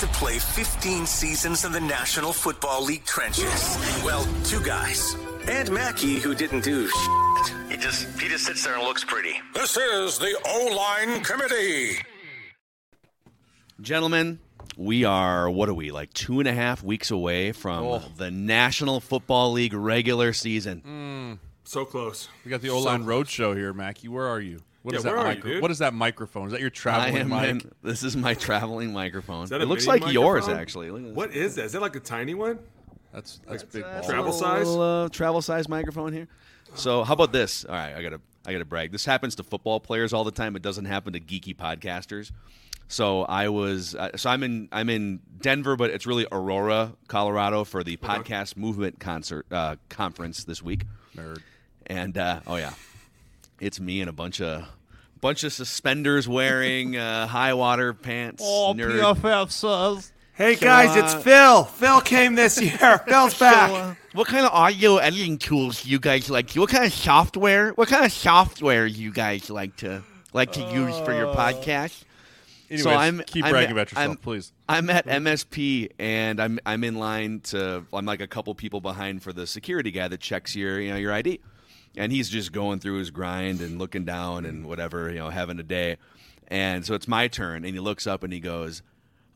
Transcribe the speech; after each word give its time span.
To 0.00 0.06
play 0.08 0.38
15 0.38 1.06
seasons 1.06 1.64
in 1.64 1.72
the 1.72 1.80
National 1.80 2.32
Football 2.32 2.84
League 2.84 3.04
trenches. 3.04 3.76
Well, 4.04 4.26
two 4.44 4.60
guys. 4.62 5.14
And 5.48 5.70
Mackey, 5.70 6.16
who 6.16 6.34
didn't 6.34 6.64
do 6.64 6.88
shit. 6.88 7.54
He 7.70 7.76
just 7.76 8.06
he 8.20 8.28
just 8.28 8.44
sits 8.44 8.64
there 8.64 8.74
and 8.74 8.82
looks 8.82 9.04
pretty. 9.04 9.34
This 9.54 9.76
is 9.76 10.18
the 10.18 10.34
O 10.46 10.74
Line 10.76 11.22
Committee. 11.22 11.98
Gentlemen, 13.80 14.38
we 14.76 15.04
are, 15.04 15.48
what 15.48 15.68
are 15.68 15.74
we, 15.74 15.90
like 15.90 16.12
two 16.12 16.38
and 16.40 16.48
a 16.48 16.52
half 16.52 16.82
weeks 16.82 17.10
away 17.10 17.52
from 17.52 17.84
Oh. 17.84 18.02
the 18.16 18.30
National 18.30 19.00
Football 19.00 19.52
League 19.52 19.72
regular 19.72 20.32
season. 20.32 20.82
Mm. 20.86 21.38
So 21.64 21.84
close. 21.84 22.28
We 22.44 22.50
got 22.50 22.60
the 22.60 22.70
O 22.70 22.78
line 22.80 23.04
road 23.04 23.28
show 23.28 23.54
here, 23.54 23.72
Mackie. 23.72 24.08
Where 24.08 24.26
are 24.26 24.40
you? 24.40 24.60
What 24.82 24.92
Yeah, 24.94 24.98
is 24.98 25.04
that 25.04 25.14
where 25.14 25.26
are 25.26 25.32
you, 25.34 25.42
dude? 25.42 25.62
What 25.62 25.70
is 25.70 25.78
that 25.78 25.92
microphone? 25.92 26.46
Is 26.46 26.52
that 26.52 26.60
your 26.60 26.70
I 26.70 26.74
traveling 26.74 27.16
am 27.16 27.28
mic? 27.28 27.64
in, 27.64 27.72
this 27.82 28.02
is 28.02 28.16
my 28.16 28.34
traveling 28.34 28.92
microphone. 28.92 29.44
Is 29.44 29.50
that 29.50 29.60
It 29.60 29.66
looks 29.66 29.86
mini 29.86 30.00
like 30.00 30.12
yours, 30.12 30.48
actually. 30.48 30.90
Look 30.90 31.00
at 31.02 31.06
this. 31.08 31.16
What 31.16 31.34
is 31.34 31.54
that? 31.56 31.64
Is 31.66 31.72
that 31.72 31.82
like 31.82 31.96
a 31.96 32.00
tiny 32.00 32.34
one? 32.34 32.58
That's 33.12 33.40
that's 33.46 33.62
big 33.64 33.82
That's. 33.82 34.06
Travel 34.06 34.32
size? 34.32 34.68
little, 34.68 34.82
uh, 34.82 35.08
travel 35.08 35.42
size 35.42 35.68
microphone 35.68 36.12
here. 36.12 36.28
So 36.74 37.02
how 37.04 37.14
about 37.14 37.32
this? 37.32 37.64
All 37.64 37.74
right, 37.74 37.94
I 37.94 38.02
gotta 38.02 38.20
I 38.46 38.52
gotta 38.52 38.64
brag. 38.64 38.92
This 38.92 39.04
happens 39.04 39.34
to 39.36 39.42
football 39.42 39.80
players 39.80 40.12
all 40.12 40.24
the 40.24 40.30
time. 40.30 40.56
It 40.56 40.62
doesn't 40.62 40.84
happen 40.84 41.12
to 41.14 41.20
geeky 41.20 41.54
podcasters. 41.56 42.30
So 42.88 43.22
I 43.22 43.48
was 43.48 43.94
uh, 43.94 44.16
so 44.16 44.30
I'm 44.30 44.42
in 44.42 44.68
I'm 44.72 44.88
in 44.88 45.20
Denver, 45.40 45.76
but 45.76 45.90
it's 45.90 46.06
really 46.06 46.26
Aurora, 46.32 46.92
Colorado, 47.08 47.64
for 47.64 47.82
the 47.84 47.96
podcast 47.96 48.56
movement 48.56 48.98
concert 49.00 49.46
uh, 49.50 49.76
conference 49.88 50.44
this 50.44 50.62
week. 50.62 50.84
Nerd. 51.16 51.42
And 51.86 52.16
uh, 52.16 52.40
oh 52.46 52.56
yeah, 52.56 52.72
it's 53.60 53.80
me 53.80 54.00
and 54.00 54.08
a 54.08 54.12
bunch 54.12 54.40
of 54.40 54.68
bunch 55.20 55.44
of 55.44 55.52
suspenders 55.52 56.28
wearing 56.28 56.96
uh, 56.96 57.26
high 57.26 57.54
water 57.54 57.92
pants. 57.94 58.42
Oh, 58.44 58.74
nerd. 58.76 58.98
PFF 59.00 59.50
says. 59.50 60.12
Hey 60.34 60.56
guys, 60.56 60.96
it's 60.96 61.22
Phil. 61.22 61.64
Phil 61.64 62.00
came 62.00 62.34
this 62.34 62.60
year. 62.60 62.98
Phil's 63.06 63.38
back. 63.38 63.70
uh, 63.70 63.94
what 64.14 64.26
kind 64.26 64.46
of 64.46 64.52
audio 64.52 64.96
editing 64.96 65.36
tools 65.36 65.82
do 65.82 65.90
you 65.90 65.98
guys 65.98 66.30
like? 66.30 66.50
What 66.54 66.70
kind 66.70 66.86
of 66.86 66.92
software? 66.94 67.72
What 67.72 67.88
kind 67.88 68.06
of 68.06 68.12
software 68.12 68.86
you 68.86 69.12
guys 69.12 69.50
like 69.50 69.76
to 69.78 70.02
like 70.32 70.52
to 70.52 70.60
use 70.62 70.98
for 71.00 71.12
your 71.12 71.34
podcast? 71.34 72.04
Anyways, 72.70 72.84
so 72.84 72.90
I'm 72.90 73.20
keep 73.26 73.44
I'm- 73.44 73.52
bragging 73.52 73.72
about 73.72 73.90
yourself, 73.90 74.08
I'm- 74.08 74.16
please. 74.16 74.52
I'm 74.66 74.88
at 74.88 75.04
MSP 75.06 75.90
and 75.98 76.40
I'm 76.40 76.58
I'm 76.64 76.84
in 76.84 76.94
line 76.94 77.40
to 77.46 77.84
I'm 77.92 78.06
like 78.06 78.20
a 78.22 78.28
couple 78.28 78.54
people 78.54 78.80
behind 78.80 79.22
for 79.22 79.32
the 79.34 79.46
security 79.46 79.90
guy 79.90 80.08
that 80.08 80.20
checks 80.20 80.56
your 80.56 80.80
you 80.80 80.90
know 80.90 80.96
your 80.96 81.12
ID, 81.12 81.40
and 81.96 82.12
he's 82.12 82.28
just 82.28 82.52
going 82.52 82.78
through 82.78 82.98
his 82.98 83.10
grind 83.10 83.60
and 83.60 83.78
looking 83.78 84.04
down 84.04 84.44
and 84.46 84.66
whatever 84.66 85.10
you 85.10 85.18
know 85.18 85.30
having 85.30 85.58
a 85.58 85.62
day, 85.64 85.96
and 86.48 86.84
so 86.84 86.94
it's 86.94 87.08
my 87.08 87.28
turn 87.28 87.64
and 87.64 87.74
he 87.74 87.80
looks 87.80 88.06
up 88.06 88.22
and 88.22 88.32
he 88.32 88.40
goes, 88.40 88.82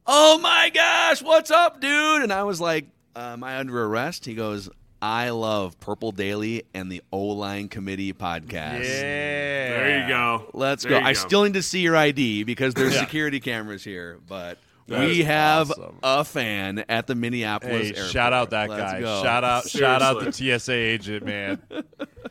"Oh 0.07 0.39
my 0.39 0.71
gosh, 0.73 1.23
what's 1.23 1.51
up, 1.51 1.81
dude?" 1.81 2.23
And 2.23 2.33
I 2.33 2.43
was 2.45 2.61
like, 2.61 2.87
uh, 3.17 3.31
"Am 3.35 3.45
I 3.45 3.59
under 3.59 3.85
arrest?" 3.85 4.25
He 4.27 4.35
goes. 4.35 4.69
I 5.03 5.31
love 5.31 5.79
Purple 5.81 6.13
Daily 6.13 6.63
and 6.73 6.91
the 6.91 7.03
O 7.13 7.19
Line 7.27 7.69
Committee 7.69 8.15
podcast. 8.15 8.85
Yeah. 8.85 9.69
There 9.69 10.01
you 10.01 10.09
go. 10.09 10.49
Let's 10.55 10.85
There 10.85 10.93
go. 10.93 10.99
you 11.01 11.05
I 11.05 11.13
still 11.13 11.43
need 11.45 11.53
to 11.55 11.63
see 11.63 11.81
your 11.81 11.95
ID 11.95 12.45
because 12.45 12.73
there's 12.73 12.99
security 12.99 13.39
cameras 13.39 13.85
here, 13.85 14.19
but 14.27 14.57
That 14.89 15.01
we 15.07 15.23
have 15.25 15.71
awesome. 15.73 15.99
a 16.03 16.25
fan 16.25 16.85
at 16.89 17.07
the 17.07 17.15
Minneapolis 17.15 17.89
Hey, 17.89 17.95
airport. 17.97 18.13
shout 18.13 18.33
out 18.33 18.51
that 18.51 18.71
Let's 18.71 18.93
guy. 18.93 19.01
go. 19.03 19.23
Shout 19.23 19.45
out, 19.45 19.69
shout 19.69 20.01
out 20.01 20.25
the 20.25 20.33
Seriously. 20.33 20.59
TSA 20.59 20.73
agent, 20.73 21.27
man. 21.27 21.63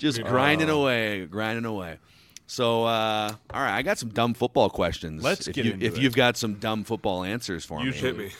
Just 0.00 0.22
grinding 0.24 0.70
away, 0.70 1.26
grinding 1.26 1.66
away. 1.66 1.98
So, 2.46 2.84
uh, 2.84 3.34
all 3.54 3.62
right, 3.62 3.76
I 3.76 3.82
got 3.82 3.98
some 3.98 4.08
dumb 4.08 4.32
football 4.34 4.70
questions. 4.70 5.22
Let's 5.22 5.46
if 5.46 5.54
get 5.54 5.66
you, 5.66 5.72
into 5.74 5.86
If 5.86 5.96
it. 5.98 6.02
you've 6.02 6.16
got 6.16 6.36
some 6.36 6.54
dumb 6.54 6.84
football 6.84 7.22
answers 7.22 7.64
for 7.64 7.80
You 7.80 7.90
me, 7.90 7.96
hit 7.96 8.16
me. 8.16 8.30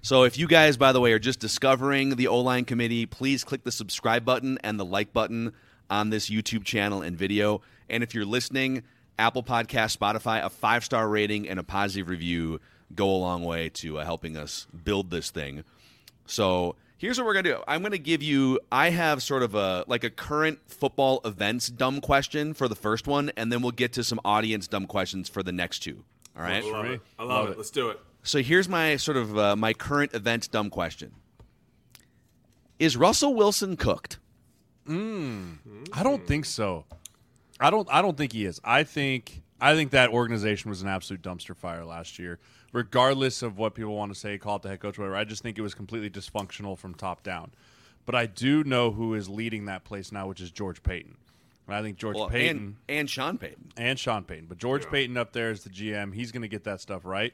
So, 0.00 0.24
if 0.24 0.38
you 0.38 0.48
guys, 0.48 0.76
by 0.76 0.92
the 0.92 1.00
way, 1.00 1.12
are 1.12 1.18
just 1.18 1.38
discovering 1.38 2.16
the 2.16 2.26
O 2.26 2.40
line 2.40 2.64
committee, 2.64 3.06
please 3.06 3.44
click 3.44 3.64
the 3.64 3.70
subscribe 3.70 4.24
button 4.24 4.58
and 4.64 4.80
the 4.80 4.84
like 4.84 5.12
button 5.12 5.52
on 5.90 6.10
this 6.10 6.30
YouTube 6.30 6.64
channel 6.64 7.02
and 7.02 7.16
video. 7.16 7.60
And 7.88 8.02
if 8.02 8.14
you're 8.14 8.24
listening, 8.24 8.82
Apple 9.18 9.42
Podcast, 9.42 9.96
Spotify, 9.96 10.42
a 10.42 10.50
five 10.50 10.84
star 10.84 11.06
rating 11.06 11.48
and 11.48 11.60
a 11.60 11.62
positive 11.62 12.08
review 12.08 12.60
go 12.94 13.08
a 13.08 13.18
long 13.18 13.44
way 13.44 13.68
to 13.68 13.98
uh, 13.98 14.04
helping 14.04 14.36
us 14.36 14.66
build 14.84 15.10
this 15.10 15.30
thing. 15.30 15.64
So, 16.26 16.76
here's 17.02 17.18
what 17.18 17.26
we're 17.26 17.34
gonna 17.34 17.56
do. 17.56 17.62
I'm 17.68 17.82
gonna 17.82 17.98
give 17.98 18.22
you. 18.22 18.60
I 18.70 18.90
have 18.90 19.22
sort 19.22 19.42
of 19.42 19.54
a 19.54 19.84
like 19.88 20.04
a 20.04 20.10
current 20.10 20.60
football 20.68 21.20
events 21.24 21.66
dumb 21.66 22.00
question 22.00 22.54
for 22.54 22.68
the 22.68 22.76
first 22.76 23.06
one, 23.06 23.30
and 23.36 23.52
then 23.52 23.60
we'll 23.60 23.72
get 23.72 23.92
to 23.94 24.04
some 24.04 24.20
audience 24.24 24.66
dumb 24.68 24.86
questions 24.86 25.28
for 25.28 25.42
the 25.42 25.52
next 25.52 25.80
two. 25.80 26.04
All 26.36 26.42
right. 26.42 26.64
I 26.64 26.70
love 26.70 26.86
it. 26.86 27.00
I 27.18 27.22
love, 27.24 27.30
Love 27.30 27.48
it. 27.48 27.52
it. 27.52 27.58
Let's 27.58 27.70
do 27.70 27.90
it. 27.90 28.00
So 28.22 28.40
here's 28.40 28.68
my 28.68 28.96
sort 28.96 29.16
of 29.18 29.36
uh, 29.36 29.56
my 29.56 29.74
current 29.74 30.14
event 30.14 30.50
dumb 30.50 30.70
question: 30.70 31.12
Is 32.78 32.96
Russell 32.96 33.34
Wilson 33.34 33.76
cooked? 33.76 34.18
I 34.88 36.02
don't 36.02 36.26
think 36.26 36.44
so. 36.44 36.84
I 37.60 37.70
don't. 37.70 37.88
I 37.90 38.00
don't 38.00 38.16
think 38.16 38.32
he 38.32 38.46
is. 38.46 38.60
I 38.64 38.84
think. 38.84 39.42
I 39.60 39.74
think 39.74 39.92
that 39.92 40.10
organization 40.10 40.70
was 40.70 40.82
an 40.82 40.88
absolute 40.88 41.22
dumpster 41.22 41.56
fire 41.56 41.84
last 41.84 42.18
year. 42.18 42.40
Regardless 42.72 43.42
of 43.42 43.58
what 43.58 43.74
people 43.74 43.94
want 43.94 44.12
to 44.14 44.18
say, 44.18 44.38
call 44.38 44.56
it 44.56 44.62
the 44.62 44.68
head 44.70 44.80
coach, 44.80 44.98
whatever. 44.98 45.16
I 45.16 45.24
just 45.24 45.42
think 45.42 45.58
it 45.58 45.62
was 45.62 45.74
completely 45.74 46.08
dysfunctional 46.10 46.78
from 46.78 46.94
top 46.94 47.22
down. 47.22 47.52
But 48.06 48.14
I 48.14 48.26
do 48.26 48.64
know 48.64 48.90
who 48.90 49.14
is 49.14 49.28
leading 49.28 49.66
that 49.66 49.84
place 49.84 50.10
now, 50.10 50.26
which 50.26 50.40
is 50.40 50.50
George 50.50 50.82
Paton. 50.82 51.16
And 51.68 51.76
I 51.76 51.82
think 51.82 51.96
George 51.98 52.16
Well, 52.16 52.28
Payton 52.28 52.56
and 52.56 52.76
and 52.88 53.10
Sean 53.10 53.38
Payton. 53.38 53.72
and 53.76 53.98
Sean 53.98 54.24
Payton. 54.24 54.46
But 54.48 54.58
George 54.58 54.88
Paton 54.90 55.16
up 55.16 55.32
there 55.32 55.50
is 55.50 55.62
the 55.64 55.70
GM. 55.70 56.12
He's 56.14 56.32
going 56.32 56.42
to 56.42 56.48
get 56.48 56.64
that 56.64 56.80
stuff 56.80 57.04
right. 57.04 57.32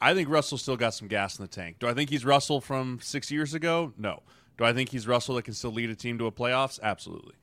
I 0.00 0.14
think 0.14 0.28
Russell 0.28 0.58
still 0.58 0.76
got 0.76 0.94
some 0.94 1.06
gas 1.08 1.38
in 1.38 1.44
the 1.44 1.48
tank. 1.48 1.76
Do 1.78 1.86
I 1.88 1.94
think 1.94 2.10
he's 2.10 2.24
Russell 2.24 2.60
from 2.60 2.98
six 3.02 3.30
years 3.30 3.54
ago? 3.54 3.92
No. 3.98 4.22
Do 4.56 4.64
I 4.64 4.72
think 4.72 4.90
he's 4.90 5.06
Russell 5.06 5.36
that 5.36 5.42
can 5.42 5.54
still 5.54 5.70
lead 5.72 5.90
a 5.90 5.94
team 5.94 6.18
to 6.18 6.26
a 6.26 6.32
playoffs? 6.32 6.80
Absolutely. 6.82 7.34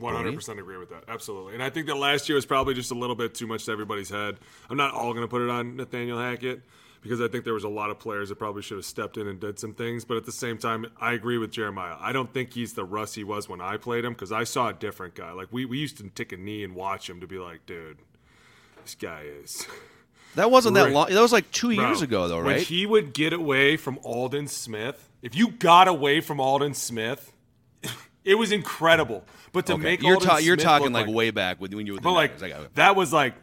100% 0.00 0.58
agree 0.58 0.76
with 0.76 0.90
that. 0.90 1.04
Absolutely. 1.08 1.54
And 1.54 1.62
I 1.62 1.70
think 1.70 1.86
that 1.86 1.96
last 1.96 2.28
year 2.28 2.36
was 2.36 2.46
probably 2.46 2.74
just 2.74 2.90
a 2.90 2.94
little 2.94 3.16
bit 3.16 3.34
too 3.34 3.46
much 3.46 3.64
to 3.66 3.72
everybody's 3.72 4.10
head. 4.10 4.36
I'm 4.68 4.76
not 4.76 4.92
all 4.92 5.12
going 5.12 5.24
to 5.24 5.28
put 5.28 5.42
it 5.42 5.50
on 5.50 5.76
Nathaniel 5.76 6.18
Hackett 6.18 6.62
because 7.02 7.20
I 7.20 7.28
think 7.28 7.44
there 7.44 7.54
was 7.54 7.64
a 7.64 7.68
lot 7.68 7.90
of 7.90 7.98
players 7.98 8.28
that 8.28 8.36
probably 8.36 8.62
should 8.62 8.76
have 8.78 8.84
stepped 8.84 9.16
in 9.16 9.26
and 9.28 9.40
did 9.40 9.58
some 9.58 9.74
things. 9.74 10.04
But 10.04 10.16
at 10.16 10.26
the 10.26 10.32
same 10.32 10.58
time, 10.58 10.86
I 11.00 11.12
agree 11.12 11.38
with 11.38 11.50
Jeremiah. 11.50 11.96
I 12.00 12.12
don't 12.12 12.32
think 12.32 12.52
he's 12.52 12.74
the 12.74 12.84
Russ 12.84 13.14
he 13.14 13.24
was 13.24 13.48
when 13.48 13.60
I 13.60 13.76
played 13.76 14.04
him 14.04 14.12
because 14.12 14.32
I 14.32 14.44
saw 14.44 14.68
a 14.68 14.72
different 14.74 15.14
guy. 15.14 15.32
Like, 15.32 15.48
we, 15.50 15.64
we 15.64 15.78
used 15.78 15.96
to 15.98 16.08
take 16.10 16.32
a 16.32 16.36
knee 16.36 16.62
and 16.64 16.74
watch 16.74 17.08
him 17.08 17.20
to 17.20 17.26
be 17.26 17.38
like, 17.38 17.64
dude, 17.66 17.98
this 18.82 18.94
guy 18.94 19.24
is. 19.42 19.66
That 20.36 20.50
wasn't 20.50 20.74
that 20.74 20.92
long. 20.92 21.08
That 21.08 21.22
was 21.22 21.32
like 21.32 21.50
two 21.50 21.74
Bro, 21.74 21.86
years 21.86 22.02
ago, 22.02 22.28
though, 22.28 22.36
When 22.36 22.56
right? 22.56 22.60
he 22.62 22.84
would 22.84 23.14
get 23.14 23.32
away 23.32 23.78
from 23.78 23.98
Aldon 24.04 24.48
Smith, 24.48 25.08
if 25.22 25.34
you 25.34 25.48
got 25.48 25.88
away 25.88 26.20
from 26.20 26.40
Aldon 26.40 26.74
Smith, 26.74 27.32
it 28.26 28.34
was 28.34 28.52
incredible. 28.52 29.24
But 29.52 29.64
to 29.66 29.74
Okay. 29.74 29.82
make 29.82 30.02
you're 30.02 30.20
ta- 30.20 30.36
you're 30.38 30.56
talking 30.56 30.92
look 30.92 31.06
like, 31.06 31.14
way 31.14 31.30
back 31.30 31.60
when 31.60 31.74
when 31.74 31.86
you 31.86 31.94
were. 31.94 31.98
The 32.00 32.02
but 32.04 32.12
like 32.12 32.74
that 32.74 32.94
was 32.94 33.12
like 33.12 33.34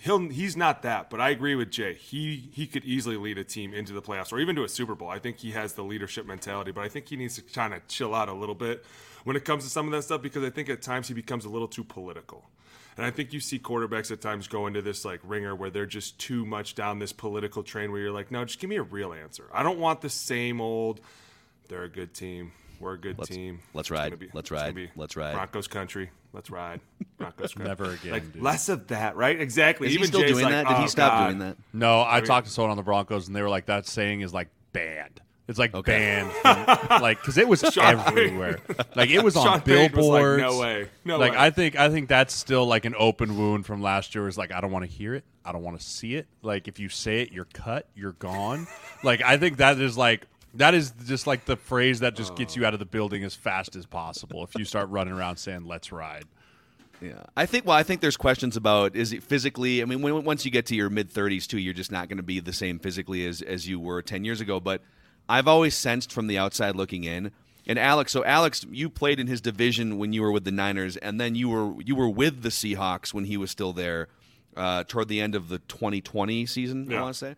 he'll 0.00 0.28
he's 0.28 0.56
not 0.56 0.82
that, 0.82 1.10
but 1.10 1.20
I 1.20 1.30
agree 1.30 1.54
with 1.56 1.70
Jay. 1.70 1.94
He 1.94 2.48
he 2.52 2.66
could 2.66 2.84
easily 2.84 3.16
lead 3.16 3.38
a 3.38 3.44
team 3.44 3.74
into 3.74 3.92
the 3.92 4.02
playoffs 4.02 4.32
or 4.32 4.38
even 4.38 4.54
to 4.56 4.62
a 4.64 4.68
Super 4.68 4.94
Bowl. 4.94 5.08
I 5.08 5.18
think 5.18 5.38
he 5.38 5.52
has 5.52 5.72
the 5.72 5.82
leadership 5.82 6.26
mentality, 6.26 6.70
but 6.70 6.82
I 6.84 6.88
think 6.88 7.08
he 7.08 7.16
needs 7.16 7.34
to 7.36 7.42
kind 7.42 7.74
of 7.74 7.86
chill 7.88 8.14
out 8.14 8.28
a 8.28 8.34
little 8.34 8.54
bit 8.54 8.84
when 9.24 9.34
it 9.34 9.44
comes 9.44 9.64
to 9.64 9.70
some 9.70 9.86
of 9.86 9.92
that 9.92 10.02
stuff 10.02 10.22
because 10.22 10.44
I 10.44 10.50
think 10.50 10.68
at 10.68 10.82
times 10.82 11.08
he 11.08 11.14
becomes 11.14 11.44
a 11.46 11.48
little 11.48 11.68
too 11.68 11.82
political. 11.84 12.48
And 12.96 13.04
I 13.04 13.10
think 13.10 13.32
you 13.32 13.40
see 13.40 13.58
quarterbacks 13.58 14.12
at 14.12 14.20
times 14.20 14.46
go 14.46 14.68
into 14.68 14.80
this 14.80 15.04
like 15.04 15.18
ringer 15.24 15.56
where 15.56 15.68
they're 15.70 15.84
just 15.86 16.16
too 16.20 16.46
much 16.46 16.76
down 16.76 17.00
this 17.00 17.12
political 17.12 17.64
train 17.64 17.90
where 17.90 18.00
you're 18.00 18.12
like, 18.12 18.30
no, 18.30 18.44
just 18.44 18.60
give 18.60 18.70
me 18.70 18.76
a 18.76 18.84
real 18.84 19.12
answer. 19.12 19.48
I 19.52 19.64
don't 19.64 19.80
want 19.80 20.00
the 20.00 20.10
same 20.10 20.60
old. 20.60 21.00
They're 21.68 21.82
a 21.82 21.88
good 21.88 22.14
team. 22.14 22.52
We're 22.84 22.94
a 22.94 22.98
good 22.98 23.18
Let's- 23.18 23.30
team. 23.30 23.60
let's 23.72 23.90
ride. 23.90 24.18
be- 24.18 24.28
Let's 24.34 24.50
ride. 24.50 24.90
Let's 24.94 25.16
ride. 25.16 25.32
Broncos 25.34 25.66
country. 25.68 26.10
Let's 26.34 26.50
ride. 26.50 26.80
Broncos 27.16 27.54
country. 27.54 27.66
Never 27.68 27.92
again, 27.92 28.12
Like 28.12 28.32
dude. 28.32 28.42
less 28.42 28.68
of 28.68 28.88
that, 28.88 29.16
right? 29.16 29.40
Exactly. 29.40 29.88
Is 29.88 29.94
he 29.94 30.04
still 30.04 30.20
Jay's 30.20 30.32
doing 30.32 30.44
like, 30.44 30.52
that? 30.52 30.68
Did 30.68 30.76
"Oh, 30.76 30.80
he 30.82 30.88
stop 30.88 31.12
God." 31.12 31.26
doing 31.28 31.38
that? 31.38 31.56
No, 31.72 32.04
I 32.06 32.20
talked 32.20 32.46
to 32.46 32.52
someone 32.52 32.72
on 32.72 32.76
the 32.76 32.82
Broncos, 32.82 33.26
and 33.26 33.34
they 33.34 33.40
were 33.40 33.48
like, 33.48 33.66
"That 33.66 33.86
saying 33.86 34.20
is 34.20 34.34
like 34.34 34.48
banned. 34.74 35.22
It's 35.48 35.58
like 35.58 35.72
banned, 35.84 36.30
from, 36.42 36.66
like 37.02 37.20
because 37.20 37.38
it 37.38 37.46
was 37.48 37.60
Sean- 37.60 37.98
everywhere. 38.00 38.60
Like 38.94 39.08
it 39.10 39.22
was 39.24 39.34
on 39.38 39.44
Sean 39.46 39.60
Payton 39.62 39.96
was 39.96 40.06
like, 40.06 40.20
billboards. 40.22 40.42
"No 40.42 40.58
way. 40.58 40.88
No 41.06 41.18
like 41.18 41.32
way." 41.32 41.38
I 41.38 41.50
think 41.50 41.76
I 41.76 41.88
think 41.88 42.08
that's 42.10 42.34
still 42.34 42.66
like 42.66 42.84
an 42.84 42.94
open 42.98 43.38
wound 43.38 43.64
from 43.64 43.80
last 43.80 44.14
year. 44.14 44.28
Is 44.28 44.36
like 44.36 44.52
I 44.52 44.60
don't 44.60 44.72
want 44.72 44.84
to 44.84 44.90
hear 44.90 45.14
it. 45.14 45.24
I 45.44 45.52
don't 45.52 45.62
want 45.62 45.78
to 45.80 45.84
see 45.86 46.16
it. 46.16 46.26
Like 46.42 46.68
if 46.68 46.78
you 46.78 46.88
say 46.90 47.20
it, 47.22 47.32
you're 47.32 47.44
cut. 47.46 47.88
You're 47.94 48.12
gone. 48.12 48.66
like 49.02 49.22
I 49.22 49.38
think 49.38 49.56
that 49.58 49.78
is 49.80 49.96
like. 49.96 50.26
That 50.54 50.74
is 50.74 50.92
just 51.04 51.26
like 51.26 51.44
the 51.44 51.56
phrase 51.56 52.00
that 52.00 52.14
just 52.14 52.36
gets 52.36 52.56
you 52.56 52.64
out 52.64 52.74
of 52.74 52.78
the 52.78 52.86
building 52.86 53.24
as 53.24 53.34
fast 53.34 53.74
as 53.76 53.86
possible. 53.86 54.44
If 54.44 54.54
you 54.54 54.64
start 54.64 54.88
running 54.88 55.14
around 55.14 55.36
saying 55.36 55.64
"Let's 55.66 55.90
ride," 55.90 56.24
Yeah, 57.00 57.22
I 57.36 57.46
think. 57.46 57.66
Well, 57.66 57.76
I 57.76 57.82
think 57.82 58.00
there's 58.00 58.16
questions 58.16 58.56
about 58.56 58.96
is 58.96 59.12
it 59.12 59.22
physically. 59.22 59.82
I 59.82 59.84
mean, 59.84 60.00
when, 60.00 60.24
once 60.24 60.44
you 60.44 60.50
get 60.50 60.66
to 60.66 60.74
your 60.74 60.90
mid 60.90 61.12
30s 61.12 61.46
too, 61.46 61.58
you're 61.58 61.74
just 61.74 61.92
not 61.92 62.08
going 62.08 62.16
to 62.16 62.22
be 62.22 62.40
the 62.40 62.52
same 62.52 62.78
physically 62.78 63.26
as 63.26 63.42
as 63.42 63.68
you 63.68 63.78
were 63.78 64.02
10 64.02 64.24
years 64.24 64.40
ago. 64.40 64.60
But 64.60 64.82
I've 65.28 65.48
always 65.48 65.74
sensed 65.74 66.12
from 66.12 66.26
the 66.26 66.38
outside 66.38 66.76
looking 66.76 67.04
in. 67.04 67.32
And 67.66 67.78
Alex, 67.78 68.12
so 68.12 68.24
Alex, 68.24 68.66
you 68.70 68.90
played 68.90 69.18
in 69.18 69.26
his 69.26 69.40
division 69.40 69.96
when 69.96 70.12
you 70.12 70.20
were 70.20 70.30
with 70.30 70.44
the 70.44 70.52
Niners, 70.52 70.96
and 70.98 71.20
then 71.20 71.34
you 71.34 71.48
were 71.48 71.74
you 71.82 71.94
were 71.94 72.08
with 72.08 72.42
the 72.42 72.50
Seahawks 72.50 73.12
when 73.12 73.24
he 73.24 73.36
was 73.36 73.50
still 73.50 73.72
there 73.72 74.08
uh, 74.56 74.84
toward 74.84 75.08
the 75.08 75.20
end 75.20 75.34
of 75.34 75.48
the 75.48 75.58
2020 75.58 76.46
season. 76.46 76.92
I 76.92 77.00
want 77.00 77.14
to 77.14 77.18
say. 77.18 77.36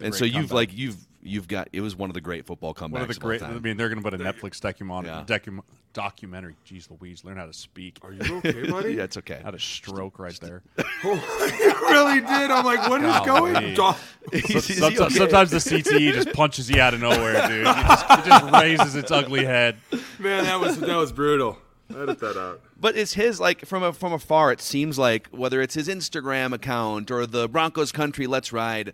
And 0.00 0.14
so 0.14 0.24
you've 0.24 0.52
like 0.52 0.76
you've 0.76 0.96
you've 1.22 1.48
got 1.48 1.68
it 1.72 1.80
was 1.80 1.96
one 1.96 2.10
of 2.10 2.14
the 2.14 2.20
great 2.20 2.46
football 2.46 2.74
comebacks. 2.74 2.90
one 2.90 3.02
of 3.02 3.08
the 3.08 3.14
of 3.14 3.20
great. 3.20 3.40
time. 3.40 3.56
I 3.56 3.58
mean, 3.60 3.76
they're 3.76 3.88
going 3.88 4.02
to 4.02 4.08
put 4.10 4.18
a 4.18 4.22
Netflix 4.22 4.60
document, 4.60 5.06
Yeah. 5.06 5.24
docu- 5.26 5.60
documentary. 5.92 6.54
Jeez 6.66 6.88
Louise, 6.90 7.24
learn 7.24 7.36
how 7.38 7.46
to 7.46 7.52
speak. 7.52 7.98
Are 8.02 8.12
you 8.12 8.36
okay, 8.38 8.70
buddy? 8.70 8.94
yeah, 8.96 9.02
it's 9.04 9.16
okay. 9.16 9.40
Had 9.42 9.54
a 9.54 9.58
stroke 9.58 10.18
right 10.18 10.38
there. 10.40 10.62
Oh, 11.04 11.14
you 11.60 11.88
really 11.92 12.20
did. 12.20 12.50
I'm 12.50 12.64
like, 12.64 12.88
what 12.88 13.00
is 13.04 13.20
going 13.20 13.54
on? 13.78 13.96
Is 14.32 14.64
Sometimes, 14.78 15.00
okay? 15.00 15.14
sometimes 15.14 15.50
the 15.52 15.58
CTE 15.58 16.12
just 16.12 16.32
punches 16.32 16.68
you 16.68 16.80
out 16.80 16.92
of 16.92 17.00
nowhere, 17.00 17.46
dude. 17.48 17.60
It 17.60 17.64
just, 17.64 18.10
it 18.10 18.24
just 18.24 18.52
raises 18.52 18.96
its 18.96 19.10
ugly 19.12 19.44
head. 19.44 19.76
Man, 20.18 20.42
that 20.44 20.58
was 20.58 20.78
that 20.80 20.96
was 20.96 21.12
brutal. 21.12 21.56
Edit 21.90 22.18
that 22.18 22.36
out. 22.36 22.60
But 22.80 22.96
it's 22.96 23.14
his 23.14 23.38
like 23.40 23.64
from 23.64 23.82
a, 23.84 23.92
from 23.92 24.12
afar. 24.12 24.50
It 24.52 24.60
seems 24.60 24.98
like 24.98 25.28
whether 25.28 25.62
it's 25.62 25.74
his 25.74 25.86
Instagram 25.88 26.52
account 26.52 27.10
or 27.12 27.24
the 27.26 27.48
Broncos 27.48 27.92
Country 27.92 28.26
Let's 28.26 28.52
Ride, 28.52 28.92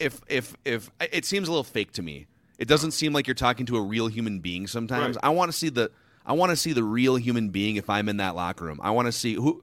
if 0.00 0.20
if 0.28 0.56
if 0.64 0.90
it 1.12 1.24
seems 1.24 1.46
a 1.48 1.50
little 1.50 1.64
fake 1.64 1.92
to 1.92 2.02
me. 2.02 2.26
It 2.58 2.68
doesn't 2.68 2.90
seem 2.90 3.12
like 3.14 3.26
you're 3.26 3.34
talking 3.34 3.64
to 3.66 3.76
a 3.76 3.80
real 3.80 4.08
human 4.08 4.40
being. 4.40 4.66
Sometimes 4.66 5.16
Right. 5.16 5.24
I 5.24 5.30
want 5.30 5.50
to 5.50 5.56
see 5.56 5.68
the 5.70 5.90
I 6.26 6.34
want 6.34 6.50
to 6.50 6.56
see 6.56 6.72
the 6.72 6.84
real 6.84 7.16
human 7.16 7.48
being 7.50 7.76
if 7.76 7.88
I'm 7.88 8.08
in 8.08 8.18
that 8.18 8.34
locker 8.34 8.64
room. 8.66 8.80
I 8.82 8.90
want 8.90 9.06
to 9.06 9.12
see 9.12 9.34
who. 9.34 9.62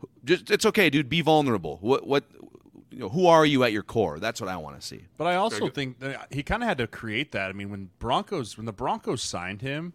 who- 0.00 0.08
Just 0.24 0.50
it's 0.50 0.66
okay, 0.66 0.90
dude. 0.90 1.08
Be 1.08 1.20
vulnerable. 1.20 1.78
What 1.80 2.06
what 2.06 2.24
you 2.90 2.98
know, 2.98 3.08
who 3.08 3.26
are 3.26 3.46
you 3.46 3.62
at 3.64 3.72
your 3.72 3.82
core? 3.84 4.18
That's 4.18 4.40
what 4.40 4.50
I 4.50 4.56
want 4.56 4.80
to 4.80 4.86
see. 4.86 5.04
But 5.16 5.26
I 5.26 5.36
also 5.36 5.68
think 5.68 6.00
that 6.00 6.26
he 6.32 6.42
kind 6.42 6.62
of 6.62 6.68
had 6.68 6.78
to 6.78 6.86
create 6.86 7.32
that. 7.32 7.48
I 7.48 7.52
mean, 7.52 7.70
when 7.70 7.90
Broncos 7.98 8.56
when 8.56 8.66
the 8.66 8.72
Broncos 8.72 9.22
signed 9.22 9.62
him, 9.62 9.92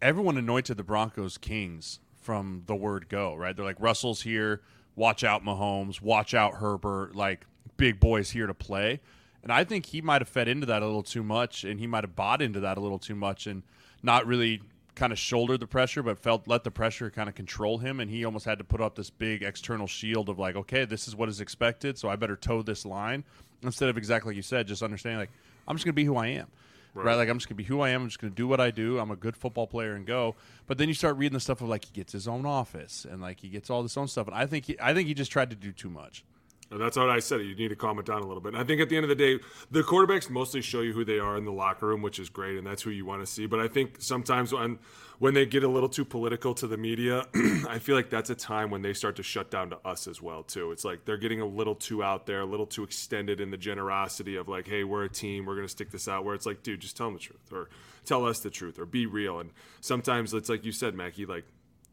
everyone 0.00 0.36
anointed 0.38 0.76
the 0.76 0.84
Broncos 0.84 1.36
kings 1.36 1.98
from 2.20 2.62
the 2.66 2.76
word 2.76 3.08
go. 3.08 3.34
Right? 3.34 3.54
They're 3.56 3.64
like 3.64 3.80
Russell's 3.80 4.22
here. 4.22 4.62
Watch 4.94 5.24
out, 5.24 5.44
Mahomes. 5.44 6.00
Watch 6.00 6.32
out, 6.32 6.54
Herbert. 6.54 7.14
Like 7.16 7.44
big 7.76 7.98
boys 8.00 8.30
here 8.30 8.46
to 8.46 8.54
play. 8.54 9.00
And 9.42 9.52
I 9.52 9.64
think 9.64 9.86
he 9.86 10.00
might 10.00 10.20
have 10.20 10.28
fed 10.28 10.48
into 10.48 10.66
that 10.66 10.82
a 10.82 10.86
little 10.86 11.02
too 11.02 11.22
much, 11.22 11.64
and 11.64 11.78
he 11.78 11.86
might 11.86 12.04
have 12.04 12.16
bought 12.16 12.42
into 12.42 12.60
that 12.60 12.76
a 12.76 12.80
little 12.80 12.98
too 12.98 13.14
much, 13.14 13.46
and 13.46 13.62
not 14.02 14.26
really 14.26 14.62
kind 14.94 15.12
of 15.12 15.18
shouldered 15.18 15.60
the 15.60 15.66
pressure, 15.66 16.02
but 16.02 16.18
felt 16.18 16.48
let 16.48 16.64
the 16.64 16.70
pressure 16.70 17.08
kind 17.08 17.28
of 17.28 17.34
control 17.34 17.78
him, 17.78 18.00
and 18.00 18.10
he 18.10 18.24
almost 18.24 18.44
had 18.44 18.58
to 18.58 18.64
put 18.64 18.80
up 18.80 18.96
this 18.96 19.10
big 19.10 19.42
external 19.42 19.86
shield 19.86 20.28
of 20.28 20.38
like, 20.38 20.56
okay, 20.56 20.84
this 20.84 21.06
is 21.06 21.14
what 21.14 21.28
is 21.28 21.40
expected, 21.40 21.96
so 21.96 22.08
I 22.08 22.16
better 22.16 22.36
toe 22.36 22.62
this 22.62 22.84
line 22.84 23.24
instead 23.62 23.88
of 23.88 23.96
exactly 23.96 24.30
like 24.30 24.36
you 24.36 24.42
said, 24.42 24.66
just 24.66 24.82
understanding 24.82 25.18
like 25.18 25.30
I'm 25.66 25.76
just 25.76 25.84
gonna 25.84 25.92
be 25.92 26.04
who 26.04 26.16
I 26.16 26.28
am. 26.28 26.48
Right. 26.94 27.14
Like 27.14 27.28
I'm 27.28 27.38
just 27.38 27.48
gonna 27.48 27.56
be 27.56 27.64
who 27.64 27.80
I 27.80 27.90
am. 27.90 28.02
I'm 28.02 28.08
just 28.08 28.20
gonna 28.20 28.32
do 28.32 28.48
what 28.48 28.60
I 28.60 28.70
do. 28.70 28.98
I'm 28.98 29.10
a 29.10 29.16
good 29.16 29.36
football 29.36 29.66
player 29.66 29.94
and 29.94 30.04
go. 30.04 30.34
But 30.66 30.78
then 30.78 30.88
you 30.88 30.94
start 30.94 31.16
reading 31.16 31.34
the 31.34 31.40
stuff 31.40 31.60
of 31.60 31.68
like 31.68 31.84
he 31.84 31.92
gets 31.92 32.12
his 32.12 32.26
own 32.26 32.44
office 32.44 33.06
and 33.08 33.20
like 33.20 33.40
he 33.40 33.48
gets 33.48 33.70
all 33.70 33.82
this 33.82 33.96
own 33.96 34.08
stuff. 34.08 34.26
And 34.26 34.34
I 34.34 34.46
think 34.46 34.64
he, 34.64 34.76
I 34.80 34.94
think 34.94 35.06
he 35.06 35.14
just 35.14 35.30
tried 35.30 35.50
to 35.50 35.56
do 35.56 35.70
too 35.70 35.90
much. 35.90 36.24
And 36.70 36.80
that's 36.80 36.98
what 36.98 37.08
I 37.08 37.18
said. 37.18 37.40
You 37.40 37.54
need 37.54 37.68
to 37.68 37.76
calm 37.76 37.98
it 37.98 38.04
down 38.04 38.22
a 38.22 38.26
little 38.26 38.42
bit. 38.42 38.52
And 38.52 38.62
I 38.62 38.64
think 38.64 38.80
at 38.80 38.90
the 38.90 38.96
end 38.96 39.04
of 39.04 39.08
the 39.08 39.14
day, 39.14 39.38
the 39.70 39.82
quarterbacks 39.82 40.28
mostly 40.28 40.60
show 40.60 40.82
you 40.82 40.92
who 40.92 41.04
they 41.04 41.18
are 41.18 41.36
in 41.36 41.46
the 41.46 41.52
locker 41.52 41.86
room, 41.86 42.02
which 42.02 42.18
is 42.18 42.28
great, 42.28 42.58
and 42.58 42.66
that's 42.66 42.82
who 42.82 42.90
you 42.90 43.06
want 43.06 43.22
to 43.22 43.26
see. 43.26 43.46
But 43.46 43.60
I 43.60 43.68
think 43.68 43.96
sometimes 44.00 44.52
when 44.52 44.78
when 45.18 45.34
they 45.34 45.46
get 45.46 45.64
a 45.64 45.68
little 45.68 45.88
too 45.88 46.04
political 46.04 46.54
to 46.54 46.66
the 46.68 46.76
media, 46.76 47.26
I 47.68 47.80
feel 47.80 47.96
like 47.96 48.08
that's 48.08 48.30
a 48.30 48.36
time 48.36 48.70
when 48.70 48.82
they 48.82 48.92
start 48.92 49.16
to 49.16 49.22
shut 49.24 49.50
down 49.50 49.70
to 49.70 49.78
us 49.84 50.06
as 50.06 50.22
well 50.22 50.44
too. 50.44 50.70
It's 50.70 50.84
like 50.84 51.06
they're 51.06 51.16
getting 51.16 51.40
a 51.40 51.46
little 51.46 51.74
too 51.74 52.04
out 52.04 52.26
there, 52.26 52.42
a 52.42 52.46
little 52.46 52.66
too 52.66 52.84
extended 52.84 53.40
in 53.40 53.50
the 53.50 53.56
generosity 53.56 54.36
of 54.36 54.46
like, 54.46 54.68
hey, 54.68 54.84
we're 54.84 55.04
a 55.04 55.08
team, 55.08 55.46
we're 55.46 55.56
gonna 55.56 55.68
stick 55.68 55.90
this 55.90 56.06
out. 56.06 56.24
Where 56.24 56.34
it's 56.34 56.46
like, 56.46 56.62
dude, 56.62 56.80
just 56.80 56.96
tell 56.96 57.06
them 57.06 57.14
the 57.14 57.20
truth, 57.20 57.52
or 57.52 57.68
tell 58.04 58.26
us 58.26 58.40
the 58.40 58.50
truth, 58.50 58.78
or 58.78 58.86
be 58.86 59.06
real. 59.06 59.40
And 59.40 59.50
sometimes 59.80 60.34
it's 60.34 60.48
like 60.50 60.64
you 60.64 60.72
said, 60.72 60.94
Mackie, 60.94 61.26
like 61.26 61.46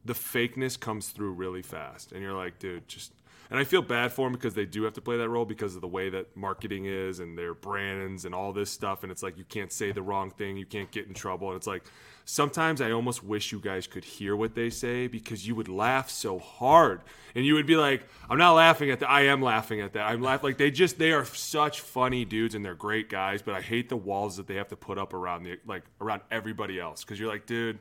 the 0.03 0.13
fakeness 0.13 0.77
comes 0.79 1.09
through 1.09 1.31
really 1.31 1.61
fast, 1.61 2.11
and 2.11 2.21
you're 2.21 2.37
like, 2.37 2.59
dude, 2.59 2.89
just. 2.89 3.13
And 3.49 3.59
I 3.59 3.63
feel 3.63 3.81
bad 3.81 4.11
for 4.11 4.25
them 4.25 4.33
because 4.33 4.55
they 4.55 4.65
do 4.65 4.83
have 4.83 4.93
to 4.93 5.01
play 5.01 5.17
that 5.17 5.29
role 5.29 5.45
because 5.45 5.75
of 5.75 5.81
the 5.81 5.87
way 5.87 6.09
that 6.09 6.35
marketing 6.35 6.85
is 6.85 7.19
and 7.19 7.37
their 7.37 7.53
brands 7.53 8.25
and 8.25 8.33
all 8.33 8.53
this 8.53 8.71
stuff. 8.71 9.03
And 9.03 9.11
it's 9.11 9.21
like 9.21 9.37
you 9.37 9.43
can't 9.43 9.71
say 9.71 9.91
the 9.91 10.01
wrong 10.01 10.31
thing, 10.31 10.57
you 10.57 10.65
can't 10.65 10.91
get 10.91 11.07
in 11.07 11.13
trouble. 11.13 11.49
And 11.49 11.57
it's 11.57 11.67
like 11.67 11.83
sometimes 12.25 12.81
I 12.81 12.91
almost 12.91 13.23
wish 13.23 13.51
you 13.51 13.59
guys 13.59 13.87
could 13.87 14.03
hear 14.03 14.35
what 14.35 14.55
they 14.55 14.69
say 14.69 15.07
because 15.07 15.47
you 15.47 15.55
would 15.55 15.69
laugh 15.69 16.09
so 16.09 16.39
hard, 16.39 17.01
and 17.35 17.45
you 17.45 17.53
would 17.53 17.67
be 17.67 17.75
like, 17.75 18.07
"I'm 18.29 18.37
not 18.37 18.53
laughing 18.53 18.89
at 18.89 18.99
that. 18.99 19.09
I 19.09 19.27
am 19.27 19.41
laughing 19.41 19.79
at 19.79 19.93
that. 19.93 20.09
I'm 20.09 20.21
laughing." 20.21 20.49
Like 20.49 20.57
they 20.57 20.71
just 20.71 20.97
they 20.97 21.11
are 21.11 21.25
such 21.25 21.81
funny 21.81 22.25
dudes 22.25 22.55
and 22.55 22.65
they're 22.65 22.75
great 22.75 23.09
guys, 23.09 23.41
but 23.41 23.53
I 23.53 23.61
hate 23.61 23.89
the 23.89 23.97
walls 23.97 24.37
that 24.37 24.47
they 24.47 24.55
have 24.55 24.69
to 24.69 24.75
put 24.75 24.97
up 24.97 25.13
around 25.13 25.43
the 25.43 25.59
like 25.65 25.83
around 26.01 26.21
everybody 26.31 26.79
else 26.79 27.03
because 27.03 27.19
you're 27.19 27.29
like, 27.29 27.45
dude 27.45 27.79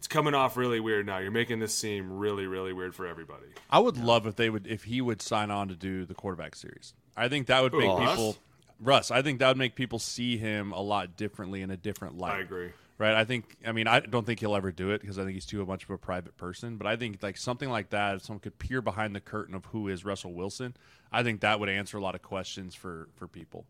it's 0.00 0.08
coming 0.08 0.32
off 0.32 0.56
really 0.56 0.80
weird 0.80 1.04
now. 1.04 1.18
You're 1.18 1.30
making 1.30 1.58
this 1.58 1.74
seem 1.74 2.10
really, 2.10 2.46
really 2.46 2.72
weird 2.72 2.94
for 2.94 3.06
everybody. 3.06 3.48
I 3.68 3.80
would 3.80 3.98
love 3.98 4.26
if 4.26 4.34
they 4.34 4.48
would 4.48 4.66
if 4.66 4.84
he 4.84 5.02
would 5.02 5.20
sign 5.20 5.50
on 5.50 5.68
to 5.68 5.76
do 5.76 6.06
the 6.06 6.14
quarterback 6.14 6.56
series. 6.56 6.94
I 7.18 7.28
think 7.28 7.48
that 7.48 7.62
would 7.62 7.74
make 7.74 7.90
us? 7.90 8.08
people 8.08 8.36
Russ. 8.80 9.10
I 9.10 9.20
think 9.20 9.40
that 9.40 9.48
would 9.48 9.58
make 9.58 9.74
people 9.74 9.98
see 9.98 10.38
him 10.38 10.72
a 10.72 10.80
lot 10.80 11.18
differently 11.18 11.60
in 11.60 11.70
a 11.70 11.76
different 11.76 12.16
light. 12.16 12.32
I 12.32 12.40
agree. 12.40 12.70
Right. 12.96 13.12
I 13.12 13.26
think. 13.26 13.58
I 13.66 13.72
mean, 13.72 13.86
I 13.86 14.00
don't 14.00 14.24
think 14.24 14.40
he'll 14.40 14.56
ever 14.56 14.72
do 14.72 14.90
it 14.92 15.02
because 15.02 15.18
I 15.18 15.24
think 15.24 15.34
he's 15.34 15.44
too 15.44 15.66
much 15.66 15.84
of 15.84 15.90
a 15.90 15.98
private 15.98 16.38
person. 16.38 16.78
But 16.78 16.86
I 16.86 16.96
think 16.96 17.22
like 17.22 17.36
something 17.36 17.68
like 17.68 17.90
that, 17.90 18.14
if 18.14 18.22
someone 18.22 18.40
could 18.40 18.58
peer 18.58 18.80
behind 18.80 19.14
the 19.14 19.20
curtain 19.20 19.54
of 19.54 19.66
who 19.66 19.88
is 19.88 20.02
Russell 20.02 20.32
Wilson, 20.32 20.74
I 21.12 21.22
think 21.22 21.42
that 21.42 21.60
would 21.60 21.68
answer 21.68 21.98
a 21.98 22.00
lot 22.00 22.14
of 22.14 22.22
questions 22.22 22.74
for 22.74 23.10
for 23.16 23.28
people. 23.28 23.66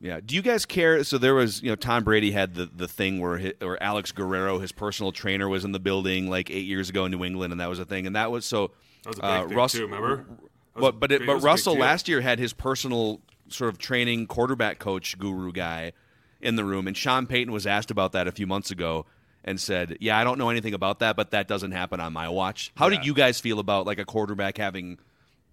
Yeah. 0.00 0.20
Do 0.24 0.34
you 0.34 0.42
guys 0.42 0.66
care? 0.66 1.02
So 1.04 1.16
there 1.18 1.34
was, 1.34 1.62
you 1.62 1.70
know, 1.70 1.74
Tom 1.76 2.04
Brady 2.04 2.30
had 2.30 2.54
the, 2.54 2.66
the 2.66 2.86
thing 2.88 3.20
where 3.20 3.38
hi 3.38 3.52
or 3.62 3.82
Alex 3.82 4.12
Guerrero, 4.12 4.58
his 4.58 4.72
personal 4.72 5.10
trainer, 5.12 5.48
was 5.48 5.64
in 5.64 5.72
the 5.72 5.78
building 5.80 6.28
like 6.28 6.50
eight 6.50 6.66
years 6.66 6.90
ago 6.90 7.06
in 7.06 7.12
New 7.12 7.24
England, 7.24 7.52
and 7.52 7.60
that 7.60 7.68
was 7.68 7.78
a 7.78 7.84
thing. 7.84 8.06
And 8.06 8.14
that 8.16 8.30
was 8.30 8.44
so. 8.44 8.72
That 9.04 9.10
was 9.10 9.18
a 9.18 9.22
big 9.22 9.30
uh, 9.30 9.48
thing, 9.48 9.56
Russ- 9.56 9.72
too, 9.72 9.82
remember? 9.82 10.16
That 10.16 10.28
was 10.28 10.38
a 10.76 10.80
But 10.80 11.00
but 11.00 11.10
big- 11.10 11.22
it, 11.22 11.26
that 11.26 11.32
but 11.40 11.42
Russell 11.42 11.76
last 11.76 12.08
year 12.08 12.20
had 12.20 12.38
his 12.38 12.52
personal 12.52 13.20
sort 13.48 13.70
of 13.70 13.78
training 13.78 14.26
quarterback 14.26 14.78
coach 14.78 15.18
guru 15.18 15.52
guy 15.52 15.92
in 16.40 16.56
the 16.56 16.64
room, 16.64 16.86
and 16.86 16.96
Sean 16.96 17.26
Payton 17.26 17.52
was 17.52 17.66
asked 17.66 17.90
about 17.90 18.12
that 18.12 18.26
a 18.28 18.32
few 18.32 18.46
months 18.46 18.70
ago. 18.70 19.06
And 19.48 19.60
said, 19.60 19.96
"Yeah, 20.00 20.18
I 20.18 20.24
don't 20.24 20.38
know 20.38 20.50
anything 20.50 20.74
about 20.74 20.98
that, 20.98 21.14
but 21.14 21.30
that 21.30 21.46
doesn't 21.46 21.70
happen 21.70 22.00
on 22.00 22.12
my 22.12 22.28
watch." 22.28 22.72
How 22.76 22.88
did 22.88 23.06
you 23.06 23.14
guys 23.14 23.38
feel 23.38 23.60
about 23.60 23.86
like 23.86 24.00
a 24.00 24.04
quarterback 24.04 24.58
having 24.58 24.98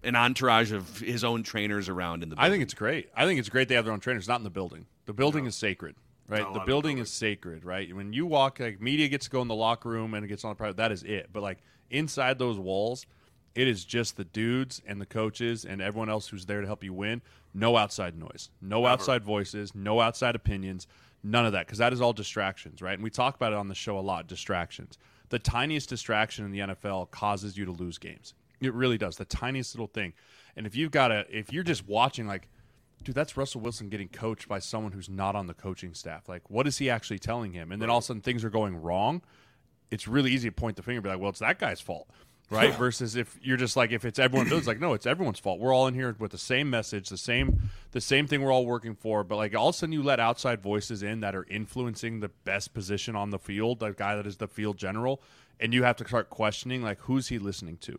an 0.04 0.16
entourage 0.16 0.72
of 0.72 0.98
his 1.00 1.24
own 1.24 1.42
trainers 1.42 1.88
around 1.88 2.22
in 2.22 2.28
the? 2.28 2.36
building. 2.36 2.46
I 2.46 2.52
think 2.52 2.62
it's 2.62 2.74
great. 2.74 3.08
I 3.16 3.24
think 3.26 3.40
it's 3.40 3.48
great 3.48 3.68
they 3.68 3.74
have 3.74 3.84
their 3.84 3.94
own 3.94 4.00
trainers, 4.00 4.28
not 4.28 4.38
in 4.40 4.44
the 4.44 4.50
building. 4.50 4.86
The 5.06 5.12
building 5.12 5.46
is 5.46 5.54
sacred, 5.56 5.96
right? 6.28 6.42
Not 6.42 6.52
The 6.54 6.60
building 6.60 6.66
building. 6.66 6.98
is 6.98 7.10
sacred, 7.10 7.64
right? 7.64 7.94
When 7.94 8.12
you 8.12 8.26
walk, 8.26 8.60
like 8.60 8.80
media 8.80 9.08
gets 9.08 9.24
to 9.26 9.30
go 9.30 9.42
in 9.42 9.48
the 9.48 9.54
locker 9.54 9.88
room 9.88 10.14
and 10.14 10.24
it 10.24 10.28
gets 10.28 10.44
on 10.44 10.50
the 10.50 10.54
private. 10.56 10.76
That 10.76 10.92
is 10.92 11.02
it. 11.02 11.30
But 11.32 11.42
like 11.42 11.58
inside 11.90 12.38
those 12.38 12.58
walls, 12.58 13.06
it 13.54 13.68
is 13.68 13.84
just 13.84 14.16
the 14.16 14.24
dudes 14.24 14.82
and 14.86 15.00
the 15.00 15.06
coaches 15.06 15.64
and 15.64 15.80
everyone 15.80 16.08
else 16.10 16.28
who's 16.28 16.46
there 16.46 16.60
to 16.60 16.66
help 16.66 16.82
you 16.82 16.92
win. 16.92 17.22
No 17.52 17.76
outside 17.76 18.18
noise, 18.18 18.50
no 18.60 18.84
outside 18.86 19.22
voices, 19.22 19.74
no 19.74 20.00
outside 20.00 20.34
opinions, 20.34 20.88
none 21.22 21.46
of 21.46 21.52
that 21.52 21.66
because 21.66 21.78
that 21.78 21.92
is 21.92 22.00
all 22.00 22.12
distractions, 22.12 22.82
right? 22.82 22.94
And 22.94 23.02
we 23.04 23.10
talk 23.10 23.36
about 23.36 23.52
it 23.52 23.56
on 23.56 23.68
the 23.68 23.74
show 23.76 23.96
a 23.98 24.00
lot. 24.00 24.26
Distractions. 24.26 24.98
The 25.28 25.38
tiniest 25.38 25.88
distraction 25.88 26.44
in 26.44 26.50
the 26.50 26.58
NFL 26.60 27.10
causes 27.10 27.56
you 27.56 27.64
to 27.64 27.70
lose 27.72 27.96
games. 27.98 28.34
It 28.64 28.74
really 28.74 28.98
does. 28.98 29.16
The 29.16 29.24
tiniest 29.24 29.74
little 29.74 29.86
thing. 29.86 30.12
And 30.56 30.66
if 30.66 30.76
you've 30.76 30.90
got 30.90 31.10
a, 31.10 31.24
if 31.30 31.52
you're 31.52 31.64
just 31.64 31.86
watching, 31.86 32.26
like, 32.26 32.48
dude, 33.02 33.14
that's 33.14 33.36
Russell 33.36 33.60
Wilson 33.60 33.88
getting 33.88 34.08
coached 34.08 34.48
by 34.48 34.58
someone 34.58 34.92
who's 34.92 35.08
not 35.08 35.36
on 35.36 35.46
the 35.46 35.54
coaching 35.54 35.94
staff. 35.94 36.28
Like, 36.28 36.48
what 36.50 36.66
is 36.66 36.78
he 36.78 36.88
actually 36.88 37.18
telling 37.18 37.52
him? 37.52 37.72
And 37.72 37.80
then 37.80 37.90
all 37.90 37.98
of 37.98 38.04
a 38.04 38.06
sudden 38.06 38.22
things 38.22 38.44
are 38.44 38.50
going 38.50 38.80
wrong. 38.80 39.22
It's 39.90 40.08
really 40.08 40.32
easy 40.32 40.48
to 40.48 40.54
point 40.54 40.76
the 40.76 40.82
finger 40.82 40.98
and 40.98 41.04
be 41.04 41.10
like, 41.10 41.20
well, 41.20 41.30
it's 41.30 41.40
that 41.40 41.58
guy's 41.58 41.80
fault. 41.80 42.08
Right. 42.50 42.74
Versus 42.78 43.16
if 43.16 43.38
you're 43.42 43.56
just 43.56 43.76
like, 43.76 43.90
if 43.90 44.04
it's 44.04 44.18
everyone, 44.18 44.52
it's 44.52 44.66
like, 44.66 44.80
no, 44.80 44.94
it's 44.94 45.06
everyone's 45.06 45.38
fault. 45.38 45.60
We're 45.60 45.74
all 45.74 45.86
in 45.86 45.94
here 45.94 46.14
with 46.18 46.32
the 46.32 46.38
same 46.38 46.70
message, 46.70 47.08
the 47.08 47.16
same, 47.16 47.70
the 47.92 48.00
same 48.00 48.26
thing 48.26 48.42
we're 48.42 48.52
all 48.52 48.66
working 48.66 48.94
for. 48.94 49.24
But 49.24 49.36
like 49.36 49.54
all 49.54 49.68
of 49.68 49.74
a 49.74 49.78
sudden 49.78 49.92
you 49.92 50.02
let 50.02 50.20
outside 50.20 50.62
voices 50.62 51.02
in 51.02 51.20
that 51.20 51.34
are 51.34 51.46
influencing 51.48 52.20
the 52.20 52.28
best 52.44 52.74
position 52.74 53.16
on 53.16 53.30
the 53.30 53.38
field, 53.38 53.80
the 53.80 53.90
guy 53.90 54.16
that 54.16 54.26
is 54.26 54.36
the 54.36 54.48
field 54.48 54.76
general. 54.76 55.22
And 55.60 55.72
you 55.72 55.84
have 55.84 55.96
to 55.96 56.08
start 56.08 56.30
questioning, 56.30 56.82
like, 56.82 56.98
who's 57.02 57.28
he 57.28 57.38
listening 57.38 57.76
to? 57.78 57.98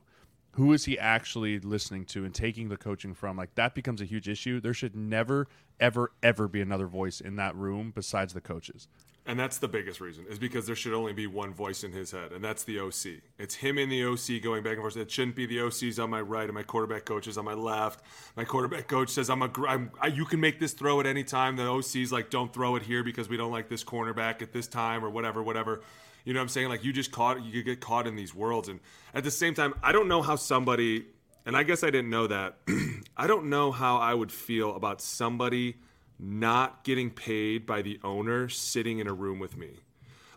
Who 0.56 0.74
is 0.74 0.86
he 0.86 0.98
actually 1.00 1.60
listening 1.60 2.06
to 2.06 2.26
and 2.26 2.34
taking 2.34 2.70
the 2.70 2.78
coaching 2.78 3.14
from 3.14 3.38
like 3.38 3.54
that 3.56 3.76
becomes 3.76 4.02
a 4.02 4.06
huge 4.06 4.28
issue 4.28 4.60
there 4.60 4.74
should 4.74 4.96
never 4.96 5.48
ever 5.80 6.12
ever 6.24 6.48
be 6.48 6.62
another 6.62 6.88
voice 6.88 7.22
in 7.22 7.36
that 7.36 7.56
room 7.56 7.92
besides 7.94 8.34
the 8.34 8.42
coaches 8.42 8.88
And 9.28 9.40
that's 9.40 9.58
the 9.58 9.68
biggest 9.68 10.00
reason, 10.02 10.26
is 10.30 10.38
because 10.38 10.68
there 10.68 10.76
should 10.76 10.94
only 10.94 11.12
be 11.12 11.26
one 11.26 11.52
voice 11.52 11.84
in 11.84 11.92
his 11.92 12.12
head, 12.12 12.32
and 12.32 12.44
that's 12.44 12.64
the 12.64 12.80
OC. 12.80 13.24
It's 13.40 13.56
him 13.56 13.80
and 13.80 13.92
the 13.92 14.06
OC 14.06 14.44
going 14.44 14.62
back 14.62 14.74
and 14.74 14.82
forth. 14.82 14.96
It 14.98 15.10
shouldn't 15.10 15.36
be 15.36 15.48
the 15.48 15.62
OC's 15.62 15.98
on 15.98 16.12
my 16.12 16.22
right 16.22 16.44
and 16.44 16.54
my 16.54 16.62
quarterback 16.62 17.06
coach 17.06 17.28
is 17.28 17.36
on 17.36 17.46
my 17.46 17.56
left. 17.56 18.04
My 18.36 18.44
quarterback 18.44 18.88
coach 18.88 19.10
says, 19.10 19.32
"I'm 19.32 19.42
a, 19.42 19.52
I'm, 19.68 19.90
I, 20.00 20.08
you 20.08 20.26
can 20.26 20.40
make 20.40 20.60
this 20.60 20.74
throw 20.74 21.00
at 21.00 21.08
any 21.08 21.24
time." 21.24 21.56
The 21.56 21.68
OC's 21.68 22.12
like, 22.12 22.30
"Don't 22.30 22.54
throw 22.54 22.76
it 22.76 22.84
here 22.84 23.04
because 23.04 23.28
we 23.28 23.36
don't 23.36 23.52
like 23.52 23.68
this 23.68 23.84
cornerback 23.84 24.44
at 24.44 24.54
this 24.54 24.68
time 24.68 25.04
or 25.04 25.10
whatever, 25.10 25.42
whatever." 25.42 25.82
You 26.26 26.34
know 26.34 26.40
what 26.40 26.44
I'm 26.44 26.50
saying? 26.50 26.70
Like 26.70 26.84
you 26.84 26.92
just 26.92 27.12
caught, 27.12 27.44
you 27.44 27.52
could 27.52 27.66
get 27.66 27.80
caught 27.80 28.08
in 28.08 28.16
these 28.16 28.36
worlds, 28.36 28.68
and 28.68 28.80
at 29.14 29.24
the 29.24 29.32
same 29.32 29.54
time, 29.54 29.76
I 29.82 29.92
don't 29.92 30.08
know 30.08 30.22
how 30.22 30.36
somebody, 30.36 31.06
and 31.46 31.56
I 31.56 31.64
guess 31.64 31.84
I 31.84 31.92
didn't 31.92 32.10
know 32.10 32.28
that. 32.28 32.58
I 33.18 33.28
don't 33.28 33.46
know 33.46 33.72
how 33.72 33.98
I 33.98 34.14
would 34.14 34.32
feel 34.32 34.76
about 34.76 35.02
somebody 35.02 35.78
not 36.20 36.84
getting 36.84 37.12
paid 37.12 37.66
by 37.66 37.82
the 37.82 38.00
owner 38.04 38.50
sitting 38.50 39.00
in 39.00 39.08
a 39.08 39.14
room 39.14 39.40
with 39.40 39.56
me. 39.56 39.82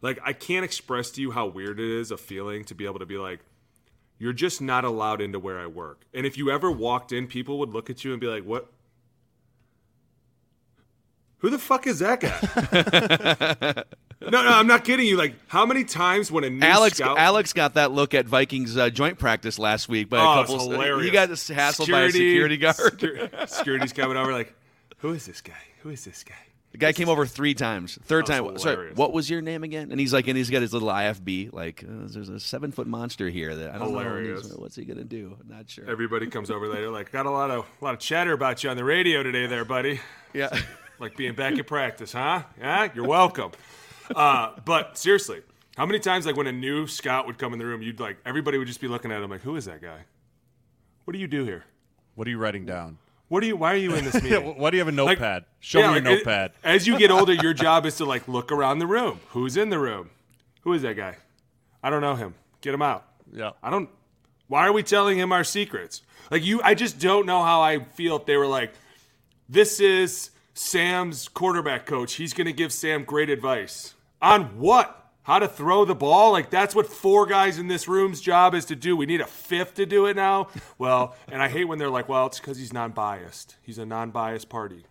Like 0.02 0.18
I 0.24 0.32
can't 0.32 0.64
express 0.64 1.10
to 1.12 1.20
you 1.22 1.30
how 1.30 1.46
weird 1.46 1.80
it 1.80 1.90
is 1.90 2.10
a 2.10 2.16
feeling 2.16 2.64
to 2.64 2.74
be 2.74 2.84
able 2.84 2.98
to 2.98 3.06
be 3.06 3.16
like 3.16 3.40
you're 4.18 4.32
just 4.32 4.60
not 4.60 4.84
allowed 4.84 5.20
into 5.20 5.38
where 5.38 5.58
I 5.58 5.66
work. 5.66 6.04
And 6.12 6.26
if 6.26 6.36
you 6.36 6.50
ever 6.50 6.70
walked 6.70 7.12
in, 7.12 7.28
people 7.28 7.58
would 7.60 7.70
look 7.70 7.88
at 7.88 8.04
you 8.04 8.12
and 8.12 8.20
be 8.20 8.26
like, 8.26 8.44
"What? 8.44 8.72
Who 11.38 11.50
the 11.50 11.58
fuck 11.58 11.86
is 11.86 12.00
that 12.00 12.20
guy?" 12.20 13.84
no, 14.30 14.42
no, 14.42 14.48
I'm 14.48 14.66
not 14.66 14.84
kidding 14.84 15.06
you. 15.06 15.16
Like, 15.16 15.34
how 15.46 15.64
many 15.64 15.84
times 15.84 16.30
when 16.30 16.42
a 16.42 16.50
new 16.50 16.66
Alex 16.66 16.96
scout, 16.96 17.18
Alex 17.18 17.52
got 17.52 17.74
that 17.74 17.92
look 17.92 18.14
at 18.14 18.26
Vikings 18.26 18.76
uh, 18.76 18.90
joint 18.90 19.18
practice 19.18 19.58
last 19.58 19.88
week 19.88 20.08
by 20.08 20.18
oh, 20.18 20.20
a 20.20 20.34
couple. 20.34 20.58
hilarious. 20.58 21.04
He 21.04 21.10
got 21.12 21.28
hassled 21.28 21.90
by 21.90 22.02
a 22.02 22.10
security 22.10 22.56
guard. 22.56 22.76
Secu- 22.76 23.48
security's 23.48 23.92
coming 23.92 24.16
over, 24.16 24.32
like, 24.32 24.54
"Who 24.98 25.10
is 25.12 25.24
this 25.24 25.40
guy? 25.40 25.54
Who 25.82 25.90
is 25.90 26.04
this 26.04 26.24
guy?" 26.24 26.34
The 26.72 26.78
guy 26.78 26.92
came 26.92 27.08
over 27.08 27.26
three 27.26 27.54
times. 27.54 27.96
Third 28.04 28.26
time. 28.26 28.44
was 28.44 28.62
Sorry, 28.62 28.92
what 28.92 29.12
was 29.12 29.30
your 29.30 29.40
name 29.40 29.62
again? 29.62 29.90
And 29.92 30.00
he's 30.00 30.12
like, 30.12 30.26
and 30.26 30.36
he's 30.36 30.50
got 30.50 30.62
his 30.62 30.72
little 30.72 30.88
IFB. 30.88 31.52
Like, 31.52 31.82
uh, 31.82 32.06
there's 32.08 32.28
a 32.28 32.40
seven 32.40 32.72
foot 32.72 32.88
monster 32.88 33.28
here 33.28 33.54
that 33.54 33.70
I 33.74 33.78
don't 33.78 33.90
Hilarious. 33.90 34.50
know. 34.50 34.56
What's 34.56 34.74
he 34.74 34.84
gonna 34.84 35.04
do? 35.04 35.36
I'm 35.40 35.48
not 35.48 35.70
sure. 35.70 35.88
Everybody 35.88 36.26
comes 36.26 36.50
over 36.50 36.66
later, 36.66 36.90
like, 36.90 37.12
"Got 37.12 37.26
a 37.26 37.30
lot 37.30 37.52
of 37.52 37.66
a 37.80 37.84
lot 37.84 37.94
of 37.94 38.00
chatter 38.00 38.32
about 38.32 38.64
you 38.64 38.70
on 38.70 38.76
the 38.76 38.84
radio 38.84 39.22
today, 39.22 39.46
there, 39.46 39.64
buddy." 39.64 40.00
yeah. 40.34 40.50
like 40.98 41.16
being 41.16 41.34
back 41.34 41.56
at 41.56 41.68
practice, 41.68 42.12
huh? 42.12 42.42
Yeah, 42.58 42.88
you're 42.94 43.06
welcome. 43.06 43.52
Uh, 44.14 44.52
but 44.64 44.96
seriously, 44.98 45.42
how 45.76 45.86
many 45.86 45.98
times 45.98 46.26
like 46.26 46.36
when 46.36 46.46
a 46.46 46.52
new 46.52 46.86
scout 46.86 47.26
would 47.26 47.38
come 47.38 47.52
in 47.52 47.58
the 47.58 47.66
room, 47.66 47.82
you'd 47.82 48.00
like 48.00 48.16
everybody 48.24 48.58
would 48.58 48.66
just 48.68 48.80
be 48.80 48.88
looking 48.88 49.12
at 49.12 49.22
him 49.22 49.30
like, 49.30 49.42
"Who 49.42 49.56
is 49.56 49.64
that 49.66 49.80
guy? 49.82 50.00
What 51.04 51.12
do 51.12 51.18
you 51.18 51.26
do 51.28 51.44
here? 51.44 51.64
what 52.14 52.26
are 52.26 52.30
you 52.30 52.38
writing 52.38 52.66
down 52.66 52.98
What 53.28 53.40
do 53.42 53.46
you? 53.46 53.56
Why 53.56 53.72
are 53.72 53.76
you 53.76 53.94
in 53.94 54.04
this 54.04 54.14
meeting?" 54.22 54.56
why 54.58 54.70
do 54.70 54.76
you 54.76 54.84
have 54.84 54.88
a 54.92 55.02
Like, 55.02 55.18
notepad 55.18 55.44
show 55.60 55.78
yeah, 55.80 55.88
me 55.88 55.94
your 55.94 56.02
like, 56.02 56.10
it- 56.12 56.14
notepad 56.16 56.52
as 56.64 56.86
you 56.86 56.98
get 56.98 57.10
older, 57.10 57.32
your 57.34 57.54
job 57.66 57.86
is 57.86 57.96
to 57.98 58.04
like 58.04 58.26
look 58.28 58.50
around 58.50 58.78
the 58.80 58.86
room. 58.86 59.20
Who's 59.30 59.56
in 59.56 59.70
the 59.70 59.78
room? 59.78 60.10
Who 60.62 60.72
is 60.72 60.82
that 60.82 60.96
guy? 60.96 61.16
I 61.82 61.90
don't 61.90 62.00
know 62.00 62.16
him. 62.16 62.34
Get 62.60 62.74
him 62.74 62.82
out. 62.82 63.04
yeah 63.32 63.52
I 63.62 63.70
don't. 63.70 63.88
Why 64.48 64.66
are 64.66 64.72
we 64.72 64.82
telling 64.82 65.18
him 65.18 65.30
our 65.30 65.44
secrets? 65.44 66.02
Like 66.30 66.44
you, 66.44 66.60
I 66.62 66.74
just 66.74 66.98
don't 66.98 67.26
know 67.26 67.42
how 67.42 67.60
I 67.60 67.80
feel 67.84 68.16
if 68.16 68.26
they 68.26 68.36
were 68.36 68.46
like, 68.46 68.72
"This 69.48 69.78
is 69.78 70.30
Sam's 70.54 71.28
quarterback 71.28 71.86
coach. 71.86 72.14
He's 72.14 72.32
going 72.34 72.46
to 72.46 72.52
give 72.52 72.72
Sam 72.72 73.04
great 73.04 73.30
advice 73.30 73.94
on 74.20 74.58
what." 74.58 74.94
How 75.24 75.38
to 75.38 75.46
throw 75.46 75.84
the 75.84 75.94
ball? 75.94 76.32
Like 76.32 76.48
that's 76.48 76.74
what 76.74 76.86
four 76.86 77.26
guys 77.26 77.58
in 77.58 77.68
this 77.68 77.86
room's 77.86 78.22
job 78.22 78.54
is 78.54 78.64
to 78.64 78.74
do. 78.74 78.96
We 78.96 79.04
need 79.04 79.20
a 79.20 79.26
fifth 79.26 79.74
to 79.74 79.84
do 79.84 80.06
it 80.06 80.16
now. 80.16 80.48
Well, 80.78 81.14
and 81.30 81.42
I 81.42 81.48
hate 81.48 81.64
when 81.66 81.78
they're 81.78 81.90
like, 81.90 82.08
"Well, 82.08 82.24
it's 82.28 82.40
because 82.40 82.56
he's 82.56 82.72
non-biased. 82.72 83.56
He's 83.60 83.76
a 83.76 83.84
non-biased 83.84 84.48
party." 84.48 84.86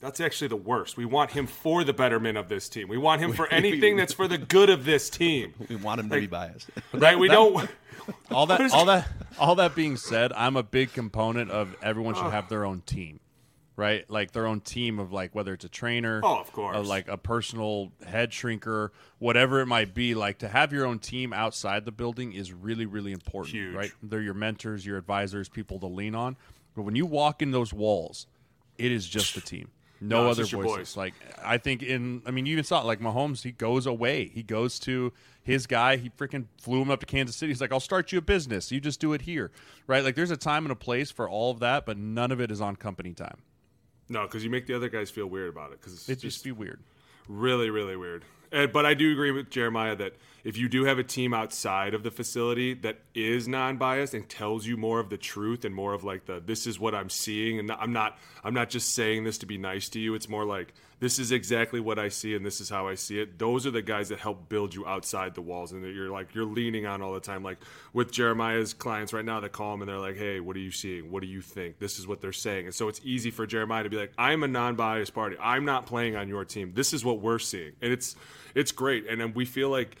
That's 0.00 0.20
actually 0.20 0.48
the 0.48 0.56
worst. 0.56 0.96
We 0.96 1.04
want 1.04 1.32
him 1.32 1.46
for 1.46 1.84
the 1.84 1.92
betterment 1.92 2.38
of 2.38 2.48
this 2.48 2.66
team. 2.70 2.88
We 2.88 2.96
want 2.96 3.20
him 3.20 3.32
for 3.34 3.46
anything 3.48 3.96
that's 3.98 4.14
for 4.14 4.26
the 4.26 4.38
good 4.38 4.70
of 4.70 4.86
this 4.86 5.10
team. 5.10 5.52
We 5.68 5.76
want 5.76 6.00
him 6.00 6.08
to 6.08 6.18
be 6.20 6.26
biased. 6.26 6.70
Right? 6.94 7.18
We 7.18 7.28
that- 7.28 7.34
don't. 7.34 7.70
all 8.30 8.46
that 8.46 8.72
all 8.72 8.84
that 8.84 9.08
all 9.38 9.54
that 9.56 9.74
being 9.74 9.96
said 9.96 10.32
i'm 10.34 10.54
a 10.56 10.62
big 10.62 10.92
component 10.92 11.50
of 11.50 11.74
everyone 11.82 12.14
should 12.14 12.30
have 12.30 12.48
their 12.48 12.64
own 12.64 12.80
team 12.86 13.18
right 13.76 14.08
like 14.10 14.32
their 14.32 14.46
own 14.46 14.60
team 14.60 14.98
of 14.98 15.12
like 15.12 15.34
whether 15.34 15.52
it's 15.52 15.64
a 15.64 15.68
trainer 15.68 16.20
Oh, 16.24 16.38
of 16.40 16.50
course. 16.52 16.86
like 16.86 17.08
a 17.08 17.16
personal 17.18 17.92
head 18.06 18.30
shrinker 18.30 18.90
whatever 19.18 19.60
it 19.60 19.66
might 19.66 19.92
be 19.94 20.14
like 20.14 20.38
to 20.38 20.48
have 20.48 20.72
your 20.72 20.86
own 20.86 20.98
team 20.98 21.32
outside 21.32 21.84
the 21.84 21.92
building 21.92 22.32
is 22.32 22.52
really 22.52 22.86
really 22.86 23.12
important 23.12 23.54
Huge. 23.54 23.74
right 23.74 23.92
they're 24.02 24.22
your 24.22 24.34
mentors 24.34 24.84
your 24.86 24.96
advisors 24.96 25.48
people 25.48 25.78
to 25.80 25.86
lean 25.86 26.14
on 26.14 26.36
but 26.74 26.82
when 26.82 26.96
you 26.96 27.04
walk 27.06 27.42
in 27.42 27.50
those 27.50 27.72
walls 27.72 28.26
it 28.78 28.90
is 28.92 29.06
just 29.06 29.34
the 29.34 29.40
team 29.42 29.68
no, 30.00 30.24
No, 30.24 30.30
other 30.30 30.44
voices. 30.44 30.62
boys. 30.76 30.96
Like 30.98 31.14
I 31.42 31.56
think 31.56 31.82
in, 31.82 32.20
I 32.26 32.30
mean, 32.30 32.44
you 32.44 32.52
even 32.52 32.64
saw 32.64 32.82
it. 32.82 32.84
Like 32.84 33.00
Mahomes, 33.00 33.42
he 33.42 33.50
goes 33.50 33.86
away. 33.86 34.26
He 34.28 34.42
goes 34.42 34.78
to 34.80 35.10
his 35.42 35.66
guy. 35.66 35.96
He 35.96 36.10
freaking 36.10 36.44
flew 36.60 36.82
him 36.82 36.90
up 36.90 37.00
to 37.00 37.06
Kansas 37.06 37.34
City. 37.34 37.50
He's 37.50 37.62
like, 37.62 37.72
"I'll 37.72 37.80
start 37.80 38.12
you 38.12 38.18
a 38.18 38.20
business. 38.20 38.70
You 38.70 38.78
just 38.78 39.00
do 39.00 39.14
it 39.14 39.22
here, 39.22 39.50
right?" 39.86 40.04
Like 40.04 40.14
there's 40.14 40.30
a 40.30 40.36
time 40.36 40.66
and 40.66 40.70
a 40.72 40.76
place 40.76 41.10
for 41.10 41.26
all 41.30 41.50
of 41.50 41.60
that, 41.60 41.86
but 41.86 41.96
none 41.96 42.30
of 42.30 42.42
it 42.42 42.50
is 42.50 42.60
on 42.60 42.76
company 42.76 43.14
time. 43.14 43.38
No, 44.08 44.22
because 44.22 44.44
you 44.44 44.50
make 44.50 44.66
the 44.66 44.74
other 44.74 44.88
guys 44.88 45.10
feel 45.10 45.26
weird 45.26 45.48
about 45.48 45.72
it. 45.72 45.80
Because 45.80 45.94
it's 45.94 46.08
It 46.08 46.14
just 46.20 46.36
just 46.36 46.44
be 46.44 46.52
weird. 46.52 46.80
really, 47.28 47.70
really 47.70 47.96
weird. 47.96 48.24
And, 48.52 48.72
but 48.72 48.86
I 48.86 48.94
do 48.94 49.10
agree 49.12 49.32
with 49.32 49.50
Jeremiah 49.50 49.96
that 49.96 50.14
if 50.46 50.56
you 50.56 50.68
do 50.68 50.84
have 50.84 51.00
a 51.00 51.02
team 51.02 51.34
outside 51.34 51.92
of 51.92 52.04
the 52.04 52.10
facility 52.12 52.72
that 52.72 53.00
is 53.16 53.48
non-biased 53.48 54.14
and 54.14 54.28
tells 54.28 54.64
you 54.64 54.76
more 54.76 55.00
of 55.00 55.10
the 55.10 55.16
truth 55.16 55.64
and 55.64 55.74
more 55.74 55.92
of 55.92 56.04
like 56.04 56.26
the 56.26 56.40
this 56.40 56.68
is 56.68 56.78
what 56.78 56.94
I'm 56.94 57.10
seeing, 57.10 57.58
and 57.58 57.72
I'm 57.72 57.92
not 57.92 58.16
I'm 58.44 58.54
not 58.54 58.70
just 58.70 58.94
saying 58.94 59.24
this 59.24 59.38
to 59.38 59.46
be 59.46 59.58
nice 59.58 59.88
to 59.88 59.98
you. 59.98 60.14
It's 60.14 60.28
more 60.28 60.44
like 60.44 60.72
this 61.00 61.18
is 61.18 61.32
exactly 61.32 61.80
what 61.80 61.98
I 61.98 62.10
see 62.10 62.36
and 62.36 62.46
this 62.46 62.60
is 62.60 62.70
how 62.70 62.86
I 62.86 62.94
see 62.94 63.18
it. 63.18 63.40
Those 63.40 63.66
are 63.66 63.72
the 63.72 63.82
guys 63.82 64.08
that 64.10 64.20
help 64.20 64.48
build 64.48 64.72
you 64.72 64.86
outside 64.86 65.34
the 65.34 65.42
walls 65.42 65.72
and 65.72 65.82
that 65.82 65.92
you're 65.92 66.10
like 66.10 66.32
you're 66.32 66.44
leaning 66.44 66.86
on 66.86 67.02
all 67.02 67.12
the 67.12 67.18
time. 67.18 67.42
Like 67.42 67.58
with 67.92 68.12
Jeremiah's 68.12 68.72
clients 68.72 69.12
right 69.12 69.24
now, 69.24 69.40
they 69.40 69.48
call 69.48 69.74
him 69.74 69.82
and 69.82 69.90
they're 69.90 69.98
like, 69.98 70.16
"Hey, 70.16 70.38
what 70.38 70.54
are 70.54 70.60
you 70.60 70.70
seeing? 70.70 71.10
What 71.10 71.22
do 71.22 71.28
you 71.28 71.40
think? 71.40 71.80
This 71.80 71.98
is 71.98 72.06
what 72.06 72.20
they're 72.20 72.32
saying." 72.32 72.66
And 72.66 72.74
so 72.74 72.86
it's 72.86 73.00
easy 73.02 73.32
for 73.32 73.48
Jeremiah 73.48 73.82
to 73.82 73.90
be 73.90 73.96
like, 73.96 74.12
"I'm 74.16 74.44
a 74.44 74.48
non-biased 74.48 75.12
party. 75.12 75.36
I'm 75.40 75.64
not 75.64 75.86
playing 75.86 76.14
on 76.14 76.28
your 76.28 76.44
team. 76.44 76.70
This 76.72 76.92
is 76.92 77.04
what 77.04 77.20
we're 77.20 77.40
seeing," 77.40 77.72
and 77.82 77.92
it's 77.92 78.14
it's 78.54 78.70
great. 78.70 79.08
And 79.08 79.20
then 79.20 79.34
we 79.34 79.44
feel 79.44 79.70
like, 79.70 79.96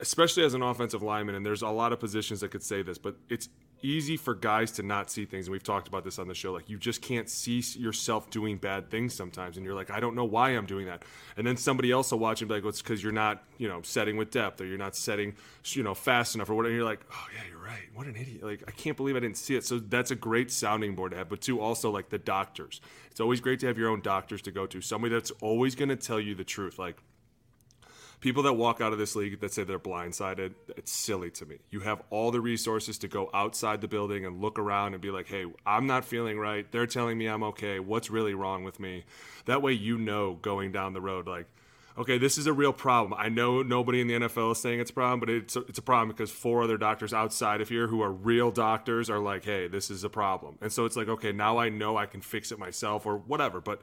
especially 0.00 0.44
as 0.44 0.54
an 0.54 0.62
offensive 0.62 1.02
lineman, 1.02 1.34
and 1.34 1.44
there's 1.44 1.62
a 1.62 1.68
lot 1.68 1.92
of 1.92 2.00
positions 2.00 2.40
that 2.40 2.50
could 2.50 2.62
say 2.62 2.82
this, 2.82 2.98
but 2.98 3.16
it's 3.28 3.48
easy 3.82 4.16
for 4.16 4.34
guys 4.34 4.72
to 4.72 4.82
not 4.82 5.10
see 5.10 5.24
things 5.24 5.46
and 5.46 5.52
we've 5.52 5.62
talked 5.62 5.88
about 5.88 6.04
this 6.04 6.18
on 6.18 6.28
the 6.28 6.34
show 6.34 6.52
like 6.52 6.68
you 6.68 6.76
just 6.76 7.00
can't 7.00 7.28
see 7.28 7.62
yourself 7.78 8.28
doing 8.30 8.56
bad 8.58 8.90
things 8.90 9.14
sometimes 9.14 9.56
and 9.56 9.64
you're 9.64 9.74
like 9.74 9.90
i 9.90 9.98
don't 9.98 10.14
know 10.14 10.24
why 10.24 10.50
i'm 10.50 10.66
doing 10.66 10.86
that. 10.86 11.02
And 11.36 11.46
then 11.46 11.56
somebody 11.56 11.90
else 11.90 12.12
will 12.12 12.18
watch 12.18 12.42
and 12.42 12.48
be 12.48 12.54
like 12.54 12.62
well, 12.62 12.70
it's 12.70 12.82
because 12.82 13.02
you're 13.02 13.12
not 13.12 13.42
you 13.58 13.68
know 13.68 13.80
setting 13.82 14.16
with 14.16 14.30
depth 14.30 14.60
or 14.60 14.66
you're 14.66 14.78
not 14.78 14.96
setting 14.96 15.34
you 15.64 15.82
know 15.82 15.94
fast 15.94 16.34
enough 16.34 16.50
or 16.50 16.54
whatever 16.54 16.70
and 16.70 16.76
you're 16.76 16.88
like 16.88 17.00
oh 17.12 17.26
yeah 17.34 17.42
you're 17.48 17.58
right. 17.58 17.88
What 17.94 18.06
an 18.06 18.16
idiot. 18.16 18.42
Like 18.42 18.64
i 18.68 18.70
can't 18.70 18.96
believe 18.96 19.16
i 19.16 19.20
didn't 19.20 19.38
see 19.38 19.56
it. 19.56 19.64
So 19.64 19.78
that's 19.78 20.10
a 20.10 20.16
great 20.16 20.50
sounding 20.50 20.94
board 20.94 21.12
to 21.12 21.16
have 21.16 21.28
but 21.28 21.40
two 21.40 21.60
also 21.60 21.90
like 21.90 22.10
the 22.10 22.18
doctors. 22.18 22.80
It's 23.10 23.20
always 23.20 23.40
great 23.40 23.60
to 23.60 23.66
have 23.66 23.78
your 23.78 23.88
own 23.88 24.00
doctors 24.02 24.42
to 24.42 24.50
go 24.50 24.66
to 24.66 24.80
somebody 24.80 25.14
that's 25.14 25.30
always 25.40 25.74
going 25.74 25.88
to 25.88 25.96
tell 25.96 26.20
you 26.20 26.34
the 26.34 26.44
truth 26.44 26.78
like 26.78 26.96
people 28.20 28.42
that 28.44 28.52
walk 28.52 28.80
out 28.80 28.92
of 28.92 28.98
this 28.98 29.16
league 29.16 29.40
that 29.40 29.52
say 29.52 29.64
they're 29.64 29.78
blindsided, 29.78 30.52
it's 30.76 30.92
silly 30.92 31.30
to 31.32 31.46
me. 31.46 31.58
You 31.70 31.80
have 31.80 32.02
all 32.10 32.30
the 32.30 32.40
resources 32.40 32.98
to 32.98 33.08
go 33.08 33.30
outside 33.32 33.80
the 33.80 33.88
building 33.88 34.24
and 34.26 34.40
look 34.40 34.58
around 34.58 34.92
and 34.92 35.02
be 35.02 35.10
like, 35.10 35.26
hey, 35.26 35.46
I'm 35.66 35.86
not 35.86 36.04
feeling 36.04 36.38
right. 36.38 36.70
They're 36.70 36.86
telling 36.86 37.18
me 37.18 37.26
I'm 37.26 37.42
okay. 37.44 37.80
What's 37.80 38.10
really 38.10 38.34
wrong 38.34 38.64
with 38.64 38.78
me? 38.78 39.04
That 39.46 39.62
way 39.62 39.72
you 39.72 39.98
know 39.98 40.34
going 40.34 40.72
down 40.72 40.92
the 40.92 41.00
road, 41.00 41.26
like, 41.26 41.46
okay, 41.98 42.18
this 42.18 42.38
is 42.38 42.46
a 42.46 42.52
real 42.52 42.72
problem. 42.72 43.14
I 43.18 43.28
know 43.28 43.62
nobody 43.62 44.00
in 44.00 44.06
the 44.06 44.14
NFL 44.14 44.52
is 44.52 44.60
saying 44.60 44.80
it's 44.80 44.90
a 44.90 44.94
problem, 44.94 45.20
but 45.20 45.28
it's 45.28 45.56
a, 45.56 45.60
it's 45.60 45.78
a 45.78 45.82
problem 45.82 46.08
because 46.08 46.30
four 46.30 46.62
other 46.62 46.76
doctors 46.76 47.12
outside 47.12 47.60
of 47.60 47.68
here 47.68 47.88
who 47.88 48.02
are 48.02 48.12
real 48.12 48.50
doctors 48.50 49.10
are 49.10 49.18
like, 49.18 49.44
hey, 49.44 49.68
this 49.68 49.90
is 49.90 50.04
a 50.04 50.08
problem. 50.08 50.56
And 50.60 50.72
so 50.72 50.84
it's 50.84 50.96
like, 50.96 51.08
okay, 51.08 51.32
now 51.32 51.58
I 51.58 51.68
know 51.68 51.96
I 51.96 52.06
can 52.06 52.20
fix 52.20 52.52
it 52.52 52.58
myself 52.58 53.06
or 53.06 53.16
whatever. 53.16 53.60
But 53.60 53.82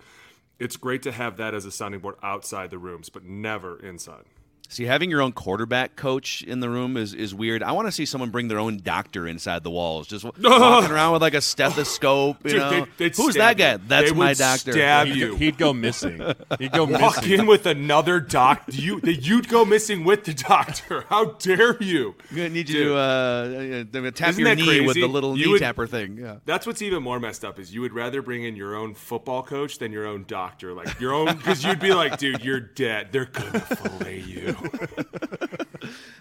it's 0.59 0.75
great 0.77 1.03
to 1.03 1.11
have 1.11 1.37
that 1.37 1.53
as 1.53 1.65
a 1.65 1.71
sounding 1.71 2.01
board 2.01 2.15
outside 2.23 2.69
the 2.69 2.77
rooms, 2.77 3.09
but 3.09 3.23
never 3.23 3.79
inside. 3.79 4.25
See, 4.69 4.83
having 4.83 5.09
your 5.09 5.21
own 5.21 5.31
quarterback 5.31 5.95
coach 5.95 6.41
in 6.43 6.59
the 6.59 6.69
room 6.69 6.97
is, 6.97 7.13
is 7.13 7.33
weird. 7.33 7.63
I 7.63 7.71
want 7.71 7.87
to 7.87 7.91
see 7.91 8.05
someone 8.05 8.31
bring 8.31 8.49
their 8.49 8.59
own 8.59 8.81
doctor 8.83 9.25
inside 9.25 9.63
the 9.63 9.71
walls, 9.71 10.07
just 10.07 10.25
walking 10.43 10.91
around 10.91 11.13
with 11.13 11.21
like 11.21 11.33
a 11.33 11.41
stethoscope. 11.41 12.37
You 12.43 12.49
Dude, 12.51 12.59
know, 12.59 12.69
they'd- 12.71 12.87
they'd 12.97 13.15
who's 13.15 13.35
stab 13.35 13.57
that 13.57 13.57
guy? 13.57 13.71
you. 13.83 13.87
That's 13.87 14.11
They 14.11 14.17
my 14.17 14.27
would 14.29 14.37
doctor. 14.37 14.71
stab 14.73 15.07
He'd, 15.07 15.15
you. 15.15 15.29
go- 15.29 15.35
he'd 15.37 15.57
go 15.57 15.73
missing. 15.73 16.21
He'd 16.59 16.71
go 16.73 16.83
Walk 16.85 17.17
missing. 17.17 17.39
in 17.39 17.45
with 17.47 17.65
another 17.65 18.19
doc. 18.19 18.63
You 18.71 18.99
you'd 19.03 19.47
go 19.47 19.63
missing 19.63 20.03
with 20.03 20.25
the 20.25 20.33
doctor. 20.33 21.01
How 21.09 21.31
dare 21.39 21.81
you? 21.81 22.15
I'm 22.29 22.35
gonna 22.35 22.49
need 22.49 22.67
you 22.69 22.75
Dude. 22.83 22.87
to 22.87 22.97
uh, 22.97 24.07
uh, 24.07 24.11
tap 24.11 24.29
Isn't 24.31 24.41
your 24.45 24.49
that 24.55 24.57
knee 24.61 24.81
with 24.81 24.95
crazy? 24.95 25.01
the 25.01 25.07
little 25.07 25.37
You 25.37 25.45
knee 25.45 25.51
would- 25.53 25.61
tapper 25.61 25.87
thing. 25.87 26.17
Yeah. 26.17 26.35
That's 26.45 26.67
what's 26.67 26.81
even 26.81 27.03
more 27.03 27.19
messed 27.21 27.45
up 27.45 27.57
is 27.57 27.73
you 27.73 27.79
would 27.81 27.93
rather 27.93 28.21
bring 28.21 28.43
in 28.43 28.55
your 28.57 28.75
own 28.75 28.95
football 28.95 29.43
coach 29.43 29.77
than 29.77 29.93
your 29.93 30.05
own 30.05 30.25
doctor, 30.27 30.73
like 30.73 30.99
your 30.99 31.13
own, 31.13 31.37
because 31.37 31.63
you'd 31.63 31.79
be 31.79 31.93
like, 31.93 32.17
dude, 32.17 32.43
you're 32.43 32.59
dead. 32.59 33.09
They're 33.13 33.25
gonna 33.25 33.59
fillet 33.61 34.19
you. 34.27 34.55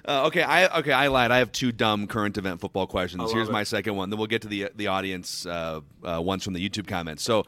Uh, 0.05 0.27
okay, 0.27 0.43
I 0.43 0.79
okay, 0.79 0.93
I 0.93 1.09
lied. 1.09 1.33
I 1.33 1.39
have 1.39 1.51
two 1.51 1.73
dumb 1.73 2.07
current 2.07 2.39
event 2.39 2.61
football 2.61 2.87
questions. 2.87 3.33
Here's 3.33 3.49
it. 3.49 3.53
my 3.53 3.65
second 3.65 3.97
one. 3.97 4.09
Then 4.09 4.19
we'll 4.19 4.29
get 4.29 4.43
to 4.43 4.49
the 4.49 4.71
the 4.77 4.87
audience 4.87 5.45
uh, 5.47 5.81
uh, 6.05 6.23
ones 6.23 6.45
from 6.45 6.53
the 6.53 6.69
YouTube 6.69 6.87
comments. 6.87 7.25
So, 7.25 7.45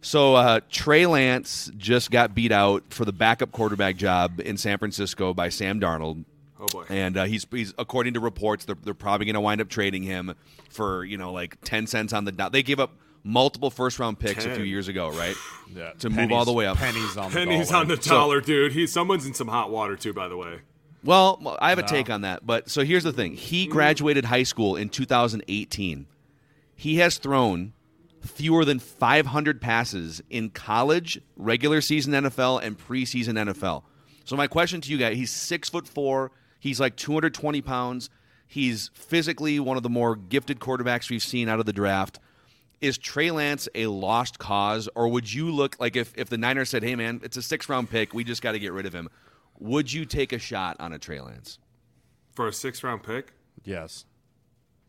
so 0.00 0.34
uh, 0.34 0.60
Trey 0.70 1.04
Lance 1.04 1.70
just 1.76 2.10
got 2.10 2.34
beat 2.34 2.52
out 2.52 2.84
for 2.88 3.04
the 3.04 3.12
backup 3.12 3.52
quarterback 3.52 3.96
job 3.96 4.40
in 4.40 4.56
San 4.56 4.78
Francisco 4.78 5.34
by 5.34 5.50
Sam 5.50 5.78
Darnold. 5.78 6.24
Oh 6.58 6.66
boy. 6.72 6.84
And 6.88 7.18
uh, 7.18 7.24
he's 7.24 7.46
he's 7.50 7.74
according 7.76 8.14
to 8.14 8.20
reports, 8.20 8.64
they're, 8.64 8.76
they're 8.82 8.94
probably 8.94 9.26
going 9.26 9.34
to 9.34 9.40
wind 9.42 9.60
up 9.60 9.68
trading 9.68 10.02
him 10.02 10.34
for 10.70 11.04
you 11.04 11.18
know 11.18 11.32
like 11.32 11.58
ten 11.64 11.86
cents 11.86 12.14
on 12.14 12.24
the 12.24 12.32
dot. 12.32 12.52
They 12.52 12.62
gave 12.62 12.80
up 12.80 12.92
multiple 13.24 13.70
first 13.70 13.98
round 13.98 14.18
picks 14.18 14.44
a 14.44 14.54
few 14.54 14.64
years 14.64 14.86
ago, 14.88 15.10
right? 15.10 15.36
Yeah, 15.74 15.90
to 16.00 16.10
move 16.10 16.30
all 16.30 16.44
the 16.44 16.52
way 16.52 16.66
up. 16.66 16.76
Pennies 16.76 17.16
on 17.16 17.32
the 17.32 17.36
Pennies 17.36 17.70
dollar. 17.70 17.80
on 17.80 17.88
the 17.88 17.96
dollar, 17.96 18.40
dude. 18.40 18.70
He 18.70 18.86
someone's 18.86 19.26
in 19.26 19.34
some 19.34 19.48
hot 19.48 19.72
water 19.72 19.96
too, 19.96 20.12
by 20.12 20.28
the 20.28 20.36
way. 20.36 20.60
Well, 21.02 21.56
I 21.60 21.70
have 21.70 21.80
a 21.80 21.82
take 21.82 22.10
on 22.10 22.20
that. 22.20 22.46
But 22.46 22.70
so 22.70 22.84
here's 22.84 23.02
the 23.02 23.12
thing: 23.12 23.34
he 23.34 23.66
mm. 23.66 23.70
graduated 23.70 24.26
high 24.26 24.44
school 24.44 24.76
in 24.76 24.88
2018. 24.88 26.06
He 26.76 26.96
has 26.96 27.18
thrown 27.18 27.72
fewer 28.20 28.64
than 28.64 28.78
500 28.78 29.60
passes 29.60 30.22
in 30.30 30.50
college, 30.50 31.20
regular 31.36 31.80
season 31.80 32.12
NFL, 32.12 32.62
and 32.62 32.78
preseason 32.78 33.34
NFL. 33.34 33.82
So 34.24 34.36
my 34.36 34.46
question 34.46 34.80
to 34.82 34.92
you 34.92 34.98
guys: 34.98 35.16
He's 35.16 35.32
six 35.32 35.68
foot 35.68 35.88
four. 35.88 36.30
He's 36.60 36.78
like 36.78 36.94
220 36.94 37.62
pounds. 37.62 38.10
He's 38.46 38.90
physically 38.94 39.58
one 39.58 39.76
of 39.76 39.82
the 39.82 39.90
more 39.90 40.14
gifted 40.14 40.60
quarterbacks 40.60 41.10
we've 41.10 41.22
seen 41.22 41.48
out 41.48 41.58
of 41.58 41.66
the 41.66 41.72
draft. 41.72 42.20
Is 42.80 42.98
Trey 42.98 43.30
Lance 43.30 43.68
a 43.74 43.86
lost 43.86 44.38
cause, 44.38 44.88
or 44.94 45.08
would 45.08 45.32
you 45.32 45.50
look 45.50 45.76
like 45.80 45.96
if, 45.96 46.12
if 46.16 46.28
the 46.28 46.36
Niners 46.38 46.68
said, 46.68 46.82
"Hey, 46.82 46.94
man, 46.96 47.20
it's 47.22 47.36
a 47.36 47.42
six 47.42 47.68
round 47.68 47.88
pick, 47.90 48.12
we 48.12 48.24
just 48.24 48.42
got 48.42 48.52
to 48.52 48.58
get 48.58 48.72
rid 48.72 48.84
of 48.86 48.94
him"? 48.94 49.08
Would 49.58 49.92
you 49.92 50.04
take 50.04 50.32
a 50.32 50.38
shot 50.38 50.76
on 50.80 50.92
a 50.92 50.98
Trey 50.98 51.20
Lance 51.20 51.58
For 52.34 52.48
a 52.48 52.52
six 52.52 52.82
round 52.82 53.02
pick? 53.02 53.32
Yes. 53.64 54.04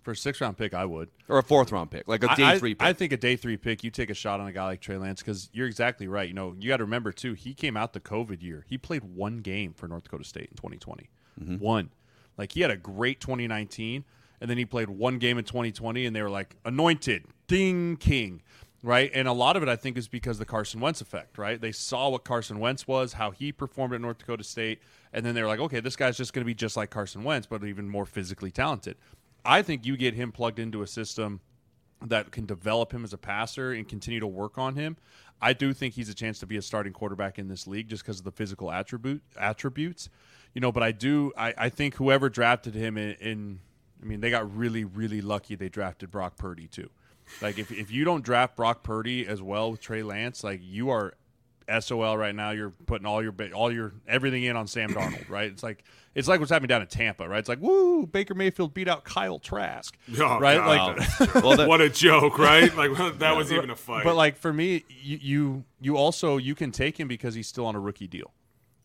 For 0.01 0.11
a 0.11 0.15
six 0.15 0.39
round 0.41 0.57
pick, 0.57 0.73
I 0.73 0.85
would. 0.85 1.09
or 1.29 1.37
a 1.39 1.43
fourth 1.43 1.71
round 1.71 1.89
pick, 1.89 2.07
like 2.07 2.23
a 2.23 2.31
I- 2.31 2.35
day 2.35 2.43
I, 2.45 2.59
three 2.59 2.75
pick? 2.75 2.85
I 2.87 2.93
think 2.93 3.11
a 3.11 3.17
day 3.17 3.35
three 3.35 3.57
pick, 3.57 3.83
you 3.83 3.89
take 3.91 4.09
a 4.09 4.13
shot 4.13 4.39
on 4.39 4.47
a 4.47 4.51
guy 4.51 4.65
like 4.65 4.81
Trey 4.81 4.97
Lance 4.97 5.21
because 5.21 5.49
you're 5.53 5.67
exactly 5.67 6.07
right. 6.07 6.27
You 6.27 6.33
know, 6.35 6.55
you 6.59 6.67
got 6.67 6.77
to 6.77 6.83
remember 6.83 7.11
too. 7.11 7.33
He 7.33 7.53
came 7.53 7.75
out 7.77 7.93
the 7.93 7.99
COVID 7.99 8.41
year. 8.43 8.65
He 8.67 8.77
played 8.77 9.03
one 9.03 9.37
game 9.39 9.73
for 9.73 9.87
North 9.87 10.03
Dakota 10.03 10.23
State 10.23 10.49
in 10.51 10.57
2020. 10.57 11.09
Mm-hmm. 11.41 11.57
One, 11.63 11.89
like 12.37 12.51
he 12.51 12.61
had 12.61 12.71
a 12.71 12.77
great 12.77 13.19
2019, 13.19 14.03
and 14.41 14.49
then 14.49 14.57
he 14.57 14.65
played 14.65 14.89
one 14.89 15.17
game 15.17 15.37
in 15.37 15.45
2020, 15.45 16.05
and 16.05 16.15
they 16.15 16.21
were 16.21 16.29
like 16.29 16.55
anointed, 16.65 17.25
ding, 17.47 17.97
king, 17.97 18.41
right? 18.83 19.09
And 19.13 19.27
a 19.27 19.33
lot 19.33 19.57
of 19.57 19.63
it, 19.63 19.69
I 19.69 19.75
think, 19.75 19.97
is 19.97 20.07
because 20.07 20.37
the 20.37 20.45
Carson 20.45 20.79
Wentz 20.79 21.01
effect, 21.01 21.37
right? 21.37 21.59
They 21.59 21.71
saw 21.71 22.09
what 22.09 22.23
Carson 22.23 22.59
Wentz 22.59 22.87
was, 22.87 23.13
how 23.13 23.31
he 23.31 23.51
performed 23.51 23.93
at 23.93 24.01
North 24.01 24.19
Dakota 24.19 24.43
State, 24.43 24.79
and 25.13 25.25
then 25.25 25.35
they 25.35 25.41
were 25.41 25.47
like, 25.47 25.59
okay, 25.59 25.79
this 25.79 25.95
guy's 25.95 26.17
just 26.17 26.33
going 26.33 26.43
to 26.43 26.45
be 26.45 26.53
just 26.53 26.77
like 26.77 26.89
Carson 26.89 27.23
Wentz, 27.23 27.47
but 27.47 27.63
even 27.63 27.89
more 27.89 28.05
physically 28.05 28.51
talented. 28.51 28.97
I 29.43 29.61
think 29.61 29.85
you 29.85 29.95
get 29.95 30.13
him 30.15 30.31
plugged 30.31 30.59
into 30.59 30.81
a 30.81 30.87
system 30.87 31.39
that 32.01 32.31
can 32.31 32.45
develop 32.45 32.93
him 32.93 33.03
as 33.03 33.13
a 33.13 33.17
passer 33.17 33.71
and 33.71 33.87
continue 33.87 34.19
to 34.19 34.27
work 34.27 34.57
on 34.57 34.75
him. 34.75 34.97
I 35.41 35.53
do 35.53 35.73
think 35.73 35.93
he's 35.93 36.09
a 36.09 36.13
chance 36.13 36.39
to 36.39 36.45
be 36.45 36.57
a 36.57 36.61
starting 36.61 36.93
quarterback 36.93 37.39
in 37.39 37.47
this 37.47 37.67
league 37.67 37.87
just 37.87 38.03
because 38.03 38.19
of 38.19 38.25
the 38.25 38.31
physical 38.31 38.71
attribute 38.71 39.21
attributes. 39.39 40.09
You 40.53 40.61
know, 40.61 40.71
but 40.71 40.83
I 40.83 40.91
do 40.91 41.33
I, 41.37 41.53
I 41.57 41.69
think 41.69 41.95
whoever 41.95 42.29
drafted 42.29 42.75
him 42.75 42.97
in, 42.97 43.15
in 43.15 43.59
I 44.01 44.05
mean, 44.05 44.21
they 44.21 44.29
got 44.29 44.55
really, 44.55 44.83
really 44.83 45.21
lucky 45.21 45.55
they 45.55 45.69
drafted 45.69 46.11
Brock 46.11 46.37
Purdy 46.37 46.67
too. 46.67 46.89
Like 47.41 47.57
if 47.57 47.71
if 47.71 47.91
you 47.91 48.05
don't 48.05 48.23
draft 48.23 48.55
Brock 48.55 48.83
Purdy 48.83 49.25
as 49.27 49.41
well 49.41 49.71
with 49.71 49.81
Trey 49.81 50.03
Lance, 50.03 50.43
like 50.43 50.59
you 50.63 50.89
are 50.91 51.13
SOL 51.79 52.15
right 52.17 52.35
now. 52.35 52.51
You're 52.51 52.69
putting 52.69 53.07
all 53.07 53.23
your 53.23 53.33
all 53.55 53.71
your 53.71 53.93
everything 54.07 54.43
in 54.43 54.55
on 54.55 54.67
Sam 54.67 54.91
Darnold, 54.91 55.27
right? 55.29 55.51
It's 55.51 55.63
like 55.63 55.83
it's 56.13 56.27
like 56.27 56.39
what's 56.39 56.51
happening 56.51 56.67
down 56.67 56.81
in 56.81 56.87
Tampa, 56.87 57.27
right? 57.27 57.39
It's 57.39 57.49
like 57.49 57.59
woo, 57.61 58.05
Baker 58.05 58.35
Mayfield 58.35 58.75
beat 58.75 58.87
out 58.87 59.03
Kyle 59.05 59.39
Trask, 59.39 59.97
Oh, 60.19 60.37
right? 60.39 60.57
God. 60.57 60.99
Like 61.19 61.33
well, 61.43 61.57
the, 61.57 61.65
What 61.65 61.81
a 61.81 61.89
joke, 61.89 62.37
right? 62.37 62.73
Like 62.77 63.17
that 63.17 63.35
was 63.35 63.51
even 63.51 63.71
a 63.71 63.75
fight. 63.75 64.03
but 64.03 64.15
like 64.15 64.37
for 64.37 64.53
me, 64.53 64.85
you, 64.89 65.17
you 65.19 65.63
you 65.81 65.97
also 65.97 66.37
you 66.37 66.53
can 66.53 66.71
take 66.71 66.99
him 66.99 67.07
because 67.07 67.33
he's 67.33 67.47
still 67.47 67.65
on 67.65 67.75
a 67.75 67.79
rookie 67.79 68.07
deal, 68.07 68.31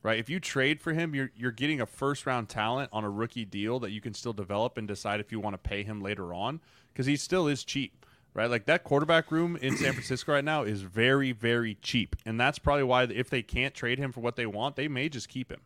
right? 0.03 0.19
If 0.19 0.29
you 0.29 0.41
trade 0.41 0.81
for 0.81 0.93
him, 0.93 1.15
you're 1.15 1.31
you're 1.37 1.51
getting 1.51 1.81
a 1.81 1.87
first 1.87 2.27
round 2.27 2.49
talent 2.49 2.91
on 2.93 3.05
a 3.05 3.11
rookie 3.11 3.45
deal 3.45 3.79
that 3.81 3.91
you 3.91 4.01
can 4.01 4.15
still 4.15 4.33
develop 4.33 4.77
and 4.77 4.87
decide 4.89 5.21
if 5.21 5.33
you 5.33 5.41
want 5.41 5.55
to 5.55 5.59
pay 5.59 5.83
him 5.83 6.01
later 6.01 6.33
on 6.33 6.61
because 6.93 7.07
he 7.07 7.17
still 7.17 7.47
is 7.47 7.65
cheap, 7.65 8.07
right? 8.35 8.51
Like 8.51 8.67
that 8.67 8.85
quarterback 8.85 9.31
room 9.31 9.57
in 9.57 9.77
San 9.77 9.93
Francisco 9.93 10.33
right 10.33 10.45
now 10.45 10.63
is 10.63 10.83
very 10.83 11.33
very 11.33 11.77
cheap, 11.83 12.17
and 12.25 12.41
that's 12.41 12.59
probably 12.59 12.85
why 12.85 13.05
if 13.05 13.31
they 13.31 13.43
can't 13.43 13.75
trade 13.75 13.99
him 13.99 14.13
for 14.13 14.21
what 14.21 14.37
they 14.37 14.47
want, 14.47 14.77
they 14.77 14.89
may 14.89 15.09
just 15.09 15.29
keep 15.29 15.51
him. 15.51 15.61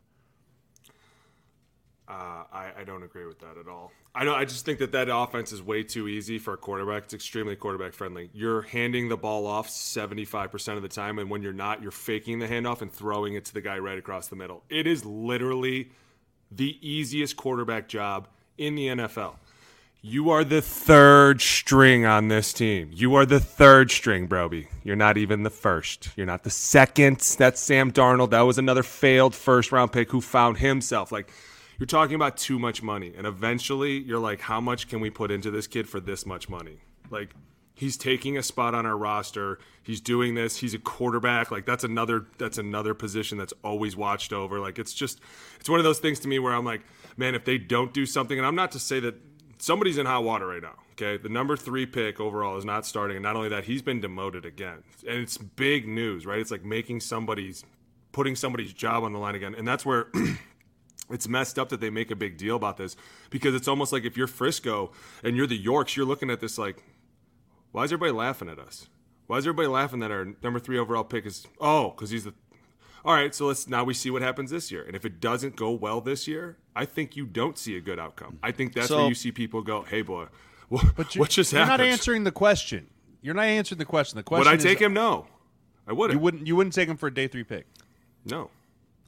Uh, 2.07 2.45
I, 2.53 2.71
I 2.81 2.85
don't 2.85 3.03
agree 3.03 3.25
with 3.27 3.39
that 3.41 3.57
at 3.59 3.67
all. 3.67 3.91
I 4.15 4.25
know. 4.25 4.35
I 4.35 4.45
just 4.45 4.67
think 4.67 4.79
that 4.81 4.93
that 4.93 5.09
offense 5.09 5.53
is 5.53 5.63
way 5.63 5.83
too 5.83 6.07
easy 6.07 6.39
for 6.39 6.53
a 6.53 6.57
quarterback. 6.57 7.05
It's 7.05 7.15
extremely 7.15 7.57
quarterback 7.57 7.95
friendly. 7.95 8.29
You're 8.35 8.63
handing 8.63 9.09
the 9.09 9.17
ball 9.17 9.47
off 9.47 9.69
75% 9.69 10.77
of 10.77 10.83
the 10.83 10.89
time, 10.89 11.19
and 11.19 11.31
when 11.31 11.43
you're 11.43 11.55
not, 11.55 11.81
you're 11.81 11.91
faking 11.91 12.41
the 12.41 12.47
handoff 12.47 12.83
and 12.83 12.93
throwing 12.93 13.35
it 13.35 13.47
to 13.47 13.55
the 13.55 13.63
guy 13.63 13.79
right 13.79 13.99
across 13.99 14.29
the 14.29 14.37
middle. 14.37 14.63
It 14.69 14.87
is 14.87 15.05
literally 15.07 15.91
the 16.51 16.79
easiest 16.87 17.37
quarterback 17.37 17.89
job 17.89 18.29
in 18.59 18.75
the 18.75 18.89
NFL. 18.89 19.37
You 20.03 20.29
are 20.29 20.45
the 20.45 20.61
third 20.61 21.41
string 21.41 22.05
on 22.05 22.29
this 22.29 22.53
team. 22.53 22.91
You 22.93 23.15
are 23.15 23.25
the 23.25 23.41
third 23.41 23.91
string, 23.91 24.27
Broby. 24.27 24.69
You're 24.83 24.97
not 24.97 25.17
even 25.17 25.45
the 25.45 25.51
first. 25.51 26.11
You're 26.15 26.27
not 26.27 26.45
the 26.45 26.51
second. 26.51 27.21
That's 27.39 27.59
Sam 27.59 27.91
Darnold. 27.91 28.29
That 28.31 28.43
was 28.43 28.59
another 28.59 28.83
failed 28.83 29.35
first 29.35 29.73
round 29.73 29.93
pick 29.93 30.11
who 30.11 30.21
found 30.21 30.59
himself. 30.59 31.11
Like, 31.11 31.33
you're 31.79 31.87
talking 31.87 32.15
about 32.15 32.37
too 32.37 32.59
much 32.59 32.83
money. 32.83 33.13
And 33.17 33.27
eventually, 33.27 33.99
you're 33.99 34.19
like, 34.19 34.41
how 34.41 34.61
much 34.61 34.89
can 34.89 35.01
we 35.01 35.11
put 35.11 35.31
into 35.31 35.51
this 35.51 35.67
kid 35.67 35.89
for 35.89 36.01
this 36.01 36.25
much 36.27 36.49
money? 36.49 36.79
Like, 37.11 37.35
he's 37.75 37.97
taking 37.97 38.39
a 38.39 38.43
spot 38.43 38.75
on 38.75 38.87
our 38.87 38.97
roster. 38.97 39.59
He's 39.83 40.01
doing 40.01 40.35
this. 40.35 40.59
He's 40.59 40.75
a 40.75 40.79
quarterback. 40.79 41.51
Like, 41.51 41.67
that's 41.67 41.85
another 41.85 42.27
that's 42.39 42.59
another 42.59 42.95
position 42.95 43.39
that's 43.39 43.55
always 43.63 43.97
watched 43.97 44.33
over. 44.33 44.61
Like, 44.61 44.79
it's 44.79 44.95
just 44.95 45.21
it's 45.59 45.69
one 45.69 45.81
of 45.81 45.85
those 45.85 45.99
things 45.99 46.21
to 46.21 46.29
me 46.29 46.39
where 46.39 46.55
I'm 46.55 46.65
like, 46.65 46.83
man, 47.17 47.35
if 47.35 47.45
they 47.45 47.59
don't 47.59 47.93
do 47.93 48.07
something, 48.07 48.39
and 48.39 48.47
I'm 48.47 48.57
not 48.57 48.73
to 48.73 48.79
say 48.79 49.01
that 49.01 49.17
somebody's 49.59 49.99
in 49.99 50.07
hot 50.07 50.25
water 50.25 50.47
right 50.47 50.63
now. 50.63 50.77
Okay, 50.93 51.21
the 51.21 51.29
number 51.29 51.57
three 51.57 51.87
pick 51.87 52.21
overall 52.21 52.57
is 52.57 52.65
not 52.65 52.87
starting, 52.87 53.17
and 53.17 53.23
not 53.25 53.35
only 53.35 53.49
that, 53.49 53.65
he's 53.65 53.83
been 53.83 54.01
demoted 54.01 54.45
again, 54.45 54.85
and 55.09 55.19
it's 55.19 55.37
big 55.37 55.89
news, 55.89 56.25
right? 56.25 56.39
It's 56.39 56.53
like 56.53 56.65
making 56.65 57.01
somebody's 57.01 57.65
putting 58.13 58.37
somebody's 58.37 58.73
job 58.73 59.03
on 59.03 59.13
the 59.13 59.19
line 59.19 59.35
again, 59.35 59.55
and 59.55 59.67
that's 59.67 59.85
where. 59.85 60.07
It's 61.11 61.29
messed 61.29 61.59
up 61.59 61.69
that 61.69 61.81
they 61.81 61.91
make 61.91 62.11
a 62.11 62.17
big 62.17 62.37
deal 62.39 62.57
about 62.57 62.77
this 62.79 62.97
because 63.31 63.55
it's 63.55 63.69
almost 63.69 63.93
like 63.93 64.05
if 64.05 64.17
you're 64.17 64.27
Frisco 64.27 64.91
and 65.23 65.37
you're 65.37 65.47
the 65.47 65.57
Yorks, 65.57 65.97
you're 65.97 66.07
looking 66.07 66.31
at 66.31 66.41
this 66.41 66.57
like, 66.59 66.83
why 67.73 67.85
is 67.85 67.93
everybody 67.93 68.13
laughing 68.13 68.49
at 68.49 68.59
us? 68.59 68.89
Why 69.27 69.37
is 69.39 69.45
everybody 69.47 69.69
laughing 69.69 70.01
that 70.01 70.11
our 70.11 70.27
number 70.43 70.59
three 70.61 70.79
overall 70.79 71.05
pick 71.05 71.27
is 71.27 71.47
oh 71.61 71.91
because 71.91 72.11
he's 72.11 72.25
the 72.25 72.35
all 73.05 73.13
right, 73.15 73.35
so 73.35 73.49
let's 73.49 73.69
now 73.69 73.85
we 73.85 73.93
see 73.93 74.09
what 74.11 74.23
happens 74.23 74.51
this 74.51 74.71
year. 74.73 74.83
And 74.83 74.97
if 74.97 75.05
it 75.05 75.21
doesn't 75.21 75.57
go 75.57 75.71
well 75.73 76.01
this 76.01 76.27
year, 76.27 76.57
I 76.75 76.87
think 76.87 77.17
you 77.17 77.27
don't 77.27 77.59
see 77.59 77.77
a 77.77 77.81
good 77.83 77.99
outcome. 77.99 78.39
I 78.43 78.51
think 78.51 78.73
that's 78.73 78.89
So- 78.89 78.97
where 79.01 79.09
you 79.09 79.15
see 79.15 79.31
people 79.31 79.61
go, 79.61 79.83
"Hey, 79.83 80.01
boy, 80.01 80.29
what, 80.71 80.87
But 80.97 81.15
what 81.17 81.29
just 81.29 81.53
you're 81.53 81.61
happened?" 81.67 81.81
not 81.83 81.93
answering 81.93 82.25
the 82.25 82.33
question. 82.33 82.87
You're 83.21 83.35
not 83.35 83.45
answering 83.45 83.79
the 83.79 83.85
question. 83.85 84.17
The 84.17 84.23
question 84.23 84.47
Would 84.47 84.51
I 84.51 84.57
is- 84.57 84.63
take 84.63 84.81
him? 84.81 84.95
No, 84.95 85.27
I 85.87 85.93
wouldn't. 85.93 86.19
You 86.19 86.23
wouldn't. 86.23 86.47
You 86.47 86.57
wouldn't 86.57 86.75
take 86.75 86.89
him 86.89 86.97
for 86.97 87.09
a 87.09 87.13
day 87.15 87.29
three 87.29 87.45
pick. 87.45 87.67
No, 88.25 88.49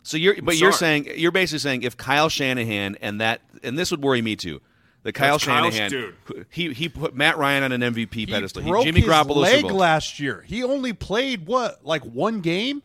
so 0.07 0.16
you're, 0.16 0.40
but 0.40 0.57
you're 0.57 0.73
saying 0.73 1.09
you're 1.16 1.33
basically 1.33 1.59
saying 1.59 1.83
if 1.83 1.97
Kyle 1.97 2.29
Shanahan 2.29 2.97
and 3.01 3.21
that, 3.21 3.40
and 3.64 3.77
this 3.77 3.90
would 3.90 4.03
worry 4.03 4.23
me 4.23 4.37
too. 4.37 4.61
The 5.03 5.12
Kyle 5.12 5.35
That's 5.35 5.45
Shanahan, 5.45 5.90
dude. 5.90 6.14
he 6.51 6.73
he 6.73 6.88
put 6.88 7.14
Matt 7.14 7.38
Ryan 7.38 7.64
on 7.64 7.73
an 7.73 7.81
MVP 7.95 8.29
pedestal. 8.29 8.62
He 8.62 8.71
broke 8.71 8.85
Jimmy 8.85 9.01
his 9.01 9.09
Garoppolo 9.09 9.37
leg 9.37 9.64
last 9.64 10.19
year. 10.21 10.45
He 10.47 10.62
only 10.64 10.92
played 10.92 11.47
what, 11.47 11.85
like 11.85 12.03
one 12.03 12.40
game. 12.40 12.83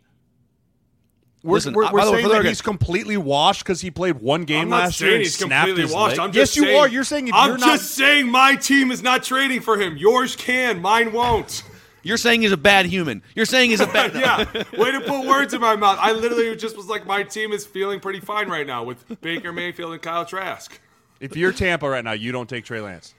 We're, 1.44 1.56
Listen, 1.56 1.74
we're, 1.74 1.92
we're 1.92 2.00
by 2.00 2.06
the 2.06 2.12
way, 2.12 2.22
saying 2.22 2.34
that 2.34 2.46
he's 2.46 2.62
completely 2.62 3.18
washed 3.18 3.64
because 3.64 3.82
he 3.82 3.90
played 3.90 4.20
one 4.20 4.44
game 4.44 4.64
I'm 4.64 4.70
not 4.70 4.84
last 4.84 5.02
year 5.02 5.10
saying 5.10 5.16
and 5.16 5.24
he's 5.24 5.36
snapped 5.36 5.52
completely 5.52 5.82
his 5.82 5.94
washed. 5.94 6.18
leg. 6.18 6.20
I'm 6.20 6.34
yes, 6.34 6.36
just 6.36 6.56
you 6.58 6.64
saying, 6.64 6.80
are. 6.80 6.88
You're 6.88 7.04
saying 7.04 7.28
if 7.28 7.34
I'm 7.34 7.50
you're 7.50 7.58
just 7.58 7.68
not. 7.68 7.80
saying 8.06 8.30
my 8.30 8.56
team 8.56 8.92
is 8.92 9.02
not 9.02 9.24
trading 9.24 9.62
for 9.62 9.80
him. 9.80 9.98
Yours 9.98 10.36
can, 10.36 10.80
mine 10.80 11.14
won't. 11.14 11.64
You're 12.04 12.18
saying 12.18 12.42
he's 12.42 12.52
a 12.52 12.58
bad 12.58 12.86
human. 12.88 13.22
You're 13.36 13.46
saying 13.46 13.70
he's 13.70 13.80
a 13.80 13.88
bad. 13.88 14.14
yeah, 14.16 14.46
way 14.78 14.92
to 14.92 15.02
put 15.02 15.28
words 15.28 15.54
in 15.54 15.62
my 15.62 15.76
mouth. 15.76 15.98
I 16.02 16.12
literally 16.14 16.56
just 16.56 16.76
was 16.76 16.88
like, 16.88 17.06
my 17.06 17.24
team 17.24 17.52
is 17.52 17.66
feeling 17.66 18.00
pretty 18.00 18.20
fine 18.20 18.50
right 18.50 18.66
now 18.66 18.84
with 18.84 19.22
Baker 19.22 19.52
Mayfield 19.52 19.94
and 19.94 20.02
Kyle 20.02 20.26
Trask. 20.26 20.80
If 21.20 21.38
you're 21.38 21.52
Tampa 21.54 21.88
right 21.90 22.04
now, 22.04 22.14
you 22.14 22.32
don't 22.32 22.50
take 22.50 22.66
Trey 22.66 22.82
Lance. 22.82 23.14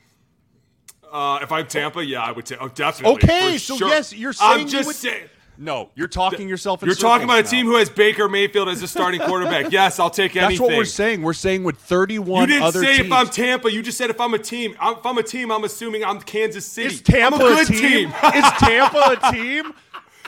Uh, 1.13 1.39
if 1.43 1.53
I'm 1.53 1.67
Tampa, 1.67 2.05
yeah, 2.05 2.23
I 2.23 2.33
would 2.33 2.47
take. 2.47 2.59
Oh, 2.61 2.69
definitely. 2.69 3.17
Okay, 3.17 3.59
so 3.59 3.77
sure. 3.77 3.89
yes, 3.89 4.13
you're 4.15 4.33
I'm 4.41 4.57
saying 4.57 4.67
you 4.67 4.73
just 4.73 4.87
would- 4.87 4.97
saying. 4.97 5.29
No, 5.59 5.91
you're 5.95 6.09
talking 6.09 6.49
yourself. 6.49 6.83
You're 6.83 6.95
talking 6.95 7.25
about 7.25 7.41
a 7.41 7.43
team 7.43 7.67
who 7.67 7.77
has 7.77 7.91
Baker 7.91 8.29
Mayfield 8.29 8.69
as 8.69 8.83
a 8.83 8.89
starting 8.89 9.21
quarterback. 9.21 9.63
Yes, 9.73 9.99
I'll 9.99 10.11
take 10.11 10.37
anything. 10.37 10.59
That's 10.59 10.61
what 10.61 10.77
we're 10.77 10.85
saying. 10.85 11.23
We're 11.23 11.33
saying 11.33 11.63
with 11.63 11.77
31 11.79 12.43
You 12.43 12.47
didn't 12.59 12.73
say 12.73 12.97
teams. 12.97 13.07
if 13.07 13.13
I'm 13.13 13.29
Tampa. 13.29 13.73
You 13.73 13.83
just 13.83 13.97
said 13.97 14.11
if 14.11 14.21
I'm 14.21 14.35
a 14.35 14.39
team. 14.39 14.77
I'm, 14.81 14.99
if 14.99 15.07
I'm 15.07 15.17
a 15.19 15.23
team, 15.23 15.51
I'm 15.51 15.65
assuming 15.65 16.05
I'm 16.05 16.21
Kansas 16.21 16.67
City. 16.67 16.95
Is 16.95 17.01
Tampa 17.01 17.37
I'm 17.37 17.43
a 17.43 17.65
good 17.65 17.67
team? 17.69 18.09
Is 18.35 18.45
Tampa 18.59 19.19
a 19.21 19.33
team? 19.33 19.73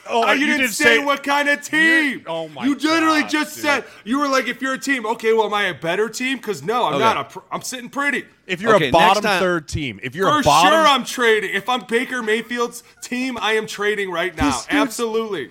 Oh, 0.08 0.24
Oh, 0.26 0.32
you, 0.32 0.46
didn't, 0.46 0.68
say, 0.68 0.98
what 0.98 1.22
kind 1.22 1.48
of 1.48 1.62
team. 1.62 2.10
You- 2.18 2.22
oh 2.26 2.48
my 2.48 2.64
You 2.64 2.74
literally 2.74 3.22
God, 3.22 3.30
just 3.30 3.54
dude. 3.56 3.64
said 3.64 3.84
you 4.04 4.18
were 4.18 4.28
like, 4.28 4.46
if 4.48 4.60
you're 4.60 4.74
a 4.74 4.78
team, 4.78 5.06
okay, 5.06 5.32
well, 5.32 5.46
am 5.46 5.54
I 5.54 5.64
a 5.64 5.74
better 5.74 6.08
team? 6.08 6.36
Because 6.36 6.62
no, 6.62 6.84
I'm 6.84 6.94
Okay. 6.94 7.04
not. 7.04 7.16
I'm, 7.16 7.24
pr- 7.26 7.38
I'm 7.50 7.62
sitting 7.62 7.88
pretty. 7.88 8.24
If 8.46 8.60
you're 8.60 8.74
Okay, 8.76 8.88
a 8.88 8.92
bottom 8.92 9.22
time- 9.22 9.40
third 9.40 9.66
team, 9.68 10.00
if 10.02 10.14
you're 10.14 10.28
For 10.28 10.40
a 10.40 10.42
bottom, 10.42 10.72
sure, 10.72 10.86
I'm 10.86 11.04
trading. 11.04 11.54
If 11.54 11.68
I'm 11.68 11.84
Baker 11.86 12.22
Mayfield's 12.22 12.82
team, 13.00 13.38
I 13.40 13.52
am 13.54 13.66
trading 13.66 14.10
right 14.10 14.36
now. 14.36 14.60
Absolutely. 14.68 15.50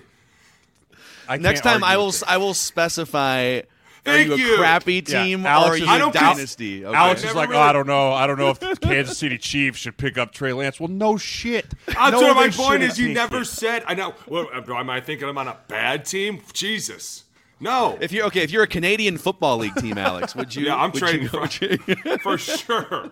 I 1.28 1.38
Next 1.38 1.62
time, 1.62 1.82
I 1.82 1.96
will 1.96 2.06
with. 2.06 2.22
I 2.26 2.36
will 2.36 2.54
specify. 2.54 3.62
Thank 4.04 4.30
are 4.30 4.34
you, 4.36 4.46
you. 4.46 4.54
a 4.54 4.58
crappy 4.58 4.94
Yeah, 5.06 5.22
team 5.24 5.46
Alex 5.46 5.68
or 5.68 5.72
are 5.72 5.74
is 5.76 5.80
you 5.80 5.88
a 5.88 5.94
a 5.96 5.98
don't 5.98 6.14
dynasty? 6.14 6.84
Okay. 6.84 6.96
Alex 6.96 7.24
is 7.24 7.34
like, 7.34 7.48
really- 7.48 7.60
oh, 7.60 7.64
I 7.64 7.72
don't 7.72 7.86
know. 7.86 8.12
I 8.12 8.26
don't 8.26 8.38
know 8.38 8.50
if 8.50 8.60
the 8.60 8.76
Kansas 8.80 9.16
City 9.18 9.38
Chiefs 9.38 9.78
should 9.78 9.96
pick 9.96 10.18
up 10.18 10.32
Trey 10.32 10.52
Lance. 10.52 10.78
Well, 10.78 10.88
no 10.88 11.16
shit. 11.16 11.72
That's 11.86 12.12
no, 12.12 12.20
what 12.20 12.36
my 12.36 12.50
point 12.50 12.82
is. 12.82 12.98
You 12.98 13.12
never 13.14 13.40
it. 13.40 13.46
said. 13.46 13.82
I 13.86 13.94
know. 13.94 14.14
Well, 14.28 14.48
am 14.52 14.90
I 14.90 15.00
thinking 15.00 15.28
I'm 15.28 15.38
on 15.38 15.48
a 15.48 15.58
bad 15.68 16.04
team? 16.04 16.40
Jesus. 16.52 17.24
No. 17.60 17.96
If 18.00 18.12
you're 18.12 18.26
okay, 18.26 18.42
if 18.42 18.50
you're 18.50 18.64
a 18.64 18.68
Canadian 18.68 19.16
Football 19.16 19.58
League 19.58 19.76
team, 19.76 19.96
Alex, 19.96 20.34
would 20.34 20.54
you? 20.56 20.66
yeah, 20.66 20.76
I'm 20.76 20.90
would 20.90 20.98
trading 21.00 21.22
you 21.22 21.28
for, 21.28 22.18
for 22.22 22.36
sure. 22.38 23.10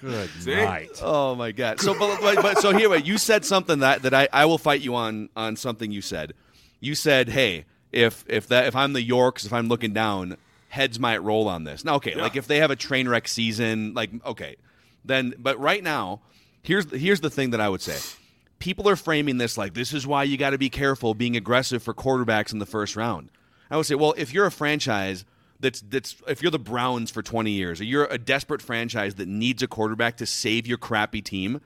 Good 0.00 0.30
See? 0.40 0.54
night. 0.54 0.90
Oh 1.02 1.34
my 1.34 1.52
god! 1.52 1.80
So, 1.80 1.98
but, 1.98 2.20
but, 2.20 2.36
but 2.36 2.58
so 2.58 2.72
here, 2.76 2.88
wait, 2.88 3.04
you 3.04 3.18
said 3.18 3.44
something 3.44 3.80
that 3.80 4.02
that 4.02 4.14
I, 4.14 4.28
I 4.32 4.44
will 4.46 4.56
fight 4.58 4.80
you 4.80 4.94
on 4.94 5.28
on 5.36 5.56
something 5.56 5.90
you 5.90 6.00
said. 6.00 6.32
You 6.80 6.94
said, 6.94 7.30
hey, 7.30 7.64
if 7.94 8.24
if 8.28 8.48
that 8.48 8.66
if 8.66 8.76
I'm 8.76 8.92
the 8.92 9.02
Yorks, 9.02 9.44
if 9.46 9.52
I'm 9.52 9.68
looking 9.68 9.92
down, 9.92 10.36
heads 10.68 10.98
might 10.98 11.22
roll 11.22 11.48
on 11.48 11.64
this. 11.64 11.84
Now, 11.84 11.94
okay, 11.96 12.14
Yeah. 12.16 12.22
like 12.22 12.36
if 12.36 12.46
they 12.46 12.58
have 12.58 12.70
a 12.70 12.76
train 12.76 13.08
wreck 13.08 13.28
season, 13.28 13.94
like 13.94 14.10
okay, 14.26 14.56
then 15.04 15.34
but 15.38 15.58
right 15.58 15.82
now, 15.82 16.20
here's 16.62 16.90
here's 16.90 17.20
the 17.20 17.30
thing 17.30 17.50
that 17.50 17.60
I 17.60 17.68
would 17.68 17.82
say. 17.82 17.98
People 18.58 18.88
are 18.88 18.96
framing 18.96 19.38
this 19.38 19.56
like 19.58 19.74
this 19.74 19.92
is 19.92 20.06
why 20.06 20.24
you 20.24 20.36
got 20.36 20.50
to 20.50 20.58
be 20.58 20.70
careful 20.70 21.14
being 21.14 21.36
aggressive 21.36 21.82
for 21.82 21.92
quarterbacks 21.94 22.52
in 22.52 22.58
the 22.58 22.66
first 22.66 22.96
round. 22.96 23.30
I 23.70 23.76
would 23.76 23.86
say, 23.86 23.94
well, 23.94 24.14
if 24.16 24.32
you're 24.34 24.46
a 24.46 24.50
franchise 24.50 25.24
that's 25.60 25.80
that's 25.82 26.16
if 26.28 26.42
you're 26.42 26.50
the 26.50 26.58
Browns 26.58 27.10
for 27.10 27.22
20 27.22 27.50
years, 27.50 27.80
or 27.80 27.84
you're 27.84 28.06
a 28.06 28.18
desperate 28.18 28.60
franchise 28.60 29.14
that 29.16 29.28
needs 29.28 29.62
a 29.62 29.66
quarterback 29.66 30.16
to 30.18 30.26
save 30.26 30.66
your 30.66 30.78
crappy 30.78 31.22
team, 31.22 31.60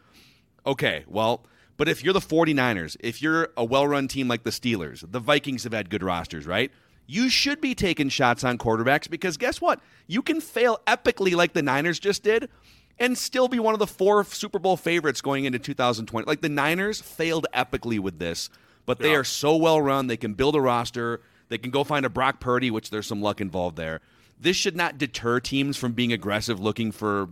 okay, 0.67 1.05
well, 1.09 1.45
but 1.79 1.89
if 1.89 2.05
you're 2.05 2.13
the 2.13 2.21
49ers, 2.21 2.97
if 3.01 3.23
you're 3.23 3.49
a 3.57 3.65
well-run 3.65 4.09
team 4.09 4.29
like 4.29 4.43
the 4.43 4.51
Steelers, 4.51 5.11
the 5.11 5.21
Vikings 5.21 5.65
have 5.65 5.73
had 5.73 5.89
good 5.89 6.03
rosters, 6.03 6.47
right? 6.47 6.71
You 7.07 7.31
should 7.31 7.63
be 7.63 7.75
taking 7.75 8.11
shots 8.11 8.45
on 8.45 8.59
quarterbacks 8.59 9.09
because 9.09 9.39
guess 9.39 9.63
what? 9.63 9.81
You 10.07 10.21
can 10.21 10.43
fail 10.43 10.81
epically 10.87 11.35
like 11.35 11.55
the 11.55 11.63
Niners 11.63 11.99
just 11.99 12.23
did 12.23 12.51
and 12.99 13.17
still 13.17 13.49
be 13.49 13.59
one 13.59 13.73
of 13.75 13.79
the 13.81 13.87
four 13.87 14.25
Super 14.25 14.59
Bowl 14.59 14.77
favorites 14.77 15.23
going 15.23 15.47
into 15.47 15.59
2020. 15.59 16.27
Like 16.27 16.43
the 16.43 16.51
Niners 16.51 17.01
failed 17.01 17.47
epically 17.55 17.99
with 17.99 18.19
this, 18.19 18.51
but 18.85 18.99
they 18.99 19.13
Yeah. 19.13 19.19
are 19.19 19.25
so 19.25 19.57
well 19.57 19.81
run. 19.81 20.07
They 20.09 20.19
can 20.19 20.35
build 20.35 20.55
a 20.55 20.61
roster. 20.61 21.23
They 21.49 21.57
can 21.57 21.71
go 21.71 21.83
find 21.83 22.05
a 22.05 22.11
Brock 22.11 22.41
Purdy, 22.41 22.71
which 22.71 22.91
there's 22.91 23.07
some 23.07 23.23
luck 23.23 23.41
involved 23.41 23.77
there. 23.77 24.01
This 24.39 24.57
should 24.57 24.77
not 24.77 24.99
deter 24.99 25.41
teams 25.41 25.77
from 25.79 25.93
being 25.93 26.13
aggressive 26.13 26.61
looking 26.61 26.93
for 26.93 27.29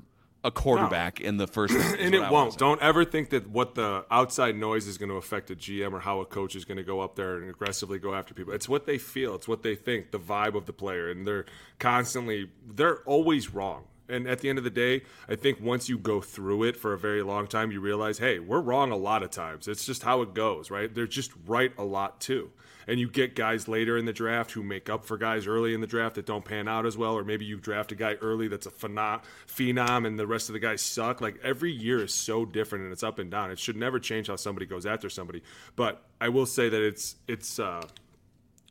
a 0.47 0.51
quarterback 0.53 1.21
in 1.21 1.37
the 1.37 1.47
first. 1.47 1.75
and 1.99 2.15
it 2.15 2.23
I 2.23 2.31
won't. 2.31 2.57
Don't 2.57 2.81
ever 2.81 3.05
think 3.05 3.31
that 3.31 3.51
what 3.51 3.75
the 3.75 4.07
outside 4.11 4.57
noise 4.57 4.87
is 4.87 4.97
going 4.97 5.09
to 5.09 5.17
affect 5.17 5.51
a 5.51 5.57
GM 5.57 5.93
or 5.93 6.01
how 6.01 6.21
a 6.21 6.25
coach 6.25 6.55
is 6.55 6.65
going 6.65 6.79
to 6.79 6.85
go 6.85 7.01
up 7.01 7.17
there 7.17 7.37
and 7.37 7.51
aggressively 7.51 7.99
go 7.99 8.15
after 8.15 8.33
people. 8.33 8.55
It's 8.55 8.69
what 8.69 8.87
they 8.87 8.97
feel. 8.97 9.35
It's 9.35 9.49
what 9.49 9.63
they 9.65 9.75
think. 9.75 10.13
The 10.13 10.21
vibe 10.21 10.55
of 10.55 10.67
the 10.67 10.73
player, 10.73 11.11
and 11.11 11.27
they're 11.27 11.47
constantly. 11.79 12.51
They're 12.65 13.01
always 13.01 13.53
wrong. 13.53 13.85
And 14.09 14.29
at 14.29 14.39
the 14.39 14.49
end 14.49 14.59
of 14.59 14.63
the 14.63 14.71
day, 14.71 15.03
I 15.29 15.35
think 15.35 15.61
once 15.61 15.89
you 15.89 15.99
go 15.99 16.21
through 16.21 16.63
it 16.63 16.77
for 16.77 16.93
a 16.93 16.99
very 16.99 17.25
long 17.25 17.49
time, 17.49 17.73
you 17.73 17.81
realize, 17.81 18.19
hey, 18.19 18.39
we're 18.39 18.61
wrong 18.61 18.93
a 18.93 18.97
lot 18.97 19.25
of 19.25 19.31
times. 19.31 19.67
It's 19.67 19.85
just 19.85 20.05
how 20.05 20.23
it 20.23 20.33
goes, 20.33 20.71
right? 20.71 20.95
They're 20.95 21.09
just 21.09 21.33
right 21.45 21.73
a 21.77 21.83
lot 21.83 22.21
too. 22.21 22.53
And 22.89 23.01
you 23.01 23.09
get 23.11 23.35
guys 23.35 23.67
later 23.67 23.99
in 23.99 24.05
the 24.05 24.13
draft 24.13 24.53
who 24.53 24.63
make 24.63 24.89
up 24.89 25.05
for 25.05 25.17
guys 25.19 25.47
early 25.49 25.75
in 25.75 25.81
the 25.81 25.89
draft 25.89 26.15
that 26.15 26.25
don't 26.27 26.45
pan 26.45 26.69
out 26.69 26.87
as 26.87 26.97
well, 26.97 27.15
or 27.19 27.25
maybe 27.25 27.45
you 27.45 27.57
draft 27.59 27.91
a 27.91 27.97
guy 27.97 28.15
early 28.23 28.47
that's 28.47 28.67
a 28.67 28.71
phenom, 28.71 29.23
phenom 29.49 30.07
and 30.07 30.17
the 30.19 30.27
rest 30.27 30.49
of 30.49 30.53
the 30.53 30.61
guys 30.61 30.83
suck. 30.83 31.21
Like 31.21 31.41
every 31.43 31.73
year 31.73 32.05
is 32.05 32.15
so 32.15 32.45
different 32.45 32.85
and 32.85 32.93
it's 32.93 33.03
up 33.03 33.19
and 33.19 33.29
down. 33.31 33.51
It 33.51 33.59
should 33.59 33.77
never 33.77 33.99
change 33.99 34.29
how 34.29 34.37
somebody 34.37 34.67
goes 34.67 34.87
after 34.87 35.11
somebody. 35.11 35.43
But 35.75 36.01
I 36.21 36.29
will 36.29 36.47
say 36.47 36.69
that 36.69 36.81
it's 36.81 37.17
it's 37.27 37.59
uh, 37.59 37.83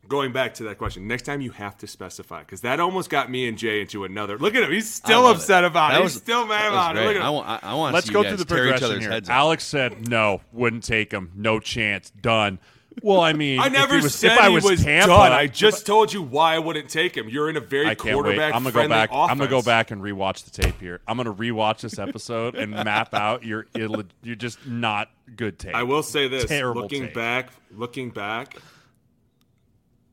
going 0.08 0.32
back 0.32 0.54
to 0.54 0.62
that 0.64 0.78
question. 0.78 1.06
Next 1.06 1.22
time 1.24 1.40
you 1.42 1.50
have 1.50 1.76
to 1.78 1.86
specify 1.86 2.40
because 2.40 2.62
that 2.62 2.80
almost 2.80 3.10
got 3.10 3.30
me 3.30 3.46
and 3.48 3.58
Jay 3.58 3.80
into 3.82 4.04
another. 4.04 4.38
Look 4.38 4.54
at 4.54 4.62
him; 4.62 4.72
he's 4.72 4.90
still 4.92 5.26
upset 5.26 5.64
it. 5.64 5.66
about 5.66 5.90
That 5.92 6.00
it. 6.00 6.04
was- 6.04 6.12
he's 6.14 6.22
still 6.22 6.46
mad 6.46 6.62
that 6.62 6.70
was 6.70 6.74
about 6.74 6.96
it. 6.96 7.06
Look 7.06 7.16
at 7.16 7.22
I 7.22 7.28
want, 7.30 7.48
I, 7.48 7.58
I 7.62 7.74
want 7.74 7.92
Let's 7.94 8.06
to 8.06 8.08
see 8.08 8.12
go 8.14 8.22
you 8.22 8.28
through 8.28 8.36
guys 8.38 8.38
the 8.38 8.54
each 8.54 8.58
progression 8.58 8.84
other's 8.86 9.02
here. 9.02 9.10
heads. 9.10 9.28
Alex 9.28 9.64
said 9.64 10.08
no, 10.08 10.40
wouldn't 10.52 10.84
take 10.84 11.12
him, 11.12 11.32
no 11.36 11.60
chance, 11.60 12.08
done. 12.10 12.58
Well, 13.02 13.20
I 13.20 13.34
mean, 13.34 13.60
I 13.60 13.68
never 13.68 13.96
he 13.98 14.02
was, 14.02 14.14
said 14.14 14.32
if 14.32 14.38
I 14.40 14.48
he 14.48 14.54
was, 14.54 14.64
was 14.64 14.82
Tampa, 14.82 15.08
done. 15.08 15.32
I 15.32 15.46
just 15.46 15.84
told 15.86 16.12
you 16.12 16.22
why 16.22 16.54
I 16.54 16.58
wouldn't 16.58 16.88
take 16.88 17.14
him. 17.16 17.28
You're 17.28 17.50
in 17.50 17.56
a 17.56 17.60
very 17.60 17.86
I 17.86 17.94
can't 17.94 18.06
wait. 18.06 18.12
quarterback 18.14 18.54
I'm 18.54 18.62
gonna 18.62 18.72
go 18.72 18.88
back. 18.88 19.10
offense. 19.10 19.30
I'm 19.30 19.38
gonna 19.38 19.50
go 19.50 19.60
back 19.62 19.90
and 19.90 20.00
rewatch 20.00 20.44
the 20.44 20.50
tape 20.62 20.80
here. 20.80 21.00
I'm 21.06 21.16
gonna 21.18 21.34
rewatch 21.34 21.80
this 21.82 21.98
episode 21.98 22.54
and 22.54 22.70
map 22.72 23.12
out 23.12 23.44
your 23.44 23.66
Ill- 23.74 24.04
you're 24.22 24.34
just 24.34 24.66
not 24.66 25.10
good 25.36 25.58
tape. 25.58 25.74
I 25.74 25.82
will 25.82 26.02
say 26.02 26.26
this: 26.28 26.46
Terrible 26.46 26.82
looking 26.82 27.02
tape. 27.04 27.14
back, 27.14 27.50
looking 27.70 28.10
back. 28.10 28.56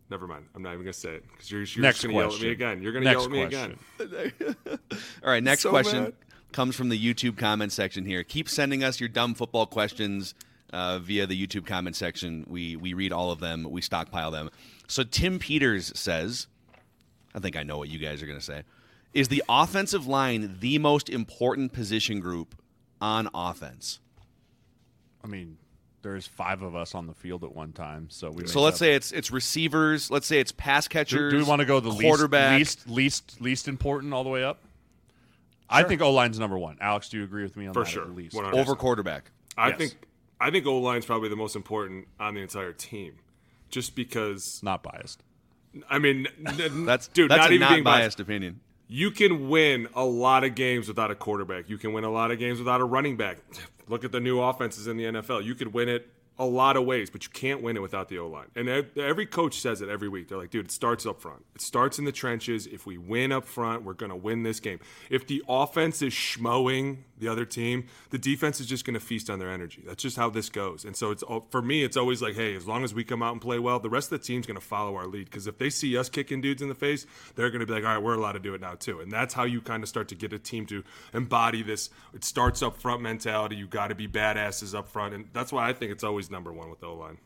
Never 0.09 0.27
mind. 0.27 0.45
I'm 0.53 0.61
not 0.61 0.73
even 0.73 0.83
gonna 0.83 0.93
say 0.93 1.15
it 1.15 1.23
because 1.31 1.49
you're, 1.49 1.61
you're 1.63 1.81
Next 1.81 2.01
just 2.01 2.07
gonna 2.07 2.17
yell 2.17 2.33
at 2.35 2.41
me 2.41 2.49
again. 2.49 2.81
You're 2.83 2.91
gonna 2.91 3.05
Next 3.05 3.15
yell 3.15 3.25
at 3.25 3.31
me 3.31 3.47
question. 3.47 3.77
again. 3.99 4.55
All 5.23 5.29
right, 5.31 5.41
next 5.43 5.61
So 5.61 5.69
question 5.69 6.03
mad. 6.03 6.13
comes 6.51 6.75
from 6.75 6.89
the 6.89 6.99
YouTube 6.99 7.37
comment 7.37 7.71
section 7.71 8.05
here. 8.05 8.23
Keep 8.23 8.49
sending 8.49 8.83
us 8.83 8.99
your 8.99 9.09
dumb 9.09 9.33
football 9.33 9.65
questions 9.65 10.35
uh, 10.73 10.99
via 10.99 11.25
the 11.27 11.47
YouTube 11.47 11.65
comment 11.65 11.95
section. 11.95 12.45
We 12.49 12.75
we 12.75 12.93
read 12.93 13.13
all 13.13 13.31
of 13.31 13.39
them. 13.39 13.65
We 13.69 13.81
stockpile 13.81 14.31
them. 14.31 14.49
So 14.87 15.03
Tim 15.03 15.39
Peters 15.39 15.91
says, 15.97 16.47
I 17.33 17.39
think 17.39 17.55
I 17.55 17.63
know 17.63 17.77
what 17.77 17.89
you 17.89 17.99
guys 17.99 18.21
are 18.21 18.25
going 18.27 18.39
to 18.39 18.43
say. 18.45 18.63
Is 19.13 19.27
the 19.27 19.43
offensive 19.47 20.07
line 20.07 20.57
the 20.59 20.79
most 20.79 21.09
important 21.09 21.71
position 21.71 22.19
group 22.19 22.55
on 22.99 23.29
offense? 23.33 23.99
I 25.23 25.27
mean, 25.27 25.57
there's 26.01 26.25
five 26.27 26.63
of 26.63 26.75
us 26.75 26.95
on 26.95 27.07
the 27.07 27.13
field 27.13 27.43
at 27.43 27.55
one 27.55 27.71
time, 27.71 28.07
so 28.09 28.31
we. 28.31 28.47
So 28.47 28.59
let's 28.61 28.75
up- 28.75 28.79
say 28.79 28.95
it's 28.95 29.11
it's 29.11 29.31
receivers. 29.31 30.09
Let's 30.11 30.27
say 30.27 30.39
it's 30.39 30.51
pass 30.51 30.87
catchers. 30.87 31.31
do 31.31 31.37
we 31.37 31.43
want 31.43 31.59
to 31.61 31.65
go 31.65 31.79
the 31.79 31.89
least, 31.89 32.01
quarterback? 32.01 32.57
least 32.57 32.89
least 32.89 33.39
least 33.41 33.67
important 33.67 34.13
all 34.13 34.23
the 34.23 34.29
way 34.29 34.43
up? 34.43 34.59
I 35.69 35.83
think 35.83 36.01
O 36.01 36.11
line's 36.11 36.37
number 36.37 36.57
one. 36.57 36.77
Alex, 36.81 37.09
do 37.09 37.17
you 37.17 37.23
agree 37.23 37.41
with 37.43 37.55
me 37.55 37.67
on 37.67 37.73
For 37.73 37.83
that? 37.83 37.89
sure. 37.89 38.03
At 38.03 38.15
least 38.15 38.35
over 38.35 38.75
quarterback. 38.75 39.31
I 39.57 39.69
Yes. 39.69 39.77
think 39.77 39.95
I 40.43 40.51
think 40.51 40.65
O 40.65 40.77
line's 40.79 41.05
probably 41.05 41.29
the 41.29 41.35
most 41.35 41.55
important 41.55 42.07
on 42.19 42.35
the 42.35 42.41
entire 42.41 42.73
team, 42.73 43.15
just 43.69 43.95
because. 43.95 44.61
not 44.63 44.83
biased. 44.83 45.23
I 45.89 45.97
mean, 45.99 46.27
That's 46.85 47.07
dude. 47.07 47.31
that's 47.31 47.39
not 47.39 47.49
a 47.51 47.53
even 47.53 47.67
being 47.67 47.83
non-biased 47.83 47.83
biased. 47.83 48.19
opinion. 48.19 48.59
You 48.87 49.09
can 49.09 49.49
win 49.49 49.87
a 49.95 50.05
lot 50.05 50.43
of 50.43 50.53
games 50.53 50.87
without 50.87 51.09
a 51.09 51.15
quarterback. 51.15 51.67
You 51.69 51.77
can 51.79 51.93
win 51.93 52.03
a 52.03 52.11
lot 52.11 52.29
of 52.29 52.37
games 52.37 52.59
without 52.59 52.79
a 52.81 52.83
running 52.83 53.17
back. 53.17 53.37
Look 53.87 54.03
at 54.03 54.11
the 54.11 54.19
new 54.19 54.39
offenses 54.39 54.85
in 54.87 54.97
the 54.97 55.05
NFL. 55.05 55.43
You 55.43 55.55
could 55.55 55.73
win 55.73 55.89
it 55.89 56.07
a 56.39 56.45
lot 56.45 56.77
of 56.77 56.85
ways, 56.85 57.09
but 57.09 57.23
you 57.23 57.29
can't 57.29 57.61
win 57.61 57.77
it 57.77 57.81
without 57.81 58.09
the 58.09 58.17
O 58.17 58.27
line. 58.27 58.47
And 58.55 58.67
every 58.97 59.25
coach 59.25 59.59
says 59.59 59.81
it 59.81 59.89
every 59.89 60.09
week. 60.09 60.29
They're 60.29 60.37
like, 60.37 60.49
dude, 60.49 60.65
it 60.65 60.71
starts 60.71 61.05
up 61.05 61.21
front. 61.21 61.45
It 61.55 61.61
starts 61.61 61.99
in 61.99 62.05
the 62.05 62.11
trenches. 62.11 62.65
If 62.65 62.85
we 62.85 62.97
win 62.97 63.31
up 63.31 63.45
front, 63.45 63.83
we're 63.83 63.93
going 63.93 64.09
to 64.09 64.15
win 64.15 64.43
this 64.43 64.59
game. 64.59 64.79
If 65.09 65.27
the 65.27 65.43
offense 65.47 66.01
is 66.01 66.13
schmoing 66.13 66.97
the 67.19 67.27
other 67.27 67.45
team, 67.45 67.85
the 68.09 68.17
defense 68.17 68.59
is 68.59 68.65
just 68.65 68.83
going 68.83 68.95
to 68.95 68.99
feast 68.99 69.29
on 69.29 69.37
their 69.39 69.51
energy. 69.51 69.83
That's 69.85 70.01
just 70.01 70.17
how 70.17 70.29
this 70.31 70.49
goes. 70.49 70.85
And 70.85 70.95
so 70.95 71.11
it's 71.11 71.23
for 71.51 71.61
me, 71.61 71.83
it's 71.83 71.97
always 71.97 72.21
like, 72.21 72.35
hey, 72.35 72.55
as 72.55 72.67
long 72.67 72.83
as 72.83 72.93
we 72.93 73.03
come 73.03 73.21
out 73.21 73.33
and 73.33 73.41
play 73.41 73.59
well, 73.59 73.79
the 73.79 73.89
rest 73.89 74.11
of 74.11 74.19
the 74.19 74.25
team's 74.25 74.47
going 74.47 74.59
to 74.59 74.65
follow 74.65 74.95
our 74.95 75.05
lead. 75.05 75.25
Because 75.25 75.45
if 75.45 75.59
they 75.59 75.69
see 75.69 75.95
us 75.97 76.09
kicking 76.09 76.41
dudes 76.41 76.61
in 76.61 76.67
the 76.67 76.75
face, 76.75 77.05
they're 77.35 77.51
going 77.51 77.61
to 77.61 77.67
be 77.67 77.73
like, 77.73 77.83
all 77.83 77.93
right, 77.93 78.03
we're 78.03 78.15
allowed 78.15 78.33
to 78.33 78.39
do 78.39 78.55
it 78.55 78.61
now 78.61 78.73
too. 78.73 78.99
And 79.01 79.11
that's 79.11 79.35
how 79.35 79.43
you 79.43 79.61
kind 79.61 79.83
of 79.83 79.89
start 79.89 80.07
to 80.09 80.15
get 80.15 80.33
a 80.33 80.39
team 80.39 80.65
to 80.65 80.83
embody 81.13 81.61
this. 81.61 81.91
It 82.13 82.23
starts 82.23 82.63
up 82.63 82.77
front 82.77 83.01
mentality. 83.01 83.55
You 83.55 83.67
got 83.67 83.87
to 83.87 83.95
be 83.95 84.07
badasses 84.07 84.73
up 84.73 84.87
front, 84.87 85.13
and 85.13 85.25
that's 85.33 85.53
why 85.53 85.69
I 85.69 85.73
think 85.73 85.91
it's 85.91 86.03
always 86.03 86.22
number 86.31 86.51
one 86.53 86.69
with 86.69 86.79
the 86.79 86.87
O 86.87 86.95
line 86.95 87.17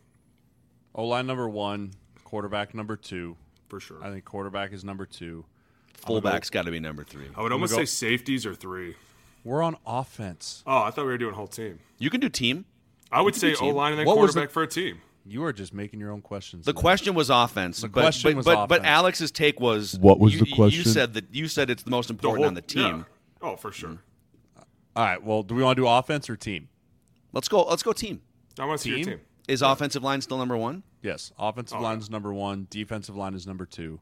O 0.95 1.05
line 1.05 1.27
number 1.27 1.47
one, 1.47 1.91
quarterback 2.23 2.73
number 2.73 2.95
two. 2.95 3.35
for 3.69 3.79
sure. 3.79 4.03
I 4.03 4.09
think 4.09 4.25
quarterback 4.25 4.71
is 4.73 4.83
number 4.83 5.05
two. 5.05 5.45
Fullback's 5.93 6.49
got 6.49 6.65
to 6.65 6.71
be 6.71 6.79
number 6.79 7.03
three. 7.03 7.25
I 7.35 7.41
would 7.41 7.51
almost 7.51 7.73
go- 7.73 7.79
say 7.79 7.85
safeties 7.85 8.45
are 8.45 8.55
three. 8.55 8.95
We're 9.43 9.61
on 9.63 9.77
offense. 9.85 10.63
Oh, 10.67 10.83
I 10.83 10.91
thought 10.91 11.05
we 11.05 11.11
were 11.11 11.17
doing 11.17 11.33
whole 11.33 11.47
team. 11.47 11.79
You 11.99 12.09
can 12.09 12.19
do 12.19 12.29
team. 12.29 12.65
I 13.11 13.21
would 13.21 13.35
say 13.35 13.55
O 13.55 13.67
line 13.69 13.93
and 13.93 13.99
then 13.99 14.07
What 14.07 14.15
quarterback 14.15 14.49
the- 14.49 14.53
for 14.53 14.63
a 14.63 14.67
team. 14.67 14.99
You 15.25 15.43
are 15.43 15.51
just 15.51 15.73
making 15.73 15.99
your 15.99 16.11
own 16.11 16.21
questions. 16.21 16.65
The 16.65 16.71
now. 16.73 16.79
question 16.79 17.13
was 17.13 17.29
offense. 17.29 17.81
The 17.81 17.89
but, 17.89 17.99
question 18.01 18.31
but, 18.31 18.37
was 18.37 18.45
but, 18.45 18.67
But. 18.67 18.85
Alex's 18.85 19.29
take 19.31 19.59
was 19.59 19.97
What 19.99 20.19
was 20.19 20.33
you- 20.33 20.45
the 20.45 20.69
You 20.71 20.83
said 20.83 21.13
that 21.15 21.25
you 21.33 21.47
said 21.49 21.69
it's 21.69 21.83
the 21.83 21.91
most 21.91 22.07
The 22.07 22.13
important 22.13 22.43
whole- 22.43 22.47
on 22.47 22.53
the 22.53 22.61
team. 22.61 22.97
yeah. 22.99 23.03
Oh, 23.41 23.55
for 23.57 23.71
sure. 23.73 23.97
All 24.95 25.03
right. 25.03 25.21
Well, 25.21 25.43
do 25.43 25.53
we 25.53 25.63
want 25.63 25.75
to 25.75 25.81
do 25.83 25.87
offense 25.87 26.29
or 26.29 26.35
team? 26.37 26.69
Let's 27.33 27.47
go. 27.49 27.63
Let's 27.63 27.83
go 27.83 27.91
team. 27.91 28.21
I 28.59 28.65
want 28.65 28.79
to 28.79 28.83
see 28.83 28.89
your 28.89 28.97
Team? 28.99 29.05
team. 29.05 29.19
Is 29.47 29.61
offensive 29.61 30.03
line 30.03 30.19
still 30.21 30.37
number 30.37 30.57
one? 30.57 30.83
Yes. 31.01 31.31
Offensive 31.39 31.77
Oh, 31.77 31.83
line 31.83 31.99
is 31.99 32.09
number 32.09 32.33
one. 32.33 32.67
Defensive 32.69 33.15
line 33.15 33.33
is 33.33 33.47
number 33.47 33.65
two. 33.65 33.99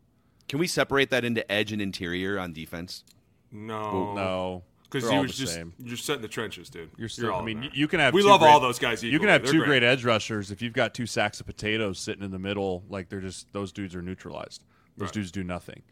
Can 0.50 0.58
we 0.60 0.68
separate 0.68 1.10
that 1.12 1.24
into 1.24 1.50
edge 1.52 1.72
and 1.72 1.82
interior 1.82 2.40
on 2.40 2.52
defense? 2.54 3.04
No, 3.52 4.14
No. 4.16 4.64
because 4.84 5.04
you 5.10 5.16
all 5.16 5.22
was 5.22 5.32
the 5.38 5.44
just 5.44 5.54
same. 5.54 5.74
you're 5.78 5.98
set 5.98 6.16
in 6.18 6.22
the 6.24 6.28
trenches, 6.28 6.70
dude. 6.70 6.90
You're 6.98 7.10
still. 7.10 7.32
all 7.32 7.42
I 7.42 7.46
mean, 7.46 7.64
you, 7.64 7.70
there. 7.70 7.78
you 7.80 7.88
can 7.88 8.00
have. 8.00 8.14
We 8.14 8.22
two 8.22 8.28
love 8.28 8.40
great- 8.42 8.50
all 8.50 8.60
those 8.60 8.80
guys. 8.80 9.04
You 9.04 9.20
can 9.20 9.30
have 9.30 9.44
They're 9.44 9.52
two 9.52 9.60
great. 9.60 9.68
great 9.68 9.84
edge 9.84 10.04
rushers. 10.04 10.50
If 10.52 10.62
you've 10.64 10.74
got 10.74 10.94
two 10.96 11.06
sacks 11.06 11.40
of 11.40 11.46
potatoes 11.46 12.00
sitting 12.00 12.24
in 12.24 12.32
the 12.32 12.40
middle, 12.40 12.84
like 12.90 13.10
they're 13.10 13.22
just 13.22 13.52
those 13.54 13.72
dudes 13.72 13.96
are 13.96 14.02
neutralized. 14.02 14.64
Those 14.98 15.08
Right. 15.08 15.14
dudes 15.14 15.32
do 15.32 15.44
nothing, 15.44 15.84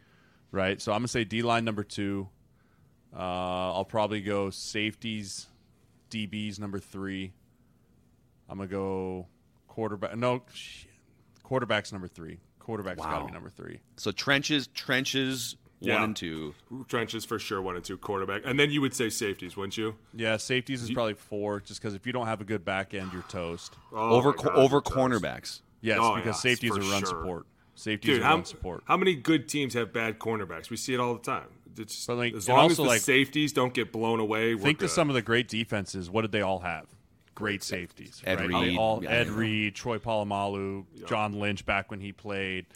right? 0.52 0.82
So 0.82 0.92
I'm 0.94 1.00
gonna 1.00 1.08
say 1.10 1.24
D 1.26 1.42
line 1.44 1.64
number 1.66 1.84
two. 1.84 2.28
Uh, 3.14 3.18
I'll 3.74 3.86
probably 3.86 4.22
go 4.22 4.50
safeties, 4.50 5.48
DBs 6.10 6.60
number 6.60 6.80
three. 6.80 7.34
I'm 8.50 8.58
gonna 8.58 8.68
go 8.70 9.28
quarterback. 9.68 10.16
No, 10.16 10.44
shit. 10.54 10.90
quarterback's 11.44 11.92
number 11.92 12.08
three. 12.08 12.40
Quarterback's 12.60 13.02
got 13.02 13.20
to 13.20 13.26
be 13.26 13.32
number 13.32 13.50
three. 13.50 13.80
So 13.98 14.12
trenches, 14.12 14.68
trenches, 14.68 15.58
Yeah. 15.82 15.96
one 15.96 16.04
and 16.04 16.16
two. 16.16 16.56
trenches 16.88 17.26
for 17.26 17.38
sure. 17.40 17.62
One 17.62 17.76
and 17.76 17.84
two 17.84 17.98
quarterback, 17.98 18.44
and 18.46 18.58
then 18.58 18.72
you 18.72 18.80
would 18.80 18.94
say 18.94 19.10
safeties, 19.10 19.58
wouldn't 19.58 19.78
you? 19.78 19.96
Yeah, 20.14 20.38
safeties 20.38 20.82
is 20.82 20.92
probably 20.92 21.16
four, 21.16 21.60
just 21.60 21.82
because 21.82 21.94
if 21.94 22.08
you 22.08 22.14
don't 22.14 22.28
have 22.28 22.40
a 22.40 22.46
good 22.46 22.64
back 22.64 22.94
end, 22.94 23.12
you're 23.12 23.22
toast. 23.24 23.76
Oh 23.92 24.12
over 24.16 24.32
co- 24.34 24.44
God, 24.50 24.56
over 24.58 24.80
that's- 24.80 24.98
cornerbacks. 24.98 25.62
Yes, 25.82 26.00
Oh, 26.02 26.16
because 26.16 26.38
yeah, 26.38 26.52
safeties 26.52 26.72
are 26.78 26.80
run 26.80 27.02
sure. 27.02 27.08
support. 27.08 27.46
Safeties 27.76 28.16
Dude, 28.16 28.22
are 28.22 28.26
how, 28.26 28.36
run 28.36 28.46
support. 28.46 28.84
how 28.86 28.96
many 28.96 29.16
good 29.16 29.50
teams 29.50 29.74
have 29.74 29.92
bad 29.92 30.20
cornerbacks? 30.20 30.70
We 30.70 30.78
see 30.78 30.94
it 30.94 31.00
all 31.02 31.16
the 31.16 31.22
time. 31.22 31.48
It's 31.78 32.06
But, 32.06 32.16
like, 32.18 32.34
as 32.36 32.48
long 32.48 32.70
as 32.72 32.78
the 32.78 32.84
like- 32.84 33.02
safeties 33.02 33.52
don't 33.52 33.74
get 33.74 33.92
blown 33.92 34.20
away, 34.22 34.56
we're 34.56 34.62
Think 34.62 34.80
good. 34.80 34.86
of 34.86 34.92
some 34.92 35.10
of 35.10 35.16
the 35.16 35.22
great 35.24 35.50
defenses. 35.50 36.10
What 36.10 36.22
did 36.22 36.32
they 36.32 36.42
all 36.42 36.60
have? 36.60 36.86
Great 37.36 37.64
safeties. 37.64 38.22
Ed 38.26 38.40
right? 38.40 38.50
Reed, 38.50 38.78
all 38.78 39.04
yeah, 39.04 39.10
Ed 39.10 39.28
yeah. 39.28 39.36
Reed, 39.36 39.76
Troy 39.76 39.98
Polamalu, 39.98 40.86
John 41.08 41.40
Lynch 41.40 41.66
back 41.66 41.90
when 41.90 42.00
he 42.00 42.12
played. 42.12 42.68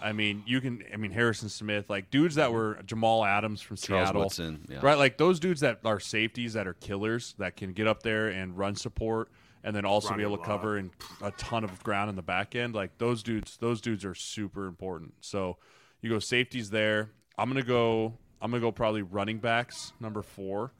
I 0.00 0.12
mean, 0.12 0.42
you 0.46 0.60
can. 0.60 0.82
I 0.92 0.96
mean, 0.96 1.12
Harrison 1.12 1.48
Smith, 1.48 1.88
like 1.88 2.10
dudes 2.10 2.34
that 2.34 2.52
were 2.52 2.80
Jamal 2.86 3.24
Adams 3.24 3.60
from 3.60 3.76
Charles 3.76 4.08
Seattle, 4.08 4.22
Woodson, 4.22 4.66
yeah. 4.68 4.80
right? 4.82 4.98
Like 4.98 5.16
those 5.16 5.38
dudes 5.38 5.60
that 5.60 5.80
are 5.84 6.00
safeties 6.00 6.54
that 6.54 6.66
are 6.66 6.74
killers 6.74 7.34
that 7.38 7.56
can 7.56 7.72
get 7.72 7.86
up 7.86 8.02
there 8.02 8.28
and 8.28 8.58
run 8.58 8.74
support, 8.74 9.30
and 9.62 9.76
then 9.76 9.84
also 9.84 10.12
be 10.14 10.22
able 10.22 10.38
to 10.38 10.44
cover 10.44 10.76
and 10.76 10.90
a 11.22 11.30
ton 11.32 11.62
of 11.62 11.80
ground 11.84 12.10
in 12.10 12.16
the 12.16 12.22
back 12.22 12.56
end. 12.56 12.74
Like 12.74 12.98
those 12.98 13.22
dudes, 13.22 13.58
those 13.58 13.80
dudes 13.80 14.04
are 14.04 14.14
super 14.14 14.66
important. 14.66 15.14
So 15.20 15.58
you 16.02 16.10
go 16.10 16.18
safeties 16.18 16.70
there. 16.70 17.10
I'm 17.38 17.48
gonna 17.48 17.62
go. 17.62 18.14
I'm 18.42 18.50
gonna 18.50 18.60
go 18.60 18.72
probably 18.72 19.02
running 19.02 19.38
backs 19.38 19.92
number 20.00 20.22
four 20.22 20.72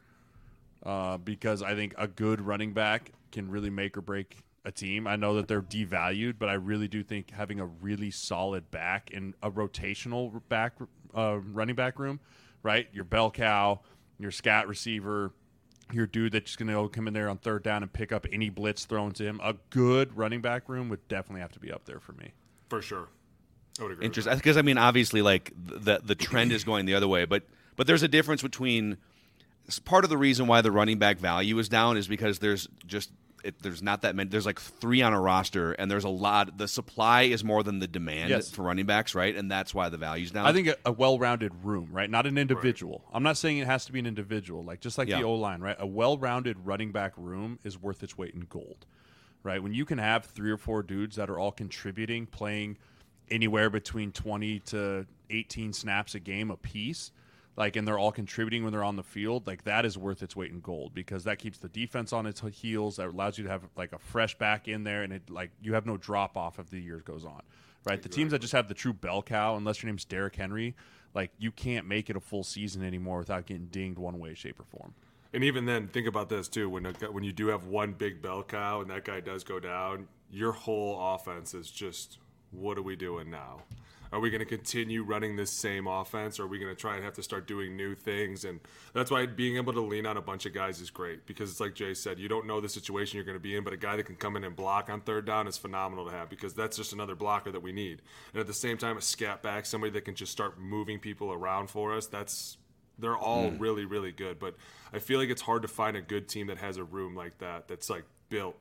uh, 0.85 1.19
because 1.19 1.63
I 1.63 1.75
think 1.75 1.95
a 1.99 2.09
good 2.09 2.41
running 2.41 2.73
back 2.73 3.13
can 3.33 3.51
really 3.51 3.71
make 3.71 3.97
or 3.97 4.01
break 4.01 4.39
a 4.65 4.73
team. 4.73 5.07
I 5.07 5.17
know 5.17 5.35
that 5.37 5.49
they're 5.49 5.63
devalued, 5.63 6.35
but 6.39 6.49
I 6.49 6.55
really 6.55 6.89
do 6.89 7.03
think 7.03 7.31
having 7.31 7.61
a 7.61 7.67
really 7.67 8.11
solid 8.11 8.71
back 8.71 9.11
and 9.15 9.35
a 9.43 9.51
rotational 9.51 10.43
back 10.49 10.75
uh, 11.17 11.39
running 11.39 11.75
back 11.75 11.99
room, 11.99 12.21
right? 12.63 12.89
Your 12.93 13.05
bell 13.05 13.31
cow, 13.31 13.81
your 14.19 14.31
scat 14.31 14.69
receiver, 14.69 15.33
your 15.93 16.07
dude 16.07 16.33
that's 16.33 16.45
just 16.45 16.59
going 16.59 16.69
to 16.69 16.89
come 16.89 17.09
in 17.09 17.15
there 17.15 17.29
on 17.29 17.39
third 17.39 17.63
down 17.63 17.83
and 17.83 17.93
pick 17.93 18.13
up 18.13 18.27
any 18.33 18.51
blitz 18.51 18.85
thrown 18.85 19.13
to 19.13 19.25
him. 19.25 19.41
A 19.43 19.55
good 19.71 20.17
running 20.17 20.41
back 20.41 20.69
room 20.69 20.89
would 20.89 21.07
definitely 21.09 21.41
have 21.41 21.53
to 21.53 21.61
be 21.61 21.73
up 21.73 21.85
there 21.85 22.01
for 22.01 22.13
me. 22.13 22.33
for 22.69 22.83
sure. 22.83 23.09
I 23.79 23.85
would 23.85 23.93
agree. 23.93 24.05
Interesting, 24.05 24.35
because 24.37 24.57
I 24.57 24.63
mean, 24.63 24.79
obviously, 24.79 25.23
like 25.23 25.53
the 25.57 26.01
the 26.05 26.15
trend 26.15 26.53
is 26.53 26.65
going 26.65 26.87
the 26.87 26.95
other 26.95 27.09
way, 27.09 27.25
but 27.25 27.45
but 27.77 27.87
there's 27.87 28.03
a 28.03 28.09
difference 28.09 28.43
between. 28.43 28.99
Part 29.79 30.05
of 30.05 30.11
the 30.11 30.19
reason 30.19 30.47
why 30.47 30.61
the 30.61 30.73
running 30.73 30.99
back 30.99 31.19
value 31.19 31.59
is 31.59 31.69
down 31.69 31.97
is 31.97 32.09
because 32.09 32.39
there's 32.41 32.69
just 32.87 33.11
it, 33.43 33.63
there's 33.63 33.83
not 33.83 34.03
that 34.03 34.15
many. 34.15 34.29
There's 34.29 34.45
like 34.45 34.61
three 34.61 35.01
on 35.01 35.15
a 35.15 35.21
roster, 35.21 35.73
and 35.73 35.91
there's 35.91 36.05
a 36.05 36.11
lot. 36.11 36.59
The 36.59 36.69
supply 36.69 37.23
is 37.23 37.43
more 37.43 37.63
than 37.63 37.79
the 37.79 37.87
demand 37.87 38.29
Yes. 38.29 38.51
for 38.51 38.63
running 38.65 38.85
backs, 38.85 39.15
right? 39.15 39.35
And 39.35 39.51
that's 39.51 39.73
why 39.75 39.89
the 39.89 39.97
value's 39.97 40.31
down. 40.31 40.45
I 40.47 40.53
think 40.53 40.69
a, 40.69 40.77
a 40.85 40.93
well-rounded 40.93 41.65
room, 41.65 41.89
right? 41.91 42.11
Not 42.11 42.27
an 42.27 42.37
individual. 42.37 43.03
I'm 43.15 43.23
not 43.23 43.39
saying 43.39 43.57
it 43.57 43.67
has 43.67 43.87
to 43.87 43.93
be 43.93 43.99
an 43.99 44.07
individual, 44.07 44.63
like 44.63 44.81
just 44.81 44.99
like 44.99 45.09
Yeah. 45.09 45.19
the 45.21 45.25
O 45.25 45.35
line, 45.37 45.63
right? 45.63 45.77
A 45.79 45.87
well-rounded 45.87 46.67
running 46.67 46.93
back 46.93 47.13
room 47.17 47.59
is 47.65 47.81
worth 47.81 48.03
its 48.03 48.19
weight 48.19 48.35
in 48.35 48.41
gold, 48.43 48.85
right? 49.43 49.63
When 49.63 49.73
you 49.73 49.87
can 49.87 49.97
have 49.97 50.27
three 50.27 50.51
or 50.51 50.59
four 50.59 50.83
dudes 50.83 51.17
that 51.17 51.31
are 51.31 51.39
all 51.39 51.53
contributing, 51.53 52.27
playing 52.27 52.77
anywhere 53.31 53.71
between 53.71 54.13
20 54.13 54.59
to 54.61 55.07
18 55.31 55.73
snaps 55.73 56.15
a 56.15 56.21
game 56.21 56.51
a 56.51 56.59
piece, 56.59 57.11
like, 57.61 57.77
and 57.77 57.87
they're 57.87 57.99
all 57.99 58.11
contributing 58.11 58.65
when 58.65 58.73
they're 58.73 58.83
on 58.83 58.97
the 58.97 59.03
field, 59.03 59.47
like 59.47 59.65
that 59.65 59.85
is 59.85 59.99
worth 59.99 60.23
its 60.23 60.35
weight 60.35 60.51
in 60.51 60.61
gold 60.61 60.95
because 60.95 61.25
that 61.25 61.39
keeps 61.39 61.59
the 61.59 61.69
defense 61.69 62.11
on 62.11 62.25
its 62.25 62.41
heels. 62.41 62.97
That 62.97 63.09
allows 63.09 63.37
you 63.37 63.45
to 63.45 63.51
have 63.51 63.69
like 63.77 63.93
a 63.93 63.99
fresh 63.99 64.35
back 64.39 64.67
in 64.67 64.83
there, 64.83 65.03
and 65.03 65.13
it 65.13 65.29
like 65.29 65.51
you 65.61 65.75
have 65.75 65.85
no 65.85 65.99
drop 65.99 66.39
off 66.39 66.59
as 66.59 66.71
the 66.71 66.81
year 66.81 67.03
goes 67.05 67.23
on, 67.23 67.43
right? 67.85 68.01
The 68.01 68.09
teams 68.09 68.31
that 68.31 68.39
just 68.39 68.55
have 68.55 68.67
the 68.67 68.73
true 68.73 68.95
bell 68.95 69.21
cow, 69.21 69.57
unless 69.57 69.83
your 69.83 69.89
name's 69.89 70.07
Derrick 70.07 70.37
Henry, 70.37 70.75
like 71.13 71.33
you 71.39 71.53
can't 71.53 71.87
make 71.87 72.09
it 72.09 72.17
a 72.17 72.21
full 72.21 72.45
season 72.45 72.83
anymore 72.83 73.19
without 73.19 73.45
getting 73.45 73.67
dinged 73.67 73.99
one 73.99 74.19
way, 74.19 74.33
shape, 74.33 74.59
or 74.59 74.65
form. 74.65 74.95
And 75.35 75.45
even 75.45 75.67
then, 75.67 75.89
think 75.89 76.07
about 76.07 76.31
this 76.31 76.49
too. 76.49 76.71
When 76.71 76.87
a, 76.87 76.93
when 77.13 77.25
you 77.25 77.33
do 77.33 77.49
have 77.49 77.67
one 77.67 77.93
big 77.93 78.23
bell 78.23 78.43
cow 78.43 78.81
and 78.81 78.89
that 78.89 79.05
guy 79.05 79.21
does 79.21 79.45
go 79.45 79.61
down, 79.61 80.09
your 80.33 80.53
whole 80.53 81.15
offense 81.15 81.53
is 81.53 81.71
just, 81.71 82.17
what 82.53 82.79
are 82.79 82.83
we 82.83 82.97
doing 82.97 83.31
now? 83.31 83.65
Are 84.13 84.19
we 84.19 84.31
going 84.31 84.41
to 84.41 84.47
continue 84.47 85.05
running 85.05 85.37
this 85.37 85.51
same 85.51 85.87
offense, 85.87 86.41
or 86.41 86.45
are 86.45 86.47
we 86.49 86.59
going 86.59 86.75
to 86.75 86.81
try 86.81 86.97
and 86.97 87.05
have 87.05 87.15
to 87.15 87.23
start 87.23 87.47
doing 87.47 87.77
new 87.77 87.95
things? 87.95 88.45
And 88.45 88.61
that's 88.93 89.11
why 89.11 89.27
being 89.27 89.57
able 89.57 89.73
to 89.73 89.81
lean 89.81 90.05
on 90.05 90.17
a 90.17 90.21
bunch 90.21 90.47
of 90.47 90.53
guys 90.53 90.81
is 90.81 90.91
great 90.91 91.27
because 91.27 91.51
it's 91.51 91.61
like 91.61 91.75
Jay 91.75 91.95
said, 91.95 92.19
you 92.19 92.29
don't 92.29 92.47
know 92.47 92.61
the 92.61 92.69
situation 92.69 93.17
you're 93.17 93.25
going 93.25 93.37
to 93.37 93.43
be 93.43 93.55
in, 93.55 93.63
but 93.63 93.73
a 93.73 93.77
guy 93.77 93.97
that 93.97 94.05
can 94.05 94.17
come 94.17 94.37
in 94.37 94.43
and 94.43 94.57
block 94.57 94.91
on 94.91 95.01
third 95.01 95.27
down 95.27 95.47
is 95.47 95.57
phenomenal 95.57 96.07
to 96.07 96.11
have 96.11 96.29
because 96.29 96.55
that's 96.55 96.77
just 96.77 96.93
another 96.93 97.15
blocker 97.15 97.53
that 97.53 97.63
we 97.63 97.73
need. 97.73 98.03
And 98.33 98.41
at 98.41 98.47
the 98.47 98.55
same 98.55 98.77
time, 98.77 98.97
a 98.97 99.03
scat 99.03 99.43
back, 99.43 99.65
somebody 99.65 99.93
that 99.93 100.05
can 100.05 100.17
just 100.17 100.33
start 100.33 100.59
moving 100.59 100.99
people 100.99 101.33
around 101.33 101.71
for 101.71 101.95
us, 101.95 102.07
that's 102.07 102.57
they're 102.99 103.17
all 103.17 103.51
mm. 103.51 103.59
really 103.59 103.87
really 103.87 104.13
good 104.13 104.39
but 104.39 104.55
i 104.93 104.99
feel 104.99 105.19
like 105.19 105.31
it's 105.31 105.41
hard 105.41 105.63
to 105.63 105.69
find 105.69 105.97
a 105.97 106.03
good 106.03 106.29
team 106.29 106.49
that 106.49 106.59
has 106.59 106.77
a 106.77 106.85
room 106.85 107.15
like 107.15 107.39
that 107.39 107.67
that's 107.67 107.89
like 107.89 108.05
built 108.29 108.57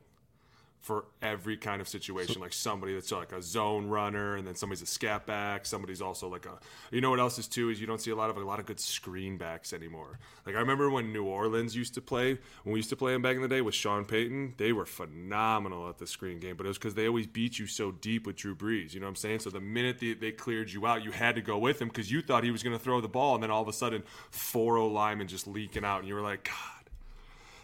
for 0.80 1.04
every 1.22 1.56
kind 1.56 1.80
of 1.80 1.88
situation. 1.88 2.40
Like 2.40 2.52
somebody 2.52 2.94
that's 2.94 3.12
like 3.12 3.32
a 3.32 3.42
zone 3.42 3.86
runner 3.86 4.36
and 4.36 4.46
then 4.46 4.54
somebody's 4.54 4.82
a 4.82 4.86
scat 4.86 5.26
back 5.26 5.66
somebody's 5.66 6.02
also 6.02 6.28
like 6.28 6.46
a 6.46 6.58
you 6.90 7.00
know 7.00 7.10
what 7.10 7.20
else 7.20 7.38
is 7.38 7.46
too 7.46 7.70
is 7.70 7.80
you 7.80 7.86
don't 7.86 8.00
see 8.00 8.10
a 8.10 8.16
lot 8.16 8.30
of 8.30 8.36
a 8.36 8.40
lot 8.40 8.58
of 8.58 8.66
good 8.66 8.80
screen 8.80 9.36
backs 9.36 9.72
anymore. 9.72 10.18
Like 10.46 10.56
i 10.56 10.58
remember 10.58 10.90
when 10.90 11.12
new 11.12 11.24
orleans 11.24 11.76
used 11.76 11.94
to 11.94 12.00
play 12.00 12.38
when 12.64 12.72
we 12.72 12.78
used 12.78 12.90
to 12.90 12.96
play 12.96 13.12
them 13.12 13.22
back 13.22 13.36
in 13.36 13.42
the 13.42 13.48
day 13.48 13.60
with 13.60 13.74
sean 13.74 14.04
payton 14.04 14.54
they 14.56 14.72
were 14.72 14.86
phenomenal 14.86 15.88
at 15.88 15.98
the 15.98 16.06
screen 16.06 16.40
game 16.40 16.56
but 16.56 16.66
it 16.66 16.68
was 16.68 16.78
because 16.78 16.94
they 16.94 17.06
always 17.06 17.26
beat 17.26 17.58
you 17.58 17.66
so 17.66 17.92
deep 17.92 18.26
with 18.26 18.36
drew 18.36 18.54
brees 18.54 18.94
you 18.94 19.00
know 19.00 19.06
what 19.06 19.10
i'm 19.10 19.16
saying? 19.16 19.40
So 19.40 19.50
the 19.50 19.60
minute 19.60 19.98
they, 20.00 20.14
they 20.14 20.32
cleared 20.32 20.72
you 20.72 20.86
out 20.86 21.04
you 21.04 21.12
had 21.12 21.34
to 21.36 21.42
go 21.42 21.58
with 21.58 21.80
him 21.80 21.88
because 21.88 22.10
you 22.10 22.22
thought 22.22 22.42
he 22.44 22.50
was 22.50 22.62
going 22.62 22.76
to 22.76 22.82
throw 22.82 23.00
the 23.00 23.08
ball 23.08 23.34
and 23.34 23.42
then 23.42 23.50
all 23.50 23.62
of 23.62 23.68
a 23.68 23.72
sudden 23.72 24.02
four 24.30 24.76
o 24.76 24.88
linemen 24.88 25.28
just 25.28 25.46
leaking 25.46 25.84
out 25.84 26.00
and 26.00 26.08
you 26.08 26.14
were 26.14 26.20
like 26.20 26.44
god 26.44 26.79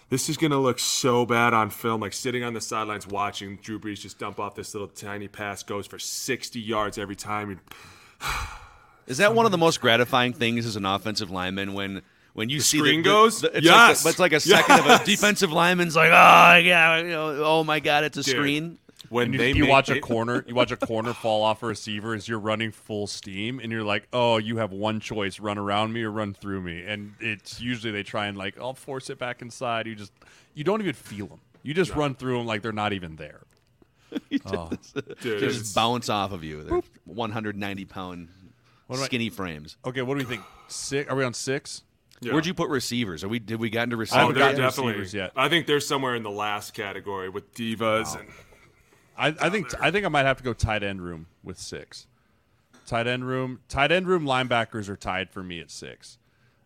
this 0.09 0.29
is 0.29 0.37
gonna 0.37 0.59
look 0.61 0.79
so 0.79 1.27
bad 1.27 1.53
on 1.55 1.71
film. 1.71 2.01
Like 2.01 2.13
sitting 2.13 2.45
on 2.45 2.55
the 2.55 2.61
sidelines 2.61 3.07
watching 3.07 3.57
Drew 3.63 3.79
Brees 3.79 4.01
just 4.01 4.19
dump 4.19 4.39
off 4.41 4.55
this 4.55 4.75
little 4.75 4.89
tiny 4.89 5.29
pass, 5.29 5.63
goes 5.63 5.87
for 5.87 5.99
60 5.99 6.61
yards 6.61 6.99
every 6.99 7.17
time. 7.17 7.61
Is 9.07 9.19
that 9.19 9.35
one 9.35 9.47
of 9.47 9.53
the 9.53 9.59
most 9.59 9.81
gratifying 9.81 10.33
things 10.33 10.67
as 10.67 10.75
an 10.75 10.85
offensive 10.85 11.31
lineman 11.31 11.75
when 11.75 12.03
when 12.35 12.49
you 12.51 12.61
see 12.61 12.79
screen 12.79 13.03
the, 13.03 13.09
the- 13.09 13.15
goes? 13.15 13.41
the- 13.41 13.57
it's 13.59 13.65
Yes! 13.65 13.99
like, 13.99 14.03
but 14.05 14.11
it's 14.11 14.19
like 14.19 14.33
a 14.33 14.41
second 14.41 14.81
of 14.81 14.87
a 15.01 15.05
defensive 15.05 15.53
lineman's 15.53 15.95
like, 15.97 16.09
oh 16.11 16.57
yeah, 16.59 16.99
you 16.99 17.09
know, 17.09 17.43
oh 17.45 17.65
my 17.65 17.79
god, 17.81 18.05
it's 18.05 18.19
a 18.19 18.23
Dude. 18.23 18.35
screen. 18.37 18.79
When 19.09 19.33
You, 19.33 19.39
they 19.39 19.53
you 19.53 19.63
make 19.63 19.71
watch 19.71 19.89
a 19.91 20.01
corner, 20.01 20.45
you 20.47 20.55
watch 20.55 20.71
a 20.73 20.77
corner 20.87 21.13
fall 21.15 21.43
off 21.43 21.63
a 21.63 21.67
receiver 21.67 22.15
as 22.15 22.29
you're 22.29 22.39
running 22.39 22.71
full 22.73 23.07
steam, 23.07 23.59
and 23.61 23.71
you're 23.73 23.83
like, 23.85 24.09
"Oh, 24.13 24.37
you 24.39 24.59
have 24.59 24.73
one 24.73 25.01
choice: 25.01 25.41
run 25.41 25.59
around 25.59 25.93
me 25.93 26.03
or 26.03 26.11
run 26.11 26.35
through 26.35 26.61
me." 26.63 26.85
And 26.87 27.15
it's 27.21 27.61
usually 27.61 27.93
they 27.93 28.03
try 28.03 28.27
and 28.27 28.37
like, 28.37 28.59
"I'll 28.61 28.75
force 28.75 29.11
it 29.11 29.19
back 29.19 29.43
inside." 29.43 29.87
You 29.87 29.95
just, 29.95 30.13
you 30.55 30.65
don't 30.65 30.81
even 30.81 30.95
feel 30.95 31.27
them. 31.27 31.41
You 31.63 31.75
just 31.75 31.95
run 31.95 32.15
through 32.15 32.39
them 32.39 32.47
like 32.47 32.63
they're 32.63 32.73
not 32.73 32.93
even 32.93 33.17
there. 33.17 33.41
Oh. 34.47 34.71
Dude, 35.21 35.41
They 35.41 35.49
just 35.49 35.75
bounce 35.75 36.09
off 36.09 36.33
of 36.33 36.43
you. 36.45 36.63
They're 36.63 36.81
190 37.05 37.85
pound 37.87 38.29
What 38.87 38.97
am 38.97 39.03
I- 39.03 39.07
skinny 39.07 39.29
frames. 39.31 39.77
Okay, 39.85 40.01
what 40.03 40.15
do 40.15 40.19
we 40.19 40.25
think? 40.25 40.43
Six? 40.69 41.11
Are 41.11 41.17
we 41.17 41.25
on 41.25 41.35
six? 41.35 41.83
yeah. 42.21 42.33
Where'd 42.33 42.47
you 42.47 42.55
put 42.55 42.71
receivers? 42.71 43.23
Are 43.25 43.29
we 43.29 43.39
did 43.41 43.61
we 43.61 43.69
get 43.69 43.83
into 43.85 43.97
Oh, 43.97 43.99
receivers? 43.99 44.21
haven't 44.21 44.35
they're 44.37 44.53
definitely. 44.57 44.93
receivers 44.93 45.13
yet. 45.15 45.33
I 45.37 45.49
think 45.49 45.67
they're 45.67 45.81
somewhere 45.81 46.15
in 46.15 46.23
the 46.23 46.31
last 46.31 46.73
category 46.73 47.29
with 47.29 47.53
divas 47.53 48.19
and 48.19 48.29
I, 49.19 49.29
I 49.41 49.51
think 49.51 49.73
I 49.81 49.91
think 49.91 50.05
I 50.05 50.09
might 50.09 50.27
have 50.27 50.39
to 50.39 50.45
go 50.45 50.53
tight 50.53 50.83
end 50.83 51.03
room 51.03 51.27
with 51.43 51.59
six. 51.59 52.07
Tight 52.87 53.07
end 53.07 53.27
room, 53.27 53.61
tight 53.69 53.91
end 53.91 54.07
room 54.07 54.25
linebackers 54.25 54.89
are 54.89 54.97
tied 54.97 55.31
for 55.31 55.43
me 55.43 55.61
at 55.61 55.71
six. 55.71 56.19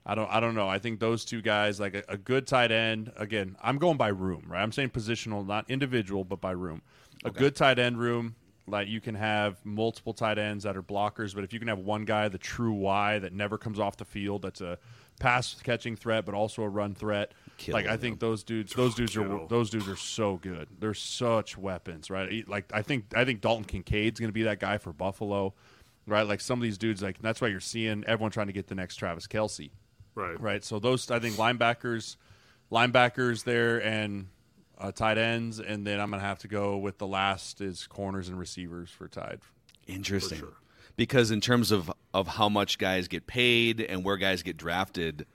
I 0.05 0.15
don't. 0.15 0.31
I 0.31 0.41
don't 0.41 0.55
know. 0.55 0.69
I 0.69 0.79
think 0.79 0.99
those 1.01 1.25
two 1.25 1.43
guys, 1.43 1.79
like 1.79 1.95
a, 1.95 2.03
a 2.09 2.17
good 2.17 2.47
tight 2.47 2.73
end. 2.73 3.13
Again, 3.17 3.57
I'm 3.63 3.79
going 3.79 3.97
by 3.97 4.09
room, 4.09 4.45
right? 4.49 4.63
I'm 4.63 4.73
saying 4.73 4.91
positional, 4.91 5.47
not 5.47 5.71
individual, 5.71 6.25
but 6.25 6.41
by 6.41 6.53
room. 6.53 6.83
A 7.25 7.31
good 7.31 7.55
tight 7.55 7.79
end 7.79 7.99
room, 7.99 8.35
like 8.67 8.89
you 8.89 9.01
can 9.01 9.15
have 9.15 9.59
multiple 9.65 10.15
tight 10.15 10.39
ends 10.39 10.65
that 10.65 10.77
are 10.77 10.83
blockers, 10.83 11.35
but 11.35 11.45
if 11.45 11.53
you 11.53 11.59
can 11.59 11.69
have 11.69 11.81
one 11.81 12.07
guy, 12.07 12.29
the 12.29 12.39
true 12.39 12.73
Y 12.73 13.19
that 13.19 13.35
never 13.35 13.59
comes 13.59 13.79
off 13.79 13.99
the 13.99 14.07
field, 14.07 14.43
that's 14.43 14.63
a 14.63 14.79
pass 15.19 15.55
catching 15.63 15.97
threat, 15.97 16.25
but 16.25 16.35
also 16.35 16.63
a 16.63 16.69
run 16.69 16.95
threat. 16.95 17.33
Like 17.69 17.87
I 17.87 17.97
think 17.97 18.21
those 18.21 18.43
dudes, 18.43 18.73
those 18.73 18.95
dudes 18.95 19.17
are 19.17 19.47
those 19.49 19.71
dudes 19.71 19.89
are 19.89 19.97
so 19.97 20.37
good. 20.37 20.69
They're 20.79 20.95
such 20.95 21.57
weapons, 21.59 22.11
right? 22.11 22.49
Like 22.49 22.71
I 22.73 22.83
think 22.83 23.07
I 23.15 23.25
think 23.25 23.41
Dalton 23.41 23.65
Kincaid's 23.65 24.19
going 24.21 24.29
to 24.31 24.35
be 24.35 24.45
that 24.45 24.61
guy 24.61 24.79
for 24.79 24.93
Buffalo, 24.93 25.55
right? 26.07 26.27
Like 26.27 26.41
some 26.41 26.59
of 26.59 26.63
these 26.63 26.79
dudes, 26.79 27.03
like 27.03 27.21
that's 27.21 27.41
why 27.41 27.49
you're 27.49 27.61
seeing 27.61 28.05
everyone 28.07 28.31
trying 28.31 28.47
to 28.49 28.53
get 28.53 28.67
the 28.69 28.75
next 28.75 28.97
Travis 28.97 29.27
Kelce 29.27 29.71
Right. 30.15 30.41
right? 30.41 30.65
So 30.65 30.79
those 30.79 31.11
I 31.11 31.19
think 31.19 31.37
linebackers, 31.37 32.17
linebackers 32.71 33.45
there 33.45 33.83
and 33.83 34.29
uh, 34.79 34.93
tight 34.93 35.19
ends, 35.19 35.61
and 35.61 35.87
then 35.87 36.01
I'm 36.01 36.11
gonna 36.11 36.23
have 36.23 36.39
to 36.41 36.49
go 36.49 36.79
with 36.79 36.99
the 36.99 37.07
last 37.07 37.61
is 37.61 37.87
corners 37.87 38.29
and 38.29 38.39
receivers 38.39 38.91
for 38.91 39.09
tied. 39.09 39.41
Interesting. 39.87 40.43
Because 40.97 41.31
in 41.31 41.41
terms 41.41 41.71
of 41.71 41.91
of 42.13 42.27
how 42.27 42.49
much 42.49 42.79
guys 42.79 43.09
get 43.09 43.27
paid 43.27 43.81
and 43.81 44.05
where 44.05 44.17
guys 44.17 44.43
get 44.43 44.57
drafted, 44.57 45.27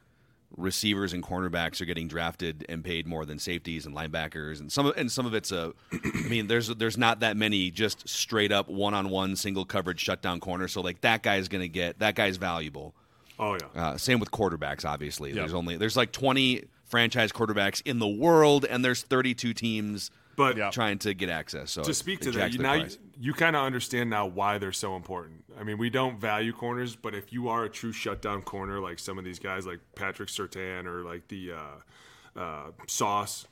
receivers 0.58 1.14
and 1.14 1.24
cornerbacks 1.24 1.82
are 1.82 1.86
getting 1.86 2.08
drafted 2.08 2.66
and 2.70 2.84
paid 2.84 3.08
more 3.08 3.26
than 3.26 3.40
safeties 3.40 3.86
and 3.86 3.96
linebackers, 3.96 4.60
and 4.60 4.72
some 4.72 4.86
of, 4.86 4.98
and 4.98 5.12
some 5.12 5.26
of 5.26 5.34
it's 5.34 5.52
a. 5.52 5.74
I 5.92 6.28
mean, 6.28 6.48
there's 6.48 6.68
there's 6.68 6.98
not 6.98 7.20
that 7.22 7.38
many 7.38 7.72
just 7.72 8.08
straight 8.08 8.52
up 8.52 8.68
one 8.70 8.94
on 8.94 9.10
one 9.10 9.36
single 9.36 9.66
coverage 9.66 10.00
shutdown 10.00 10.40
corner. 10.40 10.68
So 10.68 10.82
like 10.82 11.02
that 11.02 11.24
guy's 11.24 11.48
going 11.48 11.62
to 11.62 11.70
get 11.70 12.00
that 12.00 12.16
guy's 12.16 12.38
valuable. 12.38 12.94
Oh 13.38 13.58
yeah. 13.76 13.82
Uh, 13.82 13.98
same 13.98 14.20
with 14.20 14.32
quarterbacks. 14.32 14.86
Obviously, 14.86 15.32
there's 15.32 15.54
only 15.54 15.78
there's 15.78 15.98
like 15.98 16.12
20 16.12 16.64
franchise 16.86 17.32
quarterbacks 17.32 17.82
in 17.86 18.00
the 18.00 18.08
world, 18.08 18.66
and 18.66 18.84
there's 18.84 19.04
32 19.04 19.54
teams. 19.54 20.12
But 20.36 20.58
Yeah. 20.58 20.70
trying 20.70 21.00
to 21.00 21.14
get 21.14 21.30
access. 21.30 21.72
So 21.72 21.84
to 21.84 21.94
speak 21.94 22.20
to 22.22 22.32
that, 22.32 22.52
you, 22.54 22.60
now 22.60 22.74
you, 22.74 22.80
price. 22.82 22.98
you 23.20 23.34
kind 23.34 23.56
of 23.56 23.64
understand 23.64 24.10
now 24.10 24.26
why 24.26 24.58
they're 24.58 24.72
so 24.74 24.96
important. 24.96 25.46
I 25.60 25.64
mean, 25.64 25.78
we 25.78 25.90
don't 25.90 26.20
value 26.20 26.52
corners, 26.52 26.96
but 26.96 27.16
if 27.16 27.32
you 27.32 27.48
are 27.48 27.64
a 27.64 27.70
true 27.70 27.92
shutdown 27.94 28.42
corner, 28.42 28.80
like 28.80 29.00
some 29.00 29.18
of 29.18 29.24
these 29.24 29.40
guys, 29.40 29.66
like 29.66 29.80
Patrick 29.96 30.28
Surtain 30.30 30.86
or 30.86 31.04
like 31.04 31.28
the 31.30 31.54
uh, 31.54 32.40
uh, 32.40 32.72
Sauce 32.88 33.48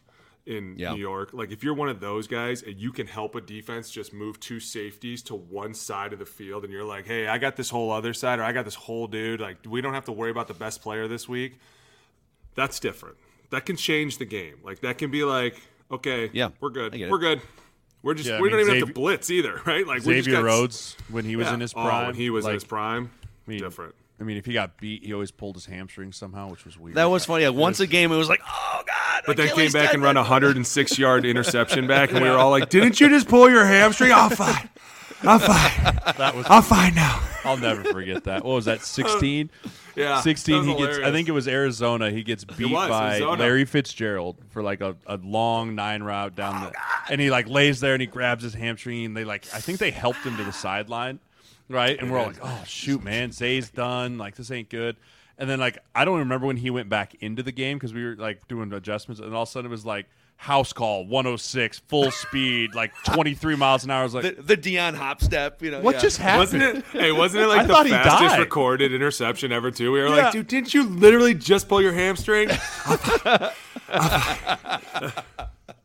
in 0.45 0.75
Yeah. 0.77 0.91
New 0.93 0.99
York, 0.99 1.29
like 1.31 1.51
if 1.51 1.63
you're 1.63 1.73
one 1.73 1.87
of 1.87 2.01
those 2.01 2.27
guys 2.27 2.63
and 2.63 2.77
you 2.77 2.91
can 2.91 3.07
help 3.07 3.33
a 3.35 3.39
defense 3.39 3.89
just 3.89 4.11
move 4.11 4.37
two 4.41 4.59
safeties 4.59 5.21
to 5.23 5.35
one 5.35 5.73
side 5.73 6.11
of 6.11 6.19
the 6.19 6.25
field, 6.25 6.65
and 6.65 6.73
you're 6.73 6.83
like, 6.83 7.07
hey, 7.07 7.27
I 7.29 7.37
got 7.37 7.55
this 7.55 7.69
whole 7.69 7.91
other 7.91 8.13
side, 8.13 8.39
or 8.39 8.43
I 8.43 8.51
got 8.51 8.65
this 8.65 8.75
whole 8.75 9.07
dude, 9.07 9.39
like 9.39 9.59
we 9.65 9.79
don't 9.79 9.93
have 9.93 10.03
to 10.05 10.11
worry 10.11 10.31
about 10.31 10.49
the 10.49 10.53
best 10.53 10.81
player 10.81 11.07
this 11.07 11.29
week. 11.29 11.59
That's 12.55 12.79
different. 12.81 13.15
That 13.51 13.65
can 13.65 13.77
change 13.77 14.17
the 14.17 14.25
game. 14.25 14.55
Like 14.63 14.81
that 14.81 14.97
can 14.97 15.11
be 15.11 15.23
like, 15.23 15.55
okay, 15.91 16.29
Yeah, 16.33 16.49
we're 16.59 16.69
good, 16.69 16.93
I 16.93 16.97
get 16.97 17.07
it. 17.07 17.11
we're 17.11 17.19
good. 17.19 17.41
We're 18.01 18.13
just 18.15 18.27
Yeah, 18.27 18.35
I 18.35 18.41
we 18.41 18.49
mean, 18.49 18.51
don't 18.51 18.59
even 18.61 18.73
have 18.73 18.79
Xavier- 18.81 18.93
to 18.93 18.99
blitz 18.99 19.29
either, 19.31 19.61
right? 19.65 19.87
Like 19.87 20.03
we 20.05 20.15
just 20.15 20.25
Xavier 20.25 20.33
got- 20.41 20.43
Rhodes 20.43 20.97
when 21.09 21.25
he 21.25 21.35
was 21.35 21.47
Yeah. 21.47 21.53
in 21.53 21.59
his 21.61 21.73
Oh, 21.75 21.83
prime, 21.83 22.05
when 22.07 22.15
he 22.15 22.29
was 22.29 22.45
in 22.45 22.53
his 22.53 22.63
prime, 22.65 23.11
I 23.47 23.49
mean, 23.49 23.59
different. 23.59 23.95
I 24.19 24.23
mean, 24.25 24.37
if 24.37 24.45
he 24.45 24.53
got 24.53 24.77
beat, 24.79 25.03
he 25.03 25.13
always 25.13 25.31
pulled 25.31 25.55
his 25.55 25.65
hamstring 25.65 26.11
somehow, 26.11 26.49
which 26.49 26.65
was 26.65 26.77
weird. 26.77 26.95
That 26.95 27.05
was 27.05 27.25
funny. 27.25 27.45
Like, 27.47 27.55
once 27.57 27.79
a 27.79 27.87
game, 27.87 28.11
it 28.11 28.15
was 28.15 28.29
like, 28.29 28.41
oh 28.47 28.81
god. 28.85 29.23
But 29.25 29.37
then 29.37 29.53
came 29.55 29.71
back 29.71 29.93
and 29.93 30.03
run 30.03 30.17
a 30.17 30.21
106 30.21 30.99
yard 30.99 31.25
interception 31.25 31.87
back, 31.87 32.11
and 32.11 32.21
we 32.21 32.29
were 32.29 32.37
all 32.37 32.51
like, 32.51 32.69
"Didn't 32.69 32.99
you 32.99 33.09
just 33.09 33.27
pull 33.27 33.49
your 33.49 33.65
hamstring? 33.65 34.11
I'm 34.11 34.29
fine. 34.29 34.69
I'm 35.23 35.39
fine. 35.39 35.99
That 36.17 36.33
was. 36.35 36.45
I'm 36.49 36.61
fine 36.63 36.93
now." 36.95 37.21
I'll 37.45 37.57
never 37.57 37.83
forget 37.85 38.23
that. 38.25 38.43
What 38.45 38.55
was 38.55 38.65
that? 38.65 38.81
Sixteen. 38.85 39.49
Yeah, 39.95 40.21
16 40.21 40.53
that 40.53 40.59
was 40.59 40.67
he 40.79 40.85
gets 40.85 41.07
i 41.07 41.11
think 41.11 41.27
it 41.29 41.33
was 41.33 41.47
arizona 41.47 42.09
he 42.09 42.23
gets 42.23 42.43
beat 42.45 42.71
was, 42.71 42.89
by 42.89 43.11
Arizona. 43.11 43.39
larry 43.39 43.65
fitzgerald 43.65 44.37
for 44.49 44.63
like 44.63 44.81
a, 44.81 44.95
a 45.05 45.17
long 45.17 45.75
nine 45.75 46.01
route 46.01 46.35
down 46.35 46.63
Oh, 46.63 46.69
the 46.71 47.11
and 47.11 47.21
he 47.21 47.29
like 47.29 47.47
lays 47.47 47.79
there 47.79 47.93
and 47.93 48.01
he 48.01 48.07
grabs 48.07 48.43
his 48.43 48.53
hamstring 48.55 49.05
and 49.05 49.15
they 49.15 49.23
like 49.23 49.45
i 49.53 49.59
think 49.59 49.77
they 49.79 49.91
helped 49.91 50.19
him 50.23 50.35
to 50.37 50.43
the 50.43 50.51
sideline 50.53 51.19
right? 51.69 51.97
And 51.99 52.11
we're 52.11 52.19
all 52.19 52.27
like 52.27 52.39
oh 52.41 52.63
shoot 52.65 53.03
man 53.03 53.31
zay's 53.31 53.69
done 53.69 54.17
like 54.17 54.35
this 54.35 54.51
ain't 54.51 54.69
good. 54.69 54.95
And 55.37 55.49
then 55.49 55.59
like 55.59 55.77
i 55.95 56.05
don't 56.05 56.19
remember 56.19 56.45
when 56.45 56.57
he 56.57 56.69
went 56.69 56.89
back 56.89 57.15
into 57.21 57.41
the 57.41 57.51
game 57.51 57.77
because 57.77 57.93
we 57.93 58.03
were 58.03 58.15
like 58.15 58.47
doing 58.47 58.71
adjustments 58.73 59.21
and 59.21 59.33
all 59.33 59.43
of 59.43 59.49
a 59.49 59.51
sudden 59.51 59.69
it 59.69 59.71
was 59.71 59.85
like 59.85 60.07
house 60.43 60.73
call 60.73 61.05
106 61.05 61.79
full 61.87 62.11
speed 62.11 62.75
like 62.75 62.91
23 63.05 63.55
miles 63.55 63.85
an 63.85 63.91
hour 63.91 64.01
i 64.01 64.03
was 64.03 64.13
like 64.13 64.35
the, 64.35 64.41
the 64.41 64.57
Deion 64.57 64.93
hop 64.93 65.21
step. 65.21 65.61
You 65.61 65.71
know 65.71 65.79
what 65.79 65.95
yeah. 65.95 66.01
just 66.01 66.17
happened 66.17 66.39
Wasn't 66.61 66.63
it? 66.63 66.85
Hey, 66.91 67.11
wasn't 67.13 67.45
it 67.45 67.47
like 67.47 67.65
thought 67.65 67.83
the 67.85 67.91
fastest 67.91 68.31
died. 68.35 68.39
recorded 68.41 68.93
interception 68.93 69.53
ever? 69.53 69.71
Too. 69.71 69.93
We 69.93 70.01
were 70.01 70.09
Yeah. 70.09 70.15
like, 70.23 70.33
"Dude, 70.33 70.47
didn't 70.47 70.73
you 70.73 70.83
literally 70.83 71.33
just 71.33 71.69
pull 71.69 71.81
your 71.81 71.93
hamstring?" 71.93 72.49
yeah. 72.89 73.51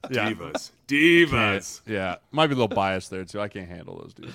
Divas, 0.04 0.70
divas. 0.88 1.80
Yeah, 1.86 2.16
might 2.32 2.48
be 2.48 2.54
a 2.54 2.56
little 2.56 2.68
biased 2.68 3.10
there 3.10 3.24
too. 3.24 3.40
I 3.40 3.46
can't 3.48 3.68
handle 3.68 4.00
those 4.02 4.14
dudes. 4.14 4.34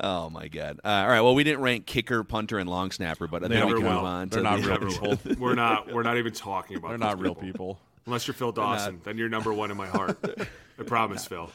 Oh 0.00 0.30
my 0.30 0.48
god! 0.48 0.80
Uh, 0.84 0.88
all 0.88 1.08
right. 1.08 1.20
Well, 1.20 1.34
we 1.34 1.44
didn't 1.44 1.60
rank 1.60 1.86
kicker, 1.86 2.24
punter, 2.24 2.58
and 2.58 2.68
long 2.70 2.90
snapper, 2.90 3.26
but 3.26 3.44
I 3.44 3.48
They 3.48 3.56
think 3.56 3.66
we 3.66 3.72
don't 3.72 3.82
can 3.82 3.90
count. 3.90 4.02
move 4.02 4.10
on. 4.10 4.28
They're 4.28 4.42
to 4.42 4.44
not 4.44 4.62
the, 4.62 4.68
real 4.96 5.16
people. 5.16 5.36
We're 5.38 5.54
not. 5.54 5.92
We're 5.92 6.02
not 6.02 6.16
even 6.16 6.32
talking 6.32 6.76
about. 6.78 6.88
They're 6.88 6.98
those 6.98 7.06
not 7.16 7.20
real 7.20 7.34
people. 7.34 7.78
Unless 8.06 8.26
you're 8.26 8.34
Phil 8.34 8.52
Dawson, 8.52 9.00
then 9.04 9.16
you're 9.18 9.28
number 9.28 9.52
one 9.52 9.70
in 9.70 9.76
my 9.76 9.86
heart. 9.86 10.18
I 10.78 10.82
promise, 10.82 11.26
Phil. 11.26 11.50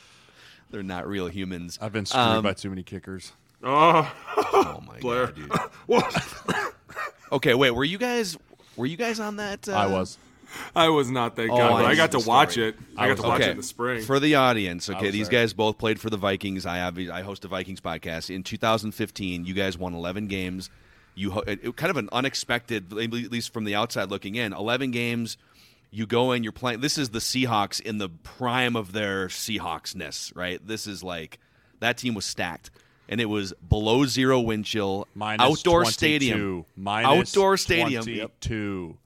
They're 0.71 0.83
not 0.83 1.07
real 1.07 1.27
humans. 1.27 1.77
I've 1.81 1.93
been 1.93 2.05
screwed 2.05 2.21
Um, 2.23 2.43
by 2.43 2.53
too 2.53 2.69
many 2.69 2.83
kickers. 2.83 3.31
Oh, 3.63 4.13
Oh 4.37 4.81
my 4.85 4.99
Blair. 4.99 5.27
god, 5.27 5.35
dude. 5.87 6.01
Okay, 7.31 7.53
wait. 7.53 7.71
Were 7.71 7.83
you 7.83 7.97
guys? 7.97 8.37
Were 8.77 8.85
you 8.85 8.95
guys 8.95 9.19
on 9.19 9.35
that? 9.37 9.67
Uh, 9.67 9.73
I 9.73 9.87
was. 9.87 10.17
I 10.73 10.87
was 10.87 11.11
not. 11.11 11.35
that 11.35 11.49
Oh, 11.49 11.57
God. 11.57 11.71
I 11.73 11.81
But 11.81 11.85
I 11.85 11.91
see 11.91 11.97
got 11.97 12.11
to 12.11 12.19
watch 12.19 12.51
story. 12.53 12.67
it. 12.69 12.75
I, 12.95 13.07
got 13.07 13.11
was 13.17 13.19
to 13.19 13.27
watch 13.27 13.41
okay. 13.41 13.49
it 13.49 13.51
in 13.51 13.57
the 13.57 13.63
spring. 13.63 14.01
For 14.03 14.19
the 14.21 14.35
audience, 14.35 14.89
okay, 14.89 15.09
these 15.09 15.27
there. 15.27 15.41
guys 15.41 15.51
both 15.51 15.77
played 15.77 15.99
for 15.99 16.09
the 16.09 16.15
Vikings. 16.15 16.65
I 16.65 16.77
have 16.77 16.97
I 16.97 17.21
host 17.21 17.43
a 17.43 17.49
Vikings 17.49 17.81
podcast. 17.81 18.33
In 18.33 18.43
2015, 18.43 19.43
you 19.45 19.53
guys 19.53 19.77
won 19.77 19.93
11 19.93 20.27
games. 20.27 20.69
You 21.15 21.31
ho- 21.31 21.43
it, 21.45 21.59
it- 21.63 21.75
kind 21.75 21.89
of 21.89 21.97
an 21.97 22.07
unexpected, 22.13 22.93
at 22.97 23.11
least 23.11 23.51
from 23.51 23.65
the 23.65 23.75
outside 23.75 24.09
looking 24.09 24.35
in. 24.35 24.53
11 24.53 24.91
games. 24.91 25.37
You 25.89 26.05
go 26.05 26.31
in, 26.33 26.43
you're 26.43 26.51
playing. 26.51 26.81
This 26.81 26.97
is 26.97 27.09
the 27.09 27.19
Seahawks 27.19 27.79
in 27.79 27.97
the 27.97 28.09
prime 28.09 28.75
of 28.75 28.91
their 28.91 29.27
Seahawksness, 29.27 30.35
right? 30.35 30.65
This 30.65 30.85
is 30.87 31.03
like 31.03 31.39
that 31.79 31.97
team 31.97 32.13
was 32.13 32.25
stacked, 32.25 32.71
and 33.07 33.21
it 33.21 33.25
was 33.25 33.53
below 33.67 34.05
zero 34.05 34.39
wind 34.41 34.65
chill, 34.65 35.07
Minus 35.15 35.43
outdoor 35.45 35.81
22. 35.83 35.91
stadium, 35.93 36.65
Minus 36.75 37.31
outdoor 37.35 37.57
stadium. 37.57 38.07
Yep. 38.07 38.31
22. 38.41 38.97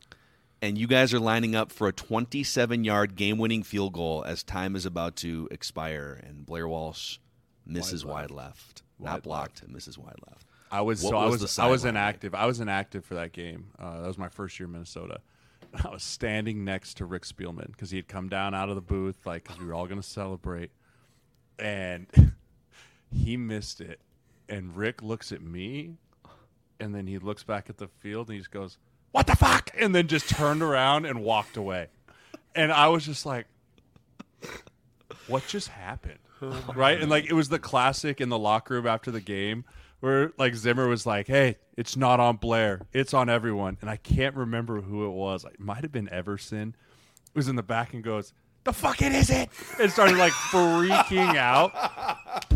and 0.63 0.77
you 0.77 0.87
guys 0.87 1.13
are 1.13 1.19
lining 1.19 1.55
up 1.55 1.71
for 1.71 1.87
a 1.87 1.93
27 1.93 2.83
yard 2.83 3.15
game 3.15 3.37
winning 3.37 3.63
field 3.63 3.93
goal 3.93 4.23
as 4.25 4.43
time 4.43 4.75
is 4.75 4.85
about 4.85 5.15
to 5.17 5.47
expire 5.51 6.19
and 6.27 6.45
Blair 6.45 6.67
Walsh 6.67 7.17
misses 7.65 8.03
wide 8.05 8.31
left. 8.31 8.81
Not 8.99 9.23
blocked, 9.23 9.67
misses 9.67 9.97
wide 9.97 10.19
left. 10.29 10.45
I 10.71 10.81
was 10.81 11.01
What 11.03 11.09
so 11.11 11.17
I 11.17 11.25
was 11.25 11.41
was 11.41 11.59
I 11.59 11.67
was 11.67 11.81
sideline 11.81 11.95
like? 11.95 12.01
inactive. 12.03 12.35
I 12.35 12.45
was 12.45 12.59
inactive 12.59 13.03
for 13.05 13.15
that 13.15 13.33
game. 13.33 13.67
Uh, 13.79 14.01
that 14.01 14.07
was 14.07 14.17
my 14.17 14.29
first 14.29 14.59
year 14.59 14.65
in 14.67 14.71
Minnesota. 14.73 15.19
I 15.85 15.89
was 15.89 16.03
standing 16.03 16.63
next 16.63 16.97
to 16.97 17.05
Rick 17.05 17.23
Spielman 17.23 17.67
because 17.67 17.91
he 17.91 17.97
had 17.97 18.07
come 18.07 18.29
down 18.29 18.53
out 18.53 18.69
of 18.69 18.75
the 18.75 18.81
booth, 18.81 19.25
like 19.25 19.43
because 19.43 19.59
we 19.59 19.65
were 19.65 19.73
all 19.73 19.87
going 19.87 20.01
to 20.01 20.07
celebrate, 20.07 20.71
and 21.57 22.07
he 23.11 23.37
missed 23.37 23.81
it. 23.81 23.99
And 24.49 24.75
Rick 24.75 25.01
looks 25.01 25.31
at 25.31 25.41
me, 25.41 25.95
and 26.79 26.93
then 26.93 27.07
he 27.07 27.19
looks 27.19 27.43
back 27.43 27.69
at 27.69 27.77
the 27.77 27.87
field 27.87 28.27
and 28.27 28.33
he 28.33 28.39
just 28.39 28.51
goes, 28.51 28.77
"What 29.11 29.27
the 29.27 29.35
fuck?" 29.35 29.69
And 29.77 29.95
then 29.95 30.07
just 30.07 30.29
turned 30.29 30.61
around 30.61 31.05
and 31.05 31.23
walked 31.23 31.55
away. 31.55 31.87
And 32.53 32.71
I 32.71 32.89
was 32.89 33.05
just 33.05 33.25
like, 33.25 33.47
"What 35.27 35.47
just 35.47 35.69
happened?" 35.69 36.19
Oh 36.41 36.73
right? 36.75 36.99
And 36.99 37.09
like 37.09 37.25
it 37.25 37.33
was 37.33 37.49
the 37.49 37.59
classic 37.59 38.19
in 38.19 38.29
the 38.29 38.39
locker 38.39 38.73
room 38.73 38.87
after 38.87 39.11
the 39.11 39.21
game 39.21 39.63
where 40.01 40.33
like 40.37 40.53
Zimmer 40.55 40.87
was 40.87 41.05
like, 41.05 41.27
"Hey, 41.27 41.57
it's 41.77 41.95
not 41.95 42.19
on 42.19 42.35
Blair, 42.35 42.81
it's 42.93 43.13
on 43.13 43.29
everyone." 43.29 43.77
And 43.81 43.89
I 43.89 43.95
can't 43.95 44.35
remember 44.35 44.81
who 44.81 45.05
it 45.05 45.11
was. 45.11 45.45
It 45.45 45.59
might 45.59 45.81
have 45.83 45.91
been 45.91 46.09
Everson. 46.09 46.75
Was 47.33 47.47
in 47.47 47.55
the 47.55 47.63
back 47.63 47.93
and 47.93 48.03
goes, 48.03 48.33
"The 48.65 48.73
fuck 48.73 49.01
it 49.01 49.13
is 49.13 49.29
it?" 49.29 49.49
And 49.79 49.89
started 49.91 50.17
like 50.17 50.33
freaking 50.33 51.37
out. 51.37 51.71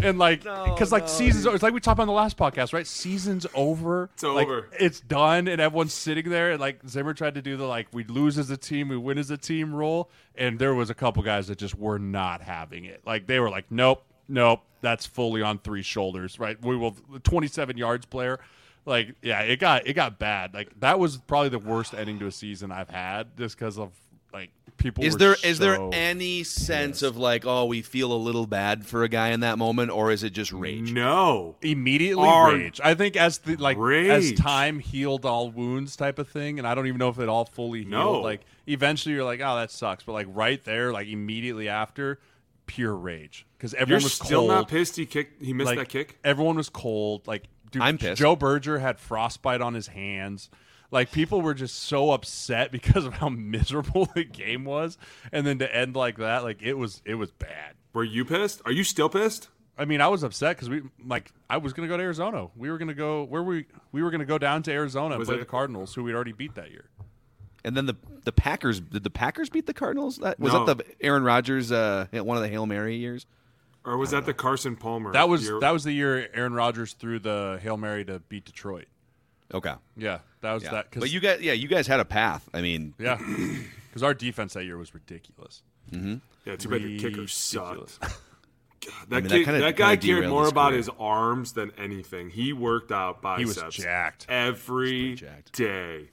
And 0.03 0.19
like, 0.19 0.43
because 0.43 0.91
like 0.91 1.08
seasons, 1.08 1.45
it's 1.45 1.63
like 1.63 1.73
we 1.73 1.79
talked 1.79 1.99
on 1.99 2.08
the 2.08 2.13
last 2.13 2.38
podcast, 2.38 2.73
right? 2.73 2.86
Season's 2.86 3.45
over. 3.53 4.10
It's 4.13 4.23
Like, 4.23 4.47
over. 4.47 4.69
it's 4.79 4.99
done, 4.99 5.47
and 5.47 5.62
everyone's 5.62 5.93
sitting 5.93 6.29
there. 6.29 6.51
And 6.51 6.60
like 6.60 6.81
Zimmer 6.88 7.13
tried 7.13 7.36
to 7.36 7.41
do 7.41 7.55
the 7.58 7.65
like 7.65 7.88
we 7.93 8.03
lose 8.03 8.38
as 8.38 8.49
a 8.49 8.58
team, 8.58 8.89
we 8.89 8.97
win 8.97 9.17
as 9.17 9.31
a 9.31 9.38
team 9.38 9.73
role, 9.73 10.10
and 10.36 10.60
there 10.60 10.75
was 10.75 10.89
a 10.89 10.93
couple 10.93 11.23
guys 11.23 11.47
that 11.47 11.57
just 11.57 11.76
were 11.76 11.97
not 11.99 12.41
having 12.41 12.84
it. 12.86 13.01
Like 13.05 13.28
they 13.28 13.39
were 13.39 13.49
like, 13.49 13.65
nope, 13.72 14.03
nope, 14.28 14.61
that's 14.82 15.05
fully 15.05 15.41
on 15.41 15.59
three 15.59 15.84
shoulders, 15.84 16.39
right? 16.39 16.61
We 16.63 16.76
will 16.76 16.95
twenty 17.23 17.47
seven 17.47 17.78
yards 17.78 18.05
player. 18.05 18.39
Like 18.86 19.15
yeah, 19.21 19.41
it 19.41 19.59
got 19.59 19.88
it 19.88 19.93
got 19.93 20.19
bad. 20.19 20.53
Like 20.53 20.80
that 20.80 20.99
was 20.99 21.17
probably 21.17 21.49
the 21.49 21.59
worst 21.59 21.93
ending 21.93 22.19
to 22.19 22.28
a 22.28 22.32
season 22.32 22.71
I've 22.71 22.89
had, 22.89 23.36
just 23.38 23.57
because 23.57 23.80
of 23.80 23.91
like 24.32 24.51
people. 24.78 25.03
Is 25.03 25.13
were 25.13 25.19
there 25.19 25.36
is 25.43 25.57
there 25.57 25.76
so 25.76 25.89
any 25.91 26.43
sense 26.43 27.01
of 27.01 27.17
like, 27.17 27.45
oh, 27.45 27.65
we 27.65 27.82
feel 27.82 28.11
a 28.11 28.17
little 28.17 28.45
bad 28.45 28.86
for 28.86 29.03
a 29.03 29.09
guy 29.09 29.30
in 29.30 29.39
that 29.39 29.57
moment, 29.57 29.89
or 29.89 30.11
is 30.11 30.23
it 30.23 30.32
just 30.32 30.51
rage? 30.51 30.91
No. 30.91 31.55
immediately 31.61 32.28
Are- 32.28 32.53
rage? 32.53 32.80
I 32.84 32.93
think 32.93 33.15
as 33.15 33.39
the 33.39 33.55
like 33.55 33.78
rage. 33.80 34.09
as 34.09 34.32
time 34.34 34.80
healed 34.80 35.26
all 35.26 35.49
wounds 35.49 35.95
type 35.95 36.19
of 36.19 36.30
thing, 36.30 36.59
and 36.59 36.67
I 36.67 36.76
don't 36.76 36.86
even 36.86 36.99
know 36.99 37.09
if 37.09 37.17
it 37.17 37.30
all 37.30 37.45
fully 37.45 37.80
healed. 37.80 37.91
No. 37.91 38.21
Like 38.21 38.41
eventually 38.67 39.15
you're 39.15 39.23
like, 39.23 39.41
oh, 39.43 39.55
that 39.55 39.71
sucks, 39.71 40.03
but 40.03 40.13
like 40.13 40.28
right 40.30 40.63
there, 40.63 40.91
like 40.91 41.07
immediately 41.07 41.69
after, 41.69 42.19
pure 42.67 42.93
rage 42.93 43.45
because 43.72 43.74
You're 43.74 43.82
everyone 43.82 44.03
was 44.03 44.13
still 44.13 44.39
cold. 44.41 44.49
not 44.51 44.68
pissed 44.68 44.95
he 44.95 45.05
kicked 45.05 45.43
he 45.43 45.53
missed 45.53 45.68
like 45.68 45.78
that 45.80 45.89
kick? 45.89 46.18
everyone 46.24 46.55
was 46.55 46.70
cold. 46.70 47.28
Like 47.28 47.43
dude, 47.72 47.82
I'm 47.82 47.97
pissed. 47.97 48.20
Joe 48.20 48.36
Berger 48.36 48.80
had 48.80 48.99
frostbite 48.99 49.61
on 49.61 49.74
his 49.74 49.88
hands. 49.88 50.49
Like 50.91 51.11
people 51.11 51.41
were 51.41 51.53
just 51.53 51.76
so 51.84 52.11
upset 52.11 52.72
because 52.74 53.05
of 53.05 53.13
how 53.16 53.30
miserable 53.30 54.07
the 54.16 54.24
game 54.24 54.66
was, 54.66 54.97
and 55.32 55.45
then 55.45 55.59
to 55.59 55.76
end 55.76 55.95
like 55.95 56.18
that, 56.18 56.43
like 56.43 56.61
it 56.61 56.76
was 56.76 57.01
it 57.05 57.16
was 57.16 57.32
bad. 57.32 57.74
Were 57.93 58.03
you 58.03 58.24
pissed? 58.26 58.61
Are 58.66 58.72
you 58.72 58.84
still 58.84 59.09
pissed? 59.09 59.49
I 59.78 59.84
mean, 59.84 59.99
I 59.99 60.07
was 60.07 60.24
upset 60.24 60.55
because 60.55 60.70
we 60.70 60.84
like 61.05 61.32
I 61.49 61.57
was 61.57 61.74
gonna 61.74 61.88
go 61.89 61.97
to 61.97 62.03
Arizona. 62.03 62.47
We 62.55 62.70
were 62.72 62.78
gonna 62.78 62.93
go 62.93 63.24
where 63.24 63.43
we 63.43 63.66
we 63.91 64.03
were 64.03 64.11
gonna 64.11 64.26
go 64.26 64.38
down 64.38 64.63
to 64.63 64.72
Arizona 64.72 65.16
and 65.16 65.26
play 65.26 65.36
it- 65.36 65.39
the 65.39 65.45
Cardinals, 65.45 65.93
who 65.95 66.03
we'd 66.03 66.16
already 66.16 66.32
beat 66.34 66.55
that 66.55 66.72
year. 66.72 66.86
And 67.66 67.76
then 67.76 67.88
the 67.88 67.95
the 68.24 68.32
Packers 68.32 68.80
did 68.80 69.03
the 69.03 69.09
Packers 69.09 69.49
beat 69.49 69.66
the 69.66 69.74
Cardinals? 69.74 70.18
That 70.20 70.39
was 70.39 70.53
No. 70.53 70.66
that 70.66 70.78
the 70.78 70.86
Aaron 71.01 71.24
Rodgers 71.24 71.72
uh, 71.72 72.05
one 72.11 72.38
of 72.38 72.43
the 72.43 72.49
Hail 72.49 72.66
Mary 72.68 72.95
years. 72.95 73.26
Or 73.86 73.97
was 73.97 74.11
that 74.11 74.25
the 74.25 74.33
Carson 74.33 74.75
Palmer? 74.75 75.11
That 75.13 75.29
was 75.29 75.43
year? 75.45 75.59
that 75.59 75.71
was 75.71 75.83
the 75.83 75.91
year 75.91 76.27
Aaron 76.33 76.53
Rodgers 76.53 76.93
threw 76.93 77.19
the 77.19 77.59
hail 77.61 77.77
mary 77.77 78.03
to 78.05 78.19
beat 78.19 78.45
Detroit. 78.45 78.86
Okay, 79.53 79.73
Yeah, 79.95 80.19
that 80.41 80.53
was 80.53 80.63
yeah. 80.63 80.71
that. 80.71 80.91
Cause, 80.91 81.01
but 81.01 81.11
you 81.11 81.19
guys, 81.19 81.39
yeah, 81.41 81.53
you 81.53 81.67
guys 81.67 81.86
had 81.86 81.99
a 81.99 82.05
path. 82.05 82.49
I 82.53 82.61
mean, 82.61 82.95
yeah, 82.97 83.17
because 83.88 84.01
our 84.01 84.13
defense 84.15 84.53
that 84.53 84.65
year 84.65 84.77
was 84.77 84.93
ridiculous. 84.95 85.61
Mm-hmm. 85.91 86.15
Yeah, 86.45 86.55
too 86.55 86.69
bad 86.69 86.81
your 86.81 86.99
kicker 86.99 87.27
sucked. 87.27 87.69
Ridiculous. 87.77 87.99
That, 89.09 89.17
I 89.17 89.19
mean, 89.21 89.29
that 89.29 89.43
kinda- 89.45 89.59
that 89.61 89.75
guy 89.77 89.95
cared 89.97 90.27
more 90.29 90.43
his 90.43 90.51
about 90.51 90.73
his 90.73 90.89
arms 90.99 91.53
than 91.53 91.71
anything. 91.77 92.29
He 92.29 92.53
worked 92.53 92.91
out 92.91 93.19
He 93.38 93.45
was 93.45 93.55
biceps 93.55 93.75
jacked. 93.77 94.25
every 94.29 95.15
jacked. 95.15 95.53
day. 95.53 96.09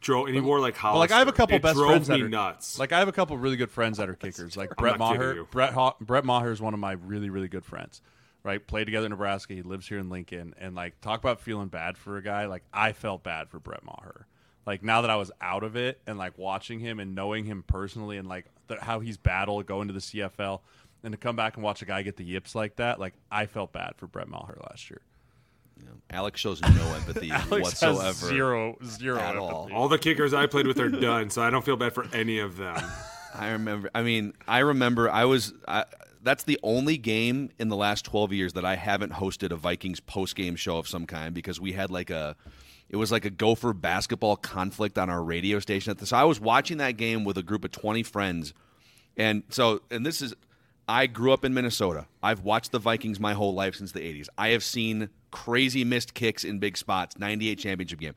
Drove, 0.00 0.26
and 0.26 0.34
he 0.34 0.40
wore 0.40 0.60
like 0.60 0.76
Hollister. 0.76 1.00
like 1.00 1.10
I 1.10 1.18
have 1.18 1.28
a 1.28 1.32
couple 1.32 1.56
it 1.56 1.62
best 1.62 1.76
drove 1.76 1.90
friends 1.90 2.08
me 2.08 2.18
that 2.18 2.24
are 2.24 2.28
nuts. 2.28 2.78
Like 2.78 2.92
I 2.92 2.98
have 2.98 3.08
a 3.08 3.12
couple 3.12 3.36
really 3.36 3.56
good 3.56 3.70
friends 3.70 3.98
that 3.98 4.08
are 4.08 4.14
kickers. 4.14 4.56
Like 4.56 4.76
Brett 4.76 4.98
Maher. 4.98 5.44
Brett 5.50 5.72
ha- 5.72 5.96
Brett 6.00 6.24
Maher 6.24 6.50
is 6.50 6.60
one 6.60 6.74
of 6.74 6.80
my 6.80 6.92
really 6.92 7.30
really 7.30 7.48
good 7.48 7.64
friends. 7.64 8.02
Right, 8.44 8.64
played 8.64 8.84
together 8.84 9.06
in 9.06 9.10
Nebraska. 9.10 9.52
He 9.52 9.62
lives 9.62 9.88
here 9.88 9.98
in 9.98 10.08
Lincoln, 10.08 10.54
and 10.58 10.74
like 10.74 11.00
talk 11.00 11.18
about 11.20 11.40
feeling 11.40 11.68
bad 11.68 11.98
for 11.98 12.16
a 12.16 12.22
guy. 12.22 12.46
Like 12.46 12.62
I 12.72 12.92
felt 12.92 13.22
bad 13.22 13.50
for 13.50 13.58
Brett 13.58 13.84
Maher. 13.84 14.26
Like 14.64 14.82
now 14.82 15.00
that 15.00 15.10
I 15.10 15.16
was 15.16 15.32
out 15.40 15.64
of 15.64 15.76
it 15.76 16.00
and 16.06 16.18
like 16.18 16.36
watching 16.36 16.78
him 16.78 17.00
and 17.00 17.14
knowing 17.14 17.44
him 17.44 17.64
personally 17.66 18.18
and 18.18 18.28
like 18.28 18.46
the, 18.66 18.76
how 18.78 19.00
he's 19.00 19.16
battled 19.16 19.66
going 19.66 19.88
to 19.88 19.94
the 19.94 20.00
CFL 20.00 20.60
and 21.02 21.12
to 21.12 21.18
come 21.18 21.36
back 21.36 21.56
and 21.56 21.64
watch 21.64 21.80
a 21.82 21.84
guy 21.86 22.02
get 22.02 22.16
the 22.16 22.24
yips 22.24 22.54
like 22.54 22.76
that, 22.76 23.00
like 23.00 23.14
I 23.30 23.46
felt 23.46 23.72
bad 23.72 23.94
for 23.96 24.06
Brett 24.06 24.28
Maher 24.28 24.58
last 24.68 24.90
year. 24.90 25.00
Alex 26.10 26.40
shows 26.40 26.62
no 26.62 26.68
empathy 26.94 27.30
Alex 27.30 27.80
has 27.80 27.94
whatsoever. 27.96 28.12
zero 28.12 28.76
zero 28.84 29.18
at 29.18 29.36
empathy. 29.36 29.38
all. 29.38 29.68
All 29.74 29.88
the 29.88 29.98
kickers 29.98 30.32
I 30.32 30.46
played 30.46 30.66
with 30.66 30.78
are 30.80 30.88
done, 30.88 31.30
so 31.30 31.42
I 31.42 31.50
don't 31.50 31.64
feel 31.64 31.76
bad 31.76 31.92
for 31.92 32.06
any 32.14 32.38
of 32.38 32.56
them. 32.56 32.76
I 33.34 33.50
remember. 33.50 33.90
I 33.94 34.02
mean, 34.02 34.32
I 34.46 34.60
remember. 34.60 35.10
I 35.10 35.24
was. 35.26 35.52
I, 35.66 35.84
that's 36.22 36.44
the 36.44 36.58
only 36.62 36.96
game 36.96 37.50
in 37.58 37.68
the 37.68 37.76
last 37.76 38.04
twelve 38.06 38.32
years 38.32 38.54
that 38.54 38.64
I 38.64 38.74
haven't 38.76 39.12
hosted 39.12 39.52
a 39.52 39.56
Vikings 39.56 40.00
post 40.00 40.34
game 40.34 40.56
show 40.56 40.78
of 40.78 40.88
some 40.88 41.06
kind 41.06 41.34
because 41.34 41.60
we 41.60 41.72
had 41.72 41.90
like 41.90 42.10
a. 42.10 42.36
It 42.88 42.96
was 42.96 43.12
like 43.12 43.26
a 43.26 43.30
Gopher 43.30 43.74
basketball 43.74 44.36
conflict 44.36 44.96
on 44.96 45.10
our 45.10 45.22
radio 45.22 45.58
station 45.58 45.90
at 45.90 45.98
the. 45.98 46.06
So 46.06 46.16
I 46.16 46.24
was 46.24 46.40
watching 46.40 46.78
that 46.78 46.96
game 46.96 47.24
with 47.24 47.36
a 47.36 47.42
group 47.42 47.66
of 47.66 47.70
twenty 47.70 48.02
friends, 48.02 48.54
and 49.16 49.42
so 49.50 49.82
and 49.90 50.06
this 50.06 50.22
is. 50.22 50.34
I 50.90 51.06
grew 51.06 51.34
up 51.34 51.44
in 51.44 51.52
Minnesota. 51.52 52.06
I've 52.22 52.44
watched 52.44 52.72
the 52.72 52.78
Vikings 52.78 53.20
my 53.20 53.34
whole 53.34 53.52
life 53.52 53.74
since 53.74 53.92
the 53.92 54.00
80s. 54.00 54.28
I 54.38 54.48
have 54.48 54.64
seen 54.64 55.10
crazy 55.30 55.84
missed 55.84 56.14
kicks 56.14 56.44
in 56.44 56.58
big 56.58 56.76
spots, 56.76 57.18
98 57.18 57.58
championship 57.58 58.00
game. 58.00 58.14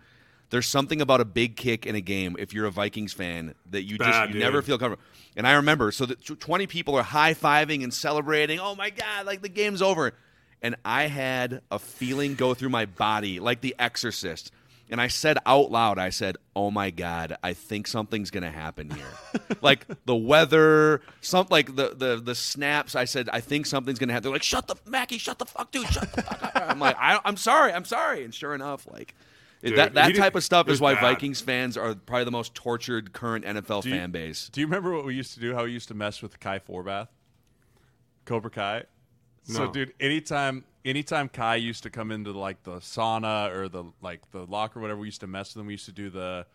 There's 0.49 0.67
something 0.67 1.01
about 1.01 1.21
a 1.21 1.25
big 1.25 1.55
kick 1.55 1.85
in 1.85 1.95
a 1.95 2.01
game 2.01 2.35
if 2.37 2.53
you're 2.53 2.65
a 2.65 2.71
Vikings 2.71 3.13
fan 3.13 3.55
that 3.69 3.83
you 3.83 3.97
just 3.97 4.09
Bad, 4.09 4.33
you 4.33 4.39
never 4.39 4.61
feel 4.61 4.77
comfortable. 4.77 5.03
And 5.37 5.47
I 5.47 5.53
remember 5.53 5.91
so 5.91 6.05
that 6.05 6.21
20 6.23 6.67
people 6.67 6.95
are 6.95 7.03
high-fiving 7.03 7.83
and 7.83 7.93
celebrating, 7.93 8.59
"Oh 8.59 8.75
my 8.75 8.89
god, 8.89 9.25
like 9.25 9.41
the 9.41 9.49
game's 9.49 9.81
over." 9.81 10.13
And 10.61 10.75
I 10.83 11.07
had 11.07 11.61
a 11.71 11.79
feeling 11.79 12.35
go 12.35 12.53
through 12.53 12.69
my 12.69 12.85
body 12.85 13.39
like 13.39 13.61
the 13.61 13.75
exorcist. 13.79 14.51
And 14.91 14.99
I 14.99 15.07
said 15.07 15.37
out 15.45 15.71
loud, 15.71 15.97
I 15.97 16.09
said, 16.09 16.37
"Oh 16.55 16.69
my 16.69 16.89
god, 16.89 17.37
I 17.41 17.53
think 17.53 17.87
something's 17.87 18.29
going 18.29 18.43
to 18.43 18.51
happen 18.51 18.89
here." 18.89 19.05
like 19.61 19.85
the 20.05 20.15
weather, 20.15 21.01
some 21.21 21.47
like 21.49 21.75
the 21.75 21.95
the 21.95 22.21
the 22.23 22.35
snaps. 22.35 22.93
I 22.93 23.05
said, 23.05 23.29
"I 23.31 23.39
think 23.39 23.65
something's 23.65 23.99
going 23.99 24.09
to 24.09 24.13
happen." 24.13 24.23
They're 24.23 24.33
like, 24.33 24.43
"Shut 24.43 24.67
the 24.67 24.75
Mackie, 24.85 25.17
shut 25.17 25.39
the 25.39 25.45
fuck, 25.45 25.71
dude, 25.71 25.87
shut 25.87 26.11
the 26.13 26.21
fuck 26.21 26.55
up." 26.55 26.69
I'm 26.69 26.79
like, 26.79 26.97
I, 26.99 27.19
"I'm 27.23 27.37
sorry, 27.37 27.71
I'm 27.71 27.85
sorry." 27.85 28.23
And 28.25 28.35
sure 28.35 28.53
enough, 28.53 28.85
like 28.91 29.15
Dude, 29.63 29.77
that 29.77 29.93
that 29.93 30.15
type 30.15 30.35
of 30.35 30.43
stuff 30.43 30.67
is 30.69 30.81
why 30.81 30.95
bad. 30.95 31.01
Vikings 31.01 31.39
fans 31.39 31.77
are 31.77 31.93
probably 31.93 32.25
the 32.25 32.31
most 32.31 32.55
tortured 32.55 33.13
current 33.13 33.45
NFL 33.45 33.85
you- 33.85 33.91
fan 33.91 34.11
base. 34.11 34.49
Do 34.49 34.59
you 34.59 34.67
remember 34.67 34.91
what 34.93 35.05
we 35.05 35.15
used 35.15 35.35
to 35.35 35.39
do? 35.39 35.53
How 35.53 35.65
we 35.65 35.71
used 35.71 35.87
to 35.89 35.93
mess 35.93 36.21
with 36.21 36.39
Kai 36.39 36.59
Forbath, 36.59 37.09
Cobra 38.25 38.49
Kai. 38.49 38.83
So, 39.43 39.71
dude, 39.71 39.93
anytime, 39.99 40.63
anytime 40.85 41.29
Kai 41.29 41.55
used 41.55 41.83
to 41.83 41.89
come 41.89 42.11
into 42.11 42.31
like 42.31 42.63
the 42.63 42.77
sauna 42.77 43.53
or 43.55 43.67
the 43.69 43.85
like 44.01 44.29
the 44.31 44.45
locker, 44.45 44.79
or 44.79 44.81
whatever, 44.81 44.99
we 44.99 45.07
used 45.07 45.21
to 45.21 45.27
mess 45.27 45.53
with 45.55 45.61
him. 45.61 45.67
We 45.67 45.73
used 45.73 45.85
to 45.85 45.91
do 45.91 46.09
the 46.09 46.45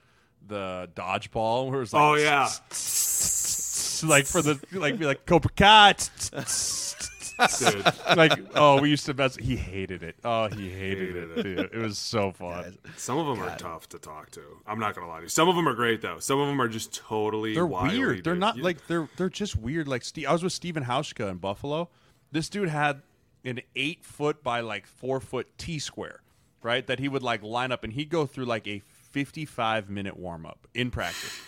the 0.46 0.88
dodgeball, 0.94 1.68
where 1.68 1.76
it 1.78 1.80
was 1.80 1.92
like, 1.92 2.02
Oh 2.02 2.14
yeah, 2.14 2.44
like 4.08 4.26
for 4.26 4.42
the 4.42 4.60
like 4.72 4.98
be 4.98 5.06
like 5.06 5.26
Cobra 5.26 5.50
Kai. 5.56 5.94
dude. 7.58 7.84
like 8.16 8.32
oh, 8.54 8.80
we 8.80 8.88
used 8.90 9.04
to 9.06 9.14
mess. 9.14 9.36
He 9.36 9.56
hated 9.56 10.02
it. 10.02 10.16
Oh, 10.24 10.48
he 10.48 10.70
hated 10.70 11.16
it, 11.16 11.42
dude. 11.42 11.58
It 11.58 11.74
was 11.76 11.98
so 11.98 12.32
fun. 12.38 12.78
Some 12.96 13.18
of 13.18 13.26
them 13.26 13.46
are 13.46 13.56
tough 13.58 13.88
to 13.90 13.98
talk 13.98 14.30
to. 14.32 14.40
I'm 14.66 14.78
not 14.78 14.94
gonna 14.94 15.08
lie 15.08 15.18
to 15.18 15.22
you. 15.24 15.28
Some 15.28 15.48
of 15.48 15.56
them 15.56 15.68
are 15.68 15.74
great 15.74 16.00
though. 16.00 16.18
Some 16.18 16.40
of 16.40 16.46
them 16.48 16.60
are 16.60 16.68
just 16.68 16.94
totally. 16.94 17.54
They're 17.54 17.66
wily, 17.66 17.98
weird. 17.98 18.24
They're 18.24 18.34
dude. 18.34 18.40
not 18.40 18.56
You- 18.56 18.62
like 18.62 18.86
they're 18.86 19.08
they're 19.16 19.28
just 19.28 19.56
weird. 19.56 19.88
Like 19.88 20.02
Steve, 20.04 20.26
I 20.28 20.32
was 20.32 20.42
with 20.42 20.52
Steven 20.52 20.84
Hauschka 20.84 21.30
in 21.30 21.36
Buffalo. 21.38 21.88
This 22.32 22.48
dude 22.48 22.68
had 22.68 23.02
an 23.46 23.60
eight 23.74 24.04
foot 24.04 24.42
by 24.42 24.60
like 24.60 24.86
four 24.86 25.20
foot 25.20 25.46
T 25.58 25.78
square, 25.78 26.20
right? 26.62 26.86
That 26.86 26.98
he 26.98 27.08
would 27.08 27.22
like 27.22 27.42
line 27.42 27.72
up 27.72 27.84
and 27.84 27.92
he'd 27.92 28.10
go 28.10 28.26
through 28.26 28.46
like 28.46 28.66
a 28.66 28.80
fifty 28.80 29.44
five 29.44 29.88
minute 29.88 30.16
warm 30.16 30.46
up 30.46 30.66
in 30.74 30.90
practice. 30.90 31.38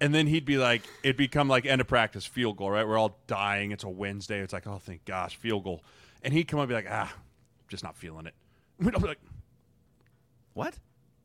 And 0.00 0.12
then 0.12 0.26
he'd 0.26 0.44
be 0.44 0.58
like, 0.58 0.82
it'd 1.04 1.16
become 1.16 1.46
like 1.46 1.64
end 1.64 1.80
of 1.80 1.86
practice 1.86 2.26
field 2.26 2.56
goal, 2.56 2.70
right? 2.72 2.86
We're 2.86 2.98
all 2.98 3.18
dying. 3.28 3.70
It's 3.70 3.84
a 3.84 3.88
Wednesday. 3.88 4.40
It's 4.40 4.52
like, 4.52 4.66
oh, 4.66 4.78
thank 4.78 5.04
gosh, 5.04 5.36
field 5.36 5.62
goal. 5.62 5.84
And 6.24 6.34
he'd 6.34 6.44
come 6.48 6.58
up 6.58 6.64
and 6.64 6.70
be 6.70 6.74
like, 6.74 6.88
ah, 6.90 7.12
just 7.68 7.84
not 7.84 7.96
feeling 7.96 8.26
it. 8.26 8.34
We'd 8.80 8.94
all 8.94 9.00
be 9.00 9.06
like, 9.06 9.20
What? 10.54 10.74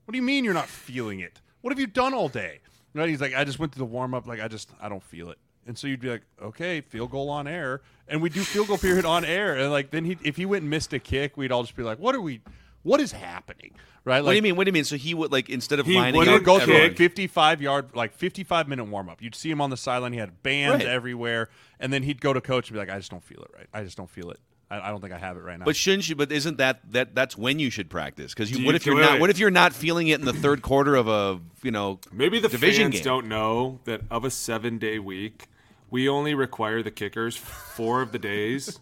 what 0.06 0.12
do 0.12 0.18
you 0.18 0.24
mean 0.24 0.44
you're 0.46 0.54
not 0.54 0.68
feeling 0.70 1.20
it? 1.20 1.42
What 1.62 1.72
have 1.72 1.80
you 1.80 1.88
done 1.88 2.14
all 2.14 2.30
day? 2.30 2.60
Right? 2.94 3.10
He's 3.10 3.20
like, 3.20 3.34
I 3.34 3.44
just 3.44 3.60
went 3.60 3.74
through 3.74 3.82
the 3.86 3.92
warm 3.92 4.14
up. 4.14 4.28
Like, 4.28 4.40
I 4.40 4.48
just, 4.48 4.70
I 4.80 4.90
don't 4.90 5.04
feel 5.04 5.30
it. 5.32 5.38
And 5.68 5.78
so 5.78 5.86
you'd 5.88 6.00
be 6.00 6.10
like, 6.10 6.22
okay, 6.42 6.82
field 6.82 7.12
goal 7.12 7.30
on 7.30 7.48
air, 7.48 7.82
and 8.08 8.22
we 8.22 8.30
do 8.30 8.42
field 8.42 8.68
goal 8.70 8.78
period 8.78 9.04
on 9.06 9.26
air, 9.26 9.56
and 9.58 9.70
like 9.72 9.92
then 9.92 10.06
he, 10.06 10.18
if 10.24 10.38
he 10.38 10.46
went 10.46 10.62
and 10.62 10.70
missed 10.70 10.94
a 10.94 11.00
kick, 11.00 11.36
we'd 11.38 11.52
all 11.52 11.64
just 11.64 11.76
be 11.76 11.84
like, 11.84 12.00
what 12.00 12.16
are 12.16 12.22
we, 12.22 12.40
what 12.84 13.02
is 13.02 13.12
happening? 13.12 13.72
Right? 14.06 14.24
What 14.24 14.30
do 14.32 14.36
you 14.38 14.42
mean? 14.42 14.56
What 14.56 14.64
do 14.64 14.70
you 14.70 14.74
mean? 14.74 14.86
So 14.86 14.96
he 14.96 15.14
would 15.14 15.34
like 15.34 15.50
instead 15.50 15.80
of 15.82 15.86
He 15.86 15.96
lining 15.96 16.18
wouldn't 16.18 16.38
up, 16.38 16.44
Go 16.44 16.60
through 16.60 16.76
a 16.76 16.78
everyone- 16.78 16.96
55 16.96 17.62
yard, 17.62 17.90
like 17.94 18.14
55 18.14 18.70
minute 18.70 18.86
warm 18.86 19.10
up. 19.10 19.22
You'd 19.22 19.36
see 19.36 19.52
him 19.52 19.60
on 19.60 19.70
the 19.70 19.76
sideline. 19.76 20.14
He 20.14 20.20
had 20.20 20.42
bands 20.44 20.86
Right. 20.86 20.94
everywhere, 20.94 21.50
and 21.82 21.92
then 21.92 22.04
he'd 22.04 22.22
go 22.22 22.32
to 22.32 22.40
coach 22.40 22.70
and 22.70 22.76
be 22.76 22.80
like, 22.80 22.90
I 22.90 22.98
just 22.98 23.12
don't 23.12 23.24
feel 23.24 23.42
it 23.42 23.52
right. 23.54 23.68
I 23.74 23.84
just 23.84 23.98
don't 23.98 24.10
feel 24.10 24.32
it. 24.32 24.40
I, 24.72 24.80
I 24.88 24.90
don't 24.92 25.02
think 25.02 25.12
I 25.14 25.18
have 25.18 25.36
it 25.36 25.42
right 25.42 25.60
now. 25.60 25.66
But 25.66 25.76
shouldn't 25.76 26.08
you? 26.08 26.16
But 26.16 26.32
isn't 26.32 26.58
that 26.60 26.80
that 26.94 27.14
that's 27.16 27.38
when 27.38 27.60
you 27.60 27.70
should 27.70 27.90
practice? 27.90 28.34
Because 28.34 28.50
Do 28.50 28.56
you, 28.56 28.62
you- 28.62 28.66
what 28.68 28.76
if 28.76 28.86
you're 28.86 28.96
wait, 28.96 29.02
not? 29.02 29.12
wait. 29.14 29.20
What 29.20 29.30
if 29.30 29.40
you're 29.40 29.52
not 29.52 29.74
feeling 29.74 30.08
it 30.08 30.20
in 30.22 30.26
the 30.26 30.32
third 30.34 30.62
quarter 30.62 30.96
of 30.96 31.10
a 31.10 31.42
you 31.62 31.72
know 31.72 32.00
Maybe 32.14 32.40
the 32.40 32.48
division 32.48 32.84
fans 32.92 32.96
game? 32.96 33.04
don't 33.04 33.28
know 33.28 33.80
that 33.84 34.02
of 34.10 34.24
a 34.24 34.30
seven 34.32 34.78
day 34.78 35.00
week, 35.00 35.48
we 35.90 36.10
only 36.10 36.34
require 36.34 36.84
the 36.84 36.92
kickers 36.92 37.36
four 37.36 38.02
of 38.02 38.12
the 38.12 38.20
days 38.20 38.80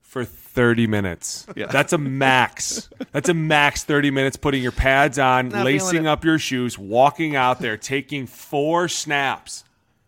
for 0.00 0.24
30 0.24 0.86
minutes. 0.86 1.46
Yeah. 1.54 1.66
That's 1.66 1.92
a 1.92 1.98
max. 1.98 2.88
That's 3.12 3.28
a 3.28 3.34
max 3.34 3.84
30 3.84 4.10
minutes 4.10 4.36
putting 4.36 4.62
your 4.62 4.72
pads 4.72 5.18
on, 5.18 5.50
Not 5.50 5.64
lacing 5.64 6.06
up 6.06 6.24
your 6.24 6.38
shoes, 6.38 6.78
walking 6.78 7.36
out 7.36 7.60
there, 7.60 7.76
taking 7.76 8.26
four 8.26 8.88
snaps, 8.88 9.64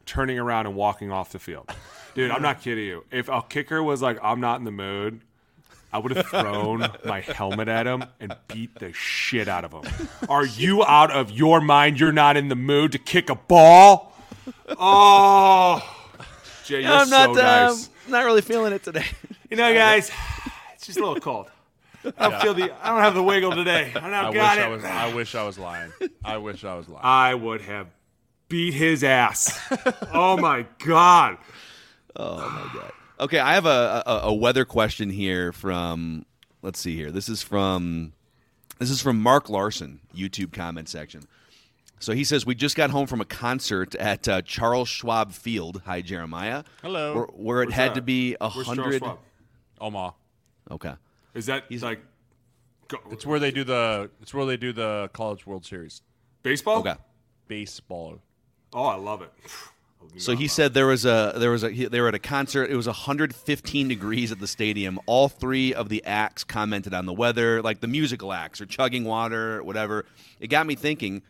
turning 0.07 0.38
around 0.38 0.66
and 0.66 0.74
walking 0.74 1.12
off 1.12 1.32
the 1.32 1.38
field. 1.38 1.70
Dude, 2.14 2.30
I'm 2.30 2.42
not 2.42 2.61
kidding 2.61 2.84
you. 2.84 3.05
If 3.12 3.28
a 3.28 3.42
kicker 3.42 3.82
was 3.82 4.03
like, 4.03 4.18
I'm 4.22 4.40
not 4.40 4.59
in 4.59 4.64
the 4.64 4.72
mood, 4.72 5.20
I 5.92 5.98
would 5.98 6.16
have 6.16 6.26
thrown 6.26 6.86
my 7.05 7.20
helmet 7.20 7.68
at 7.68 7.86
him 7.86 8.05
and 8.18 8.34
beat 8.48 8.76
the 8.78 8.92
shit 8.92 9.48
out 9.48 9.64
of 9.64 9.72
him. 9.72 10.09
Are 10.28 10.46
you 10.46 10.84
out 10.84 11.11
of 11.11 11.30
your 11.30 11.61
mind? 11.61 12.01
You're 12.01 12.12
not 12.12 12.36
in 12.36 12.48
the 12.48 12.57
mood 12.57 12.92
to 12.92 12.98
kick 12.98 13.28
a 13.28 13.34
ball? 13.34 14.12
Oh, 14.78 15.82
Jay, 16.71 16.83
you're 16.83 16.93
I'm 16.93 17.07
so 17.09 17.33
not. 17.33 17.39
uh, 17.39 17.68
nice. 17.68 17.91
not 18.09 18.25
really 18.25 18.43
feeling 18.43 18.73
it 18.73 18.83
today. 18.83 19.05
You 19.51 19.57
know, 19.57 19.75
guys, 19.75 20.12
it's 20.75 20.87
just 20.87 20.97
a 20.97 21.05
little 21.05 21.18
cold. 21.18 21.51
I 22.16 22.31
don't 22.31 22.41
feel 22.41 22.55
the. 22.55 22.71
I 22.87 22.91
don't 22.91 23.01
have 23.01 23.14
the 23.14 23.23
wiggle 23.23 23.51
today. 23.51 23.91
I 23.97 23.99
don't 23.99 24.14
I 24.14 24.29
wish 24.29 24.35
got 24.37 24.59
I 24.59 24.66
it. 24.66 24.71
was. 24.71 24.85
I 24.85 25.12
wish 25.12 25.35
I 25.35 25.43
was 25.43 25.59
lying. 25.59 25.93
I 26.25 26.37
wish 26.37 26.64
I 26.64 26.77
was 26.77 26.89
lying. 26.89 27.01
I 27.05 27.35
would 27.35 27.61
have 27.62 27.89
beat 28.49 28.75
his 28.75 29.03
ass. 29.03 29.59
Oh 30.12 30.37
my 30.37 30.66
god. 30.85 31.39
Oh 32.16 32.37
my 32.39 32.81
god. 32.81 32.93
Okay, 33.18 33.41
I 33.41 33.55
have 33.55 33.66
a, 33.66 34.05
a 34.07 34.12
a 34.29 34.35
weather 34.35 34.64
question 34.64 35.11
here 35.11 35.53
from 35.53 36.25
let's 36.62 36.79
see 36.79 36.95
here. 36.95 37.11
This 37.11 37.29
is 37.29 37.43
from 37.43 38.12
this 38.79 38.89
is 38.91 39.03
from 39.03 39.21
Mark 39.21 39.49
Larson, 39.49 39.99
YouTube 40.14 40.53
comment 40.53 40.89
section. 40.89 41.23
So 42.01 42.14
he 42.14 42.24
says 42.24 42.46
we 42.46 42.55
just 42.55 42.76
got 42.76 42.90
home 42.90 43.07
from 43.07 43.20
a 43.20 43.26
concert 43.26 43.94
at 43.94 44.26
uh, 44.26 44.42
Charles 44.42 44.88
Schwab 44.88 45.32
Field. 45.32 45.82
Hi, 45.84 46.01
Jeremiah. 46.01 46.64
Hello. 46.82 47.14
Where, 47.14 47.24
where 47.24 47.62
it 47.62 47.72
had 47.72 47.90
that? 47.90 47.96
to 47.96 48.03
be 48.03 48.36
a 48.40 48.51
Where's 48.51 48.66
Charles 48.66 48.78
hundred. 48.78 48.98
Schwab? 48.98 49.18
Omaha. 49.80 50.11
Okay. 50.70 50.94
Is 51.34 51.46
that 51.46 51.64
He's... 51.68 51.82
like 51.82 52.01
go, 52.88 52.98
It's 53.11 53.26
where 53.26 53.38
they 53.38 53.51
do 53.51 53.64
the. 53.64 54.11
It's 54.22 54.32
where 54.32 54.46
they 54.46 54.57
do 54.57 54.72
the 54.72 55.11
College 55.12 55.46
World 55.46 55.66
Series 55.66 56.03
baseball? 56.42 56.78
Okay. 56.78 56.94
baseball. 57.48 58.18
Oh, 58.72 58.84
I 58.84 58.96
love 58.96 59.20
it. 59.22 59.30
So 60.16 60.34
he 60.34 60.48
said 60.48 60.72
there 60.72 60.86
was 60.86 61.05
a 61.05 61.34
there 61.36 61.51
was 61.51 61.62
a 61.62 61.70
he, 61.70 61.84
they 61.84 62.01
were 62.01 62.09
at 62.09 62.14
a 62.14 62.18
concert. 62.18 62.70
It 62.70 62.76
was 62.76 62.86
115 62.86 63.88
degrees 63.88 64.32
at 64.32 64.40
the 64.40 64.46
stadium. 64.46 64.98
All 65.05 65.28
three 65.28 65.74
of 65.74 65.90
the 65.90 66.03
acts 66.07 66.42
commented 66.42 66.94
on 66.94 67.05
the 67.05 67.12
weather, 67.12 67.61
like 67.61 67.80
the 67.80 67.86
musical 67.86 68.32
acts 68.32 68.61
or 68.61 68.66
chugging 68.66 69.05
water, 69.05 69.62
whatever. 69.62 70.07
It 70.40 70.48
got 70.48 70.66
me 70.66 70.74
thinking: 70.74 71.22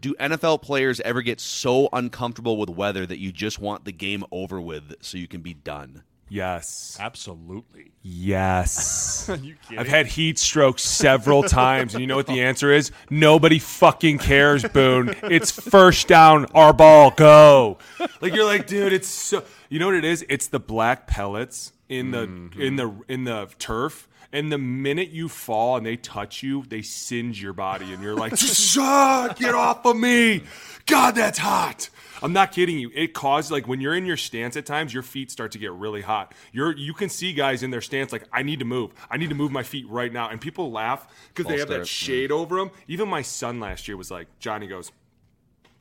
Do 0.00 0.14
NFL 0.14 0.62
players 0.62 1.00
ever 1.00 1.22
get 1.22 1.40
so 1.40 1.88
uncomfortable 1.92 2.56
with 2.56 2.68
weather 2.68 3.06
that 3.06 3.18
you 3.18 3.32
just 3.32 3.58
want 3.58 3.84
the 3.84 3.92
game 3.92 4.24
over 4.30 4.60
with 4.60 4.94
so 5.00 5.18
you 5.18 5.28
can 5.28 5.40
be 5.40 5.54
done? 5.54 6.02
Yes. 6.28 6.96
Absolutely. 6.98 7.92
Yes. 8.02 9.30
you 9.42 9.54
kidding? 9.62 9.78
I've 9.78 9.88
had 9.88 10.06
heat 10.06 10.38
strokes 10.38 10.82
several 10.82 11.42
times, 11.44 11.94
and 11.94 12.00
you 12.00 12.06
know 12.06 12.16
what 12.16 12.26
the 12.26 12.42
answer 12.42 12.72
is? 12.72 12.90
Nobody 13.10 13.58
fucking 13.58 14.18
cares, 14.18 14.64
Boone. 14.64 15.14
It's 15.22 15.50
first 15.50 16.08
down, 16.08 16.46
our 16.46 16.72
ball, 16.72 17.10
go. 17.10 17.78
Like 18.20 18.34
you're 18.34 18.44
like, 18.44 18.66
dude, 18.66 18.92
it's 18.92 19.08
so. 19.08 19.44
You 19.68 19.78
know 19.78 19.86
what 19.86 19.94
it 19.96 20.04
is? 20.04 20.24
It's 20.28 20.48
the 20.48 20.60
black 20.60 21.06
pellets 21.06 21.72
in 21.88 22.10
the 22.10 22.26
mm-hmm. 22.26 22.60
in 22.60 22.76
the 22.76 22.94
in 23.08 23.24
the 23.24 23.48
turf. 23.58 24.08
And 24.36 24.52
the 24.52 24.58
minute 24.58 25.08
you 25.08 25.30
fall 25.30 25.78
and 25.78 25.86
they 25.86 25.96
touch 25.96 26.42
you, 26.42 26.62
they 26.68 26.82
singe 26.82 27.40
your 27.42 27.54
body, 27.54 27.94
and 27.94 28.02
you're 28.02 28.14
like, 28.14 28.34
"Ah, 28.78 29.34
"Get 29.34 29.54
off 29.54 29.86
of 29.86 29.96
me! 29.96 30.42
God, 30.84 31.14
that's 31.14 31.38
hot." 31.38 31.88
I'm 32.22 32.34
not 32.34 32.52
kidding 32.52 32.78
you. 32.78 32.90
It 32.94 33.14
causes 33.14 33.50
like 33.50 33.66
when 33.66 33.80
you're 33.80 33.94
in 33.94 34.04
your 34.04 34.18
stance 34.18 34.54
at 34.58 34.66
times, 34.66 34.92
your 34.92 35.02
feet 35.02 35.30
start 35.30 35.52
to 35.52 35.58
get 35.58 35.72
really 35.72 36.02
hot. 36.02 36.34
You're 36.52 36.76
you 36.76 36.92
can 36.92 37.08
see 37.08 37.32
guys 37.32 37.62
in 37.62 37.70
their 37.70 37.80
stance 37.80 38.12
like, 38.12 38.24
"I 38.30 38.42
need 38.42 38.58
to 38.58 38.66
move. 38.66 38.92
I 39.10 39.16
need 39.16 39.30
to 39.30 39.34
move 39.34 39.52
my 39.52 39.62
feet 39.62 39.88
right 39.88 40.12
now." 40.12 40.28
And 40.28 40.38
people 40.38 40.70
laugh 40.70 41.08
because 41.28 41.50
they 41.50 41.58
have 41.58 41.68
that 41.68 41.86
starts, 41.86 41.88
shade 41.88 42.30
over 42.30 42.56
them. 42.56 42.72
Even 42.88 43.08
my 43.08 43.22
son 43.22 43.58
last 43.58 43.88
year 43.88 43.96
was 43.96 44.10
like, 44.10 44.28
Johnny 44.38 44.66
goes, 44.66 44.92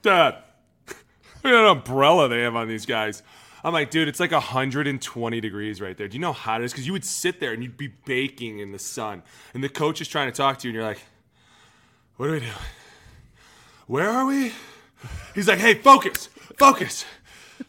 "Dad, 0.01 0.35
Look 1.45 1.53
at 1.53 1.61
that 1.61 1.67
umbrella 1.67 2.27
they 2.27 2.41
have 2.41 2.55
on 2.55 2.67
these 2.67 2.87
guys. 2.87 3.21
I'm 3.65 3.73
like, 3.73 3.89
dude, 3.89 4.07
it's 4.07 4.19
like 4.19 4.31
120 4.31 5.41
degrees 5.41 5.81
right 5.81 5.97
there. 5.97 6.07
Do 6.07 6.13
you 6.13 6.21
know 6.21 6.33
how 6.33 6.51
hot 6.51 6.61
it 6.61 6.65
is? 6.65 6.71
Because 6.71 6.85
you 6.85 6.93
would 6.93 7.03
sit 7.03 7.39
there 7.39 7.51
and 7.51 7.63
you'd 7.63 7.77
be 7.77 7.87
baking 8.05 8.59
in 8.59 8.71
the 8.71 8.77
sun. 8.77 9.23
And 9.55 9.63
the 9.63 9.69
coach 9.69 10.01
is 10.01 10.07
trying 10.07 10.31
to 10.31 10.37
talk 10.37 10.59
to 10.59 10.67
you, 10.67 10.69
and 10.69 10.75
you're 10.75 10.83
like, 10.83 11.01
what 12.17 12.29
are 12.29 12.33
we 12.33 12.41
doing? 12.41 12.51
Where 13.87 14.07
are 14.07 14.27
we? 14.27 14.53
He's 15.33 15.47
like, 15.47 15.57
hey, 15.57 15.73
focus, 15.73 16.27
focus. 16.59 17.05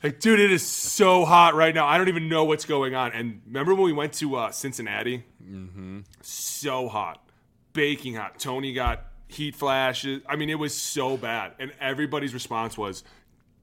Like, 0.03 0.20
dude, 0.20 0.38
it 0.38 0.53
is 0.53 0.62
so 0.66 1.24
hot 1.24 1.55
right 1.55 1.74
now. 1.74 1.86
I 1.86 1.97
don't 1.97 2.09
even 2.09 2.28
know 2.28 2.44
what's 2.44 2.66
going 2.66 2.94
on. 2.94 3.12
And 3.12 3.40
remember 3.47 3.74
when 3.74 3.84
we 3.84 3.92
went 3.94 4.12
to 4.14 4.36
uh, 4.36 4.51
Cincinnati? 4.51 5.24
Mm-hmm. 5.42 6.01
So 6.20 6.88
hot, 6.88 7.26
baking 7.72 8.16
hot. 8.16 8.38
Tony 8.38 8.74
got 8.74 9.03
heat 9.28 9.57
flashes. 9.57 10.20
I 10.28 10.36
mean, 10.36 10.51
it 10.51 10.59
was 10.59 10.76
so 10.76 11.16
bad. 11.16 11.53
And 11.59 11.72
everybody's 11.80 12.34
response 12.34 12.76
was, 12.76 13.03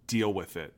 deal 0.08 0.34
with 0.34 0.58
it, 0.58 0.74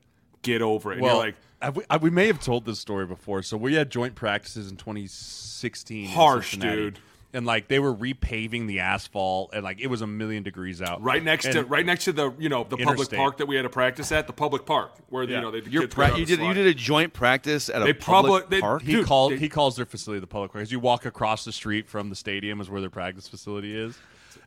get 0.46 0.62
over 0.62 0.92
it. 0.92 0.96
And 0.96 1.02
Well, 1.02 1.16
you're 1.16 1.24
like, 1.26 1.34
have 1.60 1.76
we, 1.76 1.84
uh, 1.90 1.98
we 2.00 2.10
may 2.10 2.26
have 2.28 2.40
told 2.40 2.64
this 2.64 2.78
story 2.78 3.06
before. 3.06 3.42
So 3.42 3.56
we 3.56 3.74
had 3.74 3.90
joint 3.90 4.14
practices 4.14 4.70
in 4.70 4.76
2016. 4.76 6.08
Harsh, 6.08 6.52
Cincinnati. 6.52 6.76
dude. 6.80 6.98
And 7.32 7.44
like 7.44 7.68
they 7.68 7.78
were 7.80 7.92
repaving 7.94 8.66
the 8.66 8.80
asphalt, 8.80 9.50
and 9.52 9.62
like 9.62 9.78
it 9.78 9.88
was 9.88 10.00
a 10.00 10.06
million 10.06 10.42
degrees 10.42 10.80
out. 10.80 11.02
right 11.02 11.22
next 11.22 11.52
to 11.52 11.64
right 11.64 11.84
next 11.84 12.04
to 12.04 12.12
the 12.12 12.32
you 12.38 12.48
know 12.48 12.64
the 12.66 12.78
public 12.78 13.10
park 13.10 13.36
that 13.38 13.46
we 13.46 13.56
had 13.56 13.62
to 13.62 13.68
practice 13.68 14.10
at 14.10 14.26
the 14.26 14.32
public 14.32 14.64
park 14.64 14.92
where 15.10 15.24
Yeah. 15.24 15.36
you 15.36 15.40
know 15.42 15.50
they 15.50 15.60
the 15.60 15.68
You're 15.70 15.86
pra- 15.88 16.16
you 16.16 16.24
the 16.24 16.36
did 16.36 16.40
you 16.46 16.54
did 16.54 16.66
a 16.66 16.72
joint 16.72 17.12
practice 17.12 17.68
at 17.68 17.82
a 17.82 17.84
They 17.84 17.92
public 17.92 18.44
probably- 18.44 18.56
they- 18.56 18.60
park. 18.62 18.82
He 18.82 18.92
Dude, 18.92 19.06
called 19.06 19.32
they- 19.32 19.36
he 19.38 19.48
calls 19.50 19.76
their 19.76 19.84
facility 19.84 20.20
the 20.20 20.26
public 20.26 20.52
park. 20.52 20.60
because 20.60 20.72
you 20.72 20.80
walk 20.80 21.04
across 21.04 21.44
the 21.44 21.52
street 21.52 21.88
from 21.88 22.08
the 22.08 22.16
stadium 22.16 22.58
is 22.60 22.70
where 22.70 22.80
their 22.80 22.88
practice 22.90 23.28
facility 23.28 23.76
is. 23.76 23.98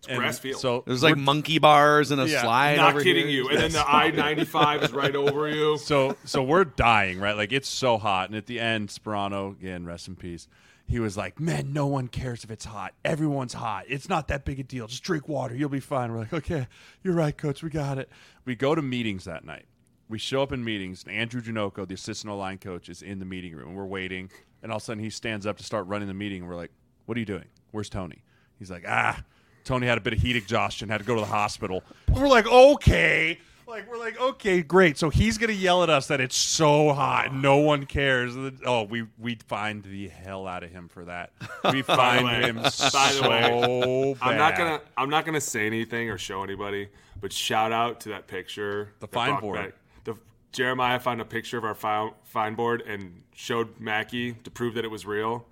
It's 0.07 0.17
grass 0.17 0.39
field. 0.39 0.61
So 0.61 0.83
There's 0.87 1.03
like 1.03 1.17
monkey 1.17 1.59
bars 1.59 2.11
and 2.11 2.21
a 2.21 2.27
Yeah. 2.27 2.41
slide. 2.41 2.77
Not 2.77 2.91
over 2.95 3.03
kidding 3.03 3.27
here. 3.27 3.43
you. 3.43 3.49
And 3.49 3.57
then 3.59 3.71
the 3.73 3.85
I 3.87 4.11
ninety 4.11 4.45
five 4.45 4.81
is 4.83 4.93
right 4.93 5.15
over 5.15 5.49
you. 5.49 5.77
so 5.83 6.15
so 6.23 6.41
we're 6.43 6.63
dying, 6.63 7.19
right? 7.19 7.35
Like 7.35 7.51
it's 7.51 7.67
so 7.67 7.97
hot, 7.97 8.29
and 8.29 8.37
at 8.37 8.45
the 8.45 8.59
end, 8.59 8.89
Sparano 8.89 9.51
again, 9.59 9.85
rest 9.85 10.07
in 10.07 10.15
peace. 10.15 10.47
He 10.87 10.99
was 10.99 11.15
like, 11.17 11.39
"Man, 11.39 11.71
no 11.73 11.85
one 11.85 12.07
cares 12.07 12.43
if 12.43 12.49
it's 12.49 12.65
hot. 12.65 12.93
Everyone's 13.05 13.53
hot. 13.53 13.85
It's 13.87 14.09
not 14.09 14.27
that 14.29 14.43
big 14.45 14.59
a 14.59 14.63
deal. 14.63 14.87
Just 14.87 15.03
drink 15.03 15.27
water. 15.27 15.53
You'll 15.55 15.69
be 15.69 15.79
fine." 15.81 16.11
We're 16.11 16.19
like, 16.19 16.33
"Okay, 16.33 16.67
you're 17.03 17.13
right, 17.13 17.37
coach. 17.37 17.61
We 17.61 17.69
got 17.69 17.97
it." 17.97 18.09
We 18.45 18.55
go 18.55 18.73
to 18.73 18.81
meetings 18.81 19.25
that 19.25 19.43
night. 19.45 19.65
We 20.07 20.17
show 20.17 20.41
up 20.41 20.51
in 20.51 20.63
meetings, 20.63 21.03
and 21.05 21.13
Andrew 21.15 21.41
Janocko, 21.41 21.87
the 21.87 21.93
assistant 21.93 22.33
line 22.33 22.57
coach, 22.57 22.89
is 22.89 23.03
in 23.03 23.19
the 23.19 23.25
meeting 23.25 23.53
room. 23.55 23.67
And 23.67 23.77
we're 23.77 23.85
waiting, 23.85 24.31
and 24.63 24.71
all 24.71 24.77
of 24.77 24.81
a 24.81 24.85
sudden 24.85 25.03
he 25.03 25.11
stands 25.11 25.45
up 25.45 25.57
to 25.57 25.63
start 25.63 25.85
running 25.85 26.07
the 26.07 26.13
meeting. 26.15 26.39
And 26.41 26.49
we're 26.49 26.55
like, 26.55 26.71
"What 27.05 27.17
are 27.17 27.19
you 27.19 27.25
doing? 27.27 27.45
Where's 27.71 27.89
Tony?" 27.89 28.23
He's 28.57 28.71
like, 28.71 28.85
"Ah." 28.87 29.23
Tony 29.69 29.85
had 29.85 29.99
a 29.99 30.01
bit 30.01 30.13
of 30.13 30.19
heat 30.19 30.35
exhaustion, 30.35 30.89
had 30.89 30.97
to 30.97 31.03
go 31.05 31.13
to 31.13 31.21
the 31.21 31.27
hospital. 31.27 31.83
We're 32.11 32.27
like, 32.27 32.47
okay. 32.47 33.37
Like, 33.67 33.87
we're 33.87 33.99
like, 33.99 34.19
okay, 34.19 34.63
great. 34.63 34.97
So 34.97 35.11
he's 35.11 35.37
going 35.37 35.51
to 35.51 35.55
yell 35.55 35.83
at 35.83 35.91
us 35.91 36.07
that 36.07 36.19
it's 36.19 36.35
so 36.35 36.91
hot. 36.91 37.31
No 37.35 37.57
one 37.57 37.85
cares. 37.85 38.35
Oh, 38.65 38.81
we 38.85 39.05
we 39.19 39.35
fined 39.47 39.83
the 39.83 40.07
hell 40.07 40.47
out 40.47 40.63
of 40.63 40.71
him 40.71 40.87
for 40.87 41.05
that. 41.05 41.33
We 41.71 41.81
find 41.83 42.25
way- 42.25 42.41
him 42.41 42.55
by 42.55 42.63
the 42.63 42.69
so 42.71 43.29
way, 43.29 44.15
I'm 44.23 44.37
not 44.37 44.57
gonna 44.57 44.81
I'm 44.97 45.11
not 45.11 45.23
gonna 45.23 45.39
say 45.39 45.67
anything 45.67 46.09
or 46.09 46.17
show 46.17 46.41
anybody, 46.43 46.87
but 47.21 47.31
shout 47.31 47.71
out 47.71 47.99
to 48.01 48.09
that 48.09 48.25
picture. 48.25 48.93
The 49.01 49.05
that 49.05 49.13
fine 49.13 49.39
board. 49.39 49.55
back- 49.57 49.73
The 50.03 50.15
Jeremiah 50.51 50.99
found 50.99 51.21
a 51.21 51.25
picture 51.25 51.59
of 51.59 51.63
our 51.63 51.75
fine, 51.75 52.09
fine 52.23 52.55
board 52.55 52.81
and 52.87 53.21
showed 53.35 53.79
Mackie 53.79 54.33
to 54.33 54.49
prove 54.49 54.73
that 54.73 54.83
it 54.83 54.89
was 54.89 55.05
real, 55.05 55.45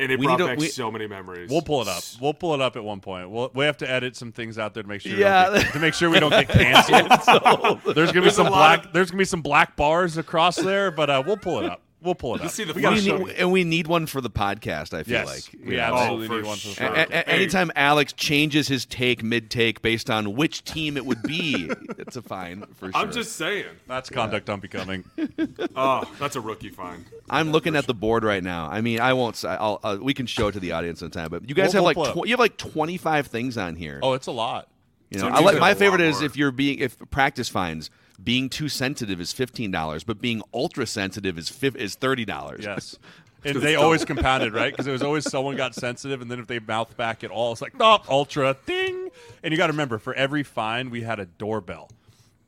and 0.00 0.10
it 0.10 0.18
We 0.18 0.26
brought 0.26 0.38
to- 0.38 0.46
back 0.46 0.58
we- 0.58 0.68
so 0.68 0.90
many 0.90 1.06
memories. 1.06 1.50
We'll 1.50 1.62
pull 1.62 1.82
it 1.82 1.88
up. 1.88 2.02
We'll 2.20 2.34
pull 2.34 2.54
it 2.54 2.60
up 2.60 2.76
at 2.76 2.82
one 2.84 3.00
point. 3.00 3.30
We'll, 3.30 3.50
we 3.54 3.64
have 3.66 3.76
to 3.78 3.90
edit 3.90 4.16
some 4.16 4.32
things 4.32 4.58
out 4.58 4.74
there 4.74 4.82
to 4.82 4.88
make 4.88 5.00
sure. 5.02 5.16
Yeah. 5.16 5.58
get, 5.62 5.72
to 5.72 5.78
make 5.78 5.94
sure 5.94 6.10
we 6.10 6.18
don't 6.20 6.30
get 6.30 6.48
canceled. 6.48 7.94
there's 7.94 8.12
gonna 8.12 8.26
be 8.26 8.30
some 8.30 8.46
a 8.46 8.50
lot 8.50 8.82
black. 8.82 8.92
there's 8.92 9.10
gonna 9.10 9.18
be 9.20 9.24
some 9.24 9.42
black 9.42 9.76
bars 9.76 10.16
across 10.16 10.56
there, 10.56 10.90
but 10.90 11.10
uh, 11.10 11.22
we'll 11.26 11.36
pull 11.36 11.60
it 11.60 11.66
up. 11.70 11.82
We'll 12.02 12.14
pull 12.14 12.34
it 12.36 12.40
up. 12.40 12.50
see 12.50 12.64
the 12.64 12.72
we 12.72 12.80
gotta 12.82 12.96
We 12.96 13.02
show 13.02 13.18
need- 13.18 13.26
you. 13.28 13.32
and 13.34 13.52
we 13.52 13.62
need 13.64 13.86
one 13.86 14.06
for 14.06 14.20
the 14.22 14.30
podcast. 14.30 14.94
I 14.94 15.02
feel 15.02 15.12
Yes, 15.14 15.26
like 15.52 15.62
we 15.66 15.76
Yeah. 15.76 15.92
absolutely 15.92 16.28
Oh, 16.28 16.40
need 16.40 16.46
one 16.46 16.56
for 16.56 16.68
the 16.68 16.74
sure. 16.74 16.86
show. 16.86 16.94
A- 16.94 17.02
a- 17.02 17.10
Hey. 17.10 17.22
anytime 17.26 17.70
Alex 17.76 18.12
changes 18.14 18.68
his 18.68 18.86
take 18.86 19.22
mid 19.22 19.50
take 19.50 19.82
based 19.82 20.08
on 20.08 20.34
which 20.34 20.64
team 20.64 20.96
it 20.96 21.04
would 21.04 21.22
be, 21.22 21.70
it's 21.98 22.16
a 22.16 22.22
fine 22.22 22.64
for 22.74 22.90
sure. 22.90 22.96
I'm 23.00 23.12
just 23.12 23.36
saying. 23.36 23.66
That's 23.86 24.08
conduct 24.08 24.48
unbecoming. 24.48 25.04
Oh, 25.76 26.02
that's 26.18 26.36
a 26.36 26.40
rookie 26.40 26.70
fine. 26.70 27.04
I'm 27.28 27.52
looking 27.52 27.76
at 27.76 27.86
the 27.86 27.94
board 27.94 28.24
right 28.24 28.42
now. 28.42 28.66
I 28.70 28.80
mean, 28.80 29.00
I 29.00 29.12
won't. 29.12 29.36
say- 29.36 29.48
I'll. 29.50 29.78
Uh, 29.82 29.98
we 30.00 30.14
can 30.14 30.26
show 30.26 30.48
it 30.48 30.52
to 30.52 30.60
the 30.60 30.72
audience 30.72 31.02
in 31.02 31.10
time. 31.10 31.28
But 31.30 31.48
you 31.48 31.54
guys 31.54 31.74
We'll- 31.74 31.86
have 31.86 31.96
we'll 31.96 32.04
like 32.04 32.14
pull 32.14 32.22
it 32.22 32.26
tw- 32.26 32.28
you 32.28 32.32
have 32.32 32.40
like 32.40 32.56
25 32.56 33.26
things 33.28 33.56
on 33.58 33.76
here. 33.76 34.00
Oh, 34.02 34.14
it's 34.14 34.26
a 34.26 34.32
lot. 34.32 34.68
you 35.10 35.18
know, 35.18 35.22
so 35.24 35.26
I 35.28 35.30
means 35.32 35.44
like 35.44 35.52
there's 35.54 35.60
my 35.60 35.68
a 35.68 35.72
lot 35.72 35.78
favorite 35.78 36.00
is 36.02 36.16
more. 36.16 36.24
if 36.26 36.36
you're 36.36 36.50
being 36.52 36.78
if 36.78 36.96
practice 37.10 37.48
fines 37.48 37.90
being 38.22 38.48
too 38.48 38.68
sensitive 38.68 39.20
is 39.20 39.32
fifteen 39.32 39.70
dollars, 39.70 40.04
but 40.04 40.20
being 40.20 40.42
ultra 40.52 40.86
sensitive 40.86 41.38
is 41.38 41.48
fif- 41.48 41.76
is 41.76 41.94
thirty 41.94 42.24
dollars. 42.24 42.64
Yes. 42.64 42.98
And 43.42 43.56
they 43.56 43.74
always 43.74 44.04
compounded, 44.04 44.52
right? 44.52 44.70
Because 44.70 44.86
it 44.86 44.92
was 44.92 45.02
always 45.02 45.24
someone 45.24 45.56
got 45.56 45.74
sensitive, 45.74 46.20
and 46.20 46.30
then 46.30 46.38
if 46.40 46.46
they 46.46 46.58
mouth 46.58 46.94
back 46.98 47.24
at 47.24 47.30
all, 47.30 47.52
it's 47.52 47.62
like, 47.62 47.72
oh, 47.80 48.02
ultra, 48.06 48.54
ding. 48.66 49.08
And 49.42 49.50
you 49.50 49.56
got 49.56 49.68
to 49.68 49.72
remember, 49.72 49.98
for 49.98 50.12
every 50.12 50.42
fine, 50.42 50.90
we 50.90 51.00
had 51.00 51.18
a 51.18 51.24
doorbell. 51.24 51.88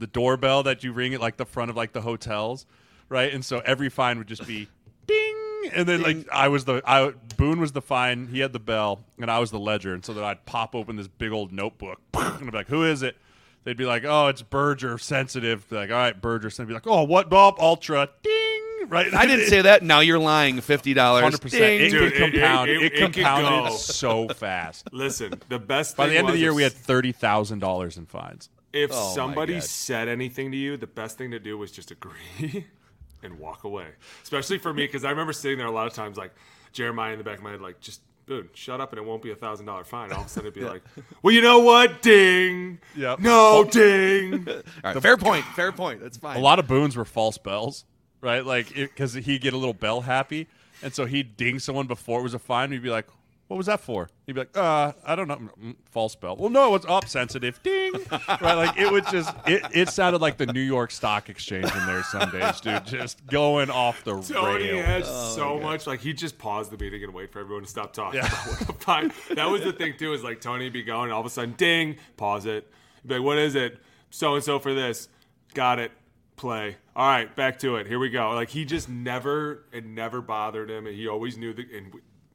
The 0.00 0.06
doorbell 0.06 0.64
that 0.64 0.84
you 0.84 0.92
ring 0.92 1.14
at 1.14 1.20
like 1.22 1.38
the 1.38 1.46
front 1.46 1.70
of 1.70 1.78
like 1.78 1.94
the 1.94 2.02
hotels, 2.02 2.66
right? 3.08 3.32
And 3.32 3.42
so 3.42 3.60
every 3.60 3.88
fine 3.88 4.18
would 4.18 4.26
just 4.26 4.46
be 4.46 4.68
ding. 5.06 5.36
And 5.72 5.88
then 5.88 6.02
like 6.02 6.28
I 6.30 6.48
was 6.48 6.66
the 6.66 6.82
I 6.84 7.12
Boone 7.38 7.60
was 7.60 7.72
the 7.72 7.80
fine, 7.80 8.26
he 8.26 8.40
had 8.40 8.52
the 8.52 8.58
bell, 8.60 9.04
and 9.18 9.30
I 9.30 9.38
was 9.38 9.50
the 9.50 9.60
ledger. 9.60 9.94
And 9.94 10.04
so 10.04 10.12
that 10.12 10.24
I'd 10.24 10.44
pop 10.44 10.74
open 10.74 10.96
this 10.96 11.08
big 11.08 11.32
old 11.32 11.52
notebook, 11.52 12.00
and 12.14 12.34
I'd 12.34 12.40
be 12.40 12.50
like, 12.50 12.68
who 12.68 12.84
is 12.84 13.02
it? 13.02 13.16
They'd 13.64 13.76
be 13.76 13.84
like, 13.84 14.04
oh, 14.04 14.26
it's 14.28 14.42
Berger 14.42 14.98
sensitive. 14.98 15.68
Be 15.68 15.76
like, 15.76 15.90
all 15.90 15.96
right, 15.96 16.20
Berger 16.20 16.50
sensitive. 16.50 16.68
Be 16.68 16.74
like, 16.74 16.86
oh, 16.86 17.04
what, 17.04 17.30
Bob? 17.30 17.56
Ultra, 17.60 18.08
ding. 18.22 18.88
Right? 18.88 19.14
I 19.14 19.26
didn't 19.26 19.46
say 19.46 19.62
that. 19.62 19.82
Now 19.84 20.00
you're 20.00 20.18
lying. 20.18 20.60
Fifty 20.60 20.92
dollars. 20.92 21.22
Hundred 21.22 21.40
percent. 21.40 21.62
It 21.62 21.90
Dude, 21.90 22.12
can 22.14 22.22
it- 22.24 22.34
it- 22.34 22.40
compound. 22.40 22.70
it- 22.70 22.76
It, 22.76 22.82
it 22.82 22.90
could 22.98 23.12
compounded 23.14 23.70
go. 23.70 23.76
so 23.76 24.28
fast. 24.28 24.88
Listen, 24.92 25.34
the 25.48 25.58
best. 25.60 25.96
By 25.96 26.06
the 26.06 26.10
thing 26.10 26.18
end 26.18 26.28
of 26.28 26.34
the 26.34 26.40
year, 26.40 26.52
we 26.52 26.64
had 26.64 26.72
thirty 26.72 27.12
thousand 27.12 27.60
dollars 27.60 27.96
in 27.96 28.06
fines. 28.06 28.50
If 28.72 28.90
Oh, 28.92 29.12
somebody 29.14 29.60
said 29.60 30.08
anything 30.08 30.50
to 30.50 30.56
you, 30.56 30.76
the 30.76 30.86
best 30.88 31.16
thing 31.16 31.30
to 31.30 31.38
do 31.38 31.56
was 31.56 31.70
just 31.70 31.90
agree 31.92 32.66
and 33.22 33.38
walk 33.38 33.64
away. 33.64 33.86
Especially 34.24 34.58
for 34.58 34.74
me, 34.74 34.84
because 34.86 35.04
I 35.04 35.10
remember 35.10 35.32
sitting 35.32 35.58
there 35.58 35.66
a 35.68 35.72
lot 35.72 35.86
of 35.86 35.92
times, 35.94 36.16
like 36.18 36.34
Jeremiah 36.72 37.12
in 37.12 37.18
the 37.18 37.24
back 37.24 37.38
of 37.38 37.44
my 37.44 37.52
head, 37.52 37.60
like 37.60 37.80
just 37.80 38.00
dude, 38.32 38.48
shut 38.54 38.80
up 38.80 38.92
and 38.92 38.98
it 38.98 39.04
won't 39.04 39.22
be 39.22 39.30
a 39.30 39.36
thousand 39.36 39.66
dollar 39.66 39.84
fine. 39.84 40.12
All 40.12 40.20
of 40.20 40.26
a 40.26 40.28
sudden 40.28 40.48
it'd 40.48 40.60
be 40.60 40.68
like, 40.68 40.82
well, 41.22 41.34
you 41.34 41.42
know 41.42 41.60
what? 41.60 42.02
Ding. 42.02 42.78
Yep. 42.96 43.20
No, 43.20 43.58
oh. 43.58 43.64
ding. 43.64 44.48
All 44.48 44.62
right, 44.84 45.02
fair 45.02 45.16
point. 45.16 45.44
Fair 45.56 45.72
point. 45.72 46.00
That's 46.00 46.16
fine. 46.16 46.36
A 46.36 46.40
lot 46.40 46.58
of 46.58 46.66
boons 46.66 46.96
were 46.96 47.04
false 47.04 47.38
bells, 47.38 47.84
right? 48.20 48.44
Like 48.44 48.74
because 48.74 49.14
he'd 49.14 49.40
get 49.40 49.52
a 49.52 49.58
little 49.58 49.74
bell 49.74 50.00
happy, 50.02 50.48
and 50.82 50.94
so 50.94 51.04
he'd 51.04 51.36
ding 51.36 51.58
someone 51.58 51.86
before 51.86 52.20
it 52.20 52.22
was 52.22 52.34
a 52.34 52.38
fine. 52.38 52.70
We'd 52.70 52.82
be 52.82 52.90
like, 52.90 53.06
"What 53.48 53.56
was 53.56 53.66
that 53.66 53.80
for?" 53.80 54.08
He'd 54.26 54.32
be 54.32 54.40
like, 54.40 54.56
"Uh, 54.56 54.92
I 55.04 55.14
don't 55.14 55.28
know, 55.28 55.36
Mm, 55.36 55.76
false 55.90 56.14
bell." 56.14 56.36
Well, 56.36 56.48
no, 56.50 56.68
it 56.68 56.70
was 56.72 56.86
up 56.86 57.08
sensitive. 57.08 57.62
Ding, 57.62 57.92
right? 58.40 58.54
Like 58.54 58.78
it 58.78 58.90
would 58.90 59.06
just 59.08 59.34
it, 59.46 59.62
it 59.72 59.88
sounded 59.88 60.20
like 60.22 60.36
the 60.36 60.46
New 60.46 60.60
York 60.60 60.90
Stock 60.90 61.28
Exchange 61.28 61.64
in 61.74 61.86
there 61.86 62.02
some 62.02 62.30
days, 62.30 62.60
dude, 62.60 62.84
just 62.86 63.26
going 63.26 63.70
off 63.70 64.04
the 64.04 64.20
Tony 64.20 64.70
rails. 64.70 64.86
had 64.86 65.02
Oh, 65.06 65.32
so 65.36 65.60
much 65.60 65.86
like 65.86 66.00
he'd 66.00 66.18
just 66.18 66.38
paused 66.38 66.70
the 66.70 66.78
meeting 66.82 67.02
and 67.04 67.12
wait 67.14 67.32
for 67.32 67.40
everyone 67.40 67.64
to 67.64 67.70
stop 67.70 67.92
talking 67.92 68.20
about 68.20 68.30
what 68.46 68.58
the 68.66 68.72
fine. 68.74 69.12
That 69.34 69.50
was 69.50 69.62
the 69.62 69.72
thing 69.72 69.94
too, 69.98 70.12
is 70.12 70.22
like 70.22 70.40
Tony'd 70.40 70.72
be 70.72 70.82
going, 70.82 71.12
all 71.12 71.20
of 71.20 71.26
a 71.26 71.30
sudden, 71.30 71.54
ding, 71.56 71.96
pause 72.16 72.46
it. 72.46 72.70
He'd 73.02 73.08
be 73.08 73.14
like, 73.16 73.24
what 73.24 73.38
is 73.38 73.54
it? 73.54 73.78
So 74.10 74.34
and 74.34 74.44
so 74.44 74.58
for 74.58 74.74
this. 74.74 75.08
Got 75.54 75.78
it. 75.78 75.92
Play. 76.36 76.76
All 76.96 77.06
right, 77.06 77.34
back 77.36 77.58
to 77.60 77.76
it. 77.76 77.86
Here 77.86 77.98
we 77.98 78.08
go. 78.08 78.30
Like 78.30 78.48
he 78.48 78.64
just 78.64 78.88
never, 78.88 79.64
it 79.72 79.84
never 79.86 80.20
bothered 80.20 80.70
him, 80.70 80.86
and 80.86 80.96
he 80.96 81.06
always 81.06 81.36
knew 81.36 81.52
that. 81.52 81.70
And 81.70 81.92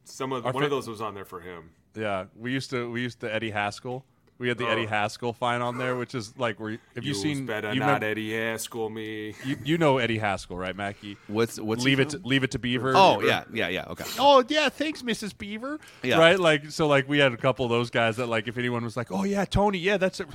some 0.07 0.31
of 0.33 0.45
Our 0.45 0.51
one 0.53 0.61
fa- 0.61 0.65
of 0.65 0.71
those 0.71 0.87
was 0.87 1.01
on 1.01 1.13
there 1.13 1.25
for 1.25 1.39
him. 1.39 1.71
Yeah, 1.95 2.25
we 2.37 2.51
used 2.51 2.69
to 2.71 2.89
we 2.91 3.01
used 3.01 3.19
to 3.21 3.33
Eddie 3.33 3.51
Haskell. 3.51 4.05
We 4.39 4.49
had 4.49 4.59
the 4.59 4.67
Oh. 4.67 4.69
Eddie 4.71 4.85
Haskell 4.85 5.33
fine 5.33 5.61
on 5.63 5.79
there, 5.79 5.95
which 5.95 6.13
is 6.13 6.37
like 6.37 6.59
where 6.59 6.71
have 6.93 7.03
you 7.03 7.09
You's 7.09 7.21
seen 7.23 7.47
better 7.47 7.73
you, 7.73 7.79
not 7.79 7.85
remember- 7.87 8.05
Eddie 8.05 8.33
Haskell 8.37 8.89
me? 8.91 9.33
you 9.43 9.57
you 9.63 9.77
know 9.79 9.97
Eddie 9.97 10.19
Haskell, 10.19 10.57
right, 10.57 10.75
Mackie? 10.75 11.17
What's 11.25 11.59
what's 11.59 11.83
leave 11.83 11.99
it 11.99 12.09
to, 12.09 12.21
leave 12.23 12.43
it 12.43 12.51
to 12.51 12.59
Beaver. 12.59 12.93
Oh 12.95 13.19
yeah, 13.21 13.45
yeah, 13.51 13.67
yeah. 13.69 13.85
Okay. 13.89 14.05
Oh 14.19 14.43
yeah, 14.47 14.69
thanks, 14.69 15.01
Mrs. 15.01 15.35
Beaver. 15.35 15.79
Yeah. 16.03 16.19
Right, 16.19 16.39
like 16.39 16.69
so, 16.69 16.85
like 16.87 17.09
we 17.09 17.17
had 17.17 17.33
a 17.33 17.37
couple 17.37 17.65
of 17.65 17.71
those 17.71 17.89
guys 17.89 18.17
that, 18.17 18.27
like, 18.27 18.47
if 18.47 18.59
anyone 18.59 18.83
was 18.83 18.95
like, 18.95 19.11
"Oh 19.11 19.23
yeah, 19.23 19.43
Tony, 19.45 19.79
yeah, 19.79 19.97
that's 19.97 20.19
it," 20.19 20.27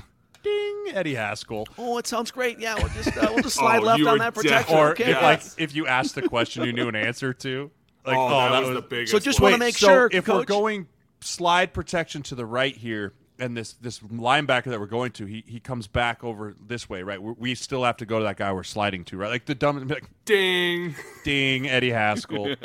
ding, 0.42 0.84
Eddie 0.92 1.14
Haskell. 1.14 1.68
Oh, 1.78 1.96
it 1.98 2.08
sounds 2.08 2.32
great. 2.32 2.58
Yeah, 2.58 2.74
we'll 2.74 2.88
just 2.88 3.16
uh, 3.16 3.28
we'll 3.32 3.42
just 3.44 3.54
slide 3.62 3.82
Oh, 3.82 3.86
left 3.86 4.02
on 4.04 4.12
were 4.14 4.18
that 4.18 4.34
def- 4.34 4.42
protection. 4.42 4.76
Or 4.78 4.90
okay, 4.90 5.04
if, 5.04 5.08
yes. 5.10 5.22
like 5.22 5.62
if 5.62 5.76
you 5.76 5.86
asked 5.86 6.16
the 6.16 6.22
question 6.28 6.64
you 6.64 6.72
knew 6.72 6.88
an 6.88 6.96
answer 6.96 7.32
to, 7.34 7.70
like, 8.04 8.16
oh, 8.16 8.26
oh, 8.26 8.52
that, 8.52 8.62
was, 8.62 8.74
the 8.74 8.82
biggest. 8.82 9.12
So 9.12 9.18
just 9.18 9.40
wanna 9.40 9.58
make 9.58 9.76
so 9.76 9.86
sure, 9.86 10.08
if 10.12 10.28
we're 10.28 10.44
going 10.44 10.86
slide 11.20 11.72
protection 11.72 12.22
to 12.24 12.34
the 12.34 12.46
right 12.46 12.76
here, 12.76 13.14
and 13.38 13.56
this 13.56 13.72
this 13.74 13.98
linebacker 14.00 14.64
that 14.64 14.80
we're 14.80 14.86
going 14.86 15.12
to, 15.12 15.26
he 15.26 15.44
he 15.46 15.60
comes 15.60 15.86
back 15.86 16.22
over 16.22 16.54
this 16.64 16.88
way, 16.88 17.02
right? 17.02 17.20
we 17.20 17.32
we 17.32 17.54
still 17.54 17.84
have 17.84 17.96
to 17.98 18.06
go 18.06 18.18
to 18.18 18.24
that 18.24 18.36
guy 18.36 18.52
we're 18.52 18.62
sliding 18.62 19.04
to, 19.06 19.16
right? 19.16 19.30
Like 19.30 19.46
the 19.46 19.54
dumb, 19.54 19.86
like, 19.88 20.04
ding. 20.24 20.94
ding, 21.24 21.68
Eddie 21.68 21.90
Haskell. 21.90 22.54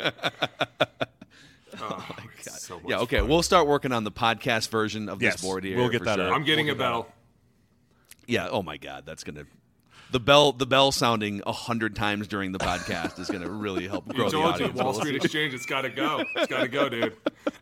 Oh, 1.80 2.16
so 2.40 2.80
much 2.80 2.84
yeah, 2.88 2.98
okay. 3.00 3.18
fun. 3.20 3.28
We'll 3.28 3.42
start 3.42 3.66
working 3.66 3.92
on 3.92 4.04
the 4.04 4.10
podcast 4.10 4.68
version 4.70 5.08
of 5.08 5.22
Yes, 5.22 5.34
this 5.34 5.42
board 5.42 5.64
here. 5.64 5.76
we'll 5.76 5.88
get 5.88 6.04
that 6.04 6.16
sure. 6.16 6.32
I'm 6.32 6.44
getting 6.44 6.66
We'll 6.66 6.74
a 6.74 6.78
get 6.78 6.84
that 6.84 6.90
bell. 6.90 7.08
Yeah. 8.26 8.48
Oh 8.50 8.62
my 8.62 8.76
God, 8.76 9.04
that's 9.06 9.24
gonna 9.24 9.44
the 10.10 10.20
bell 10.20 10.52
the 10.52 10.66
bell 10.66 10.90
sounding 10.92 11.42
a 11.46 11.52
hundred 11.52 11.94
times 11.96 12.28
during 12.28 12.52
the 12.52 12.58
podcast 12.58 13.18
is 13.18 13.28
gonna 13.30 13.48
really 13.50 13.86
help 13.88 14.06
grow 14.14 14.24
You 14.26 14.30
the 14.30 14.30
told 14.30 14.44
you, 14.60 14.66
audience. 14.66 14.80
Wall 14.82 14.94
Street. 14.94 15.16
Exchange. 15.16 15.54
It's 15.54 15.66
got 15.66 15.82
to 15.82 15.90
go. 15.90 16.24
It's 16.36 16.46
got 16.46 16.60
to 16.62 16.68
go, 16.68 16.88
dude. 16.88 17.14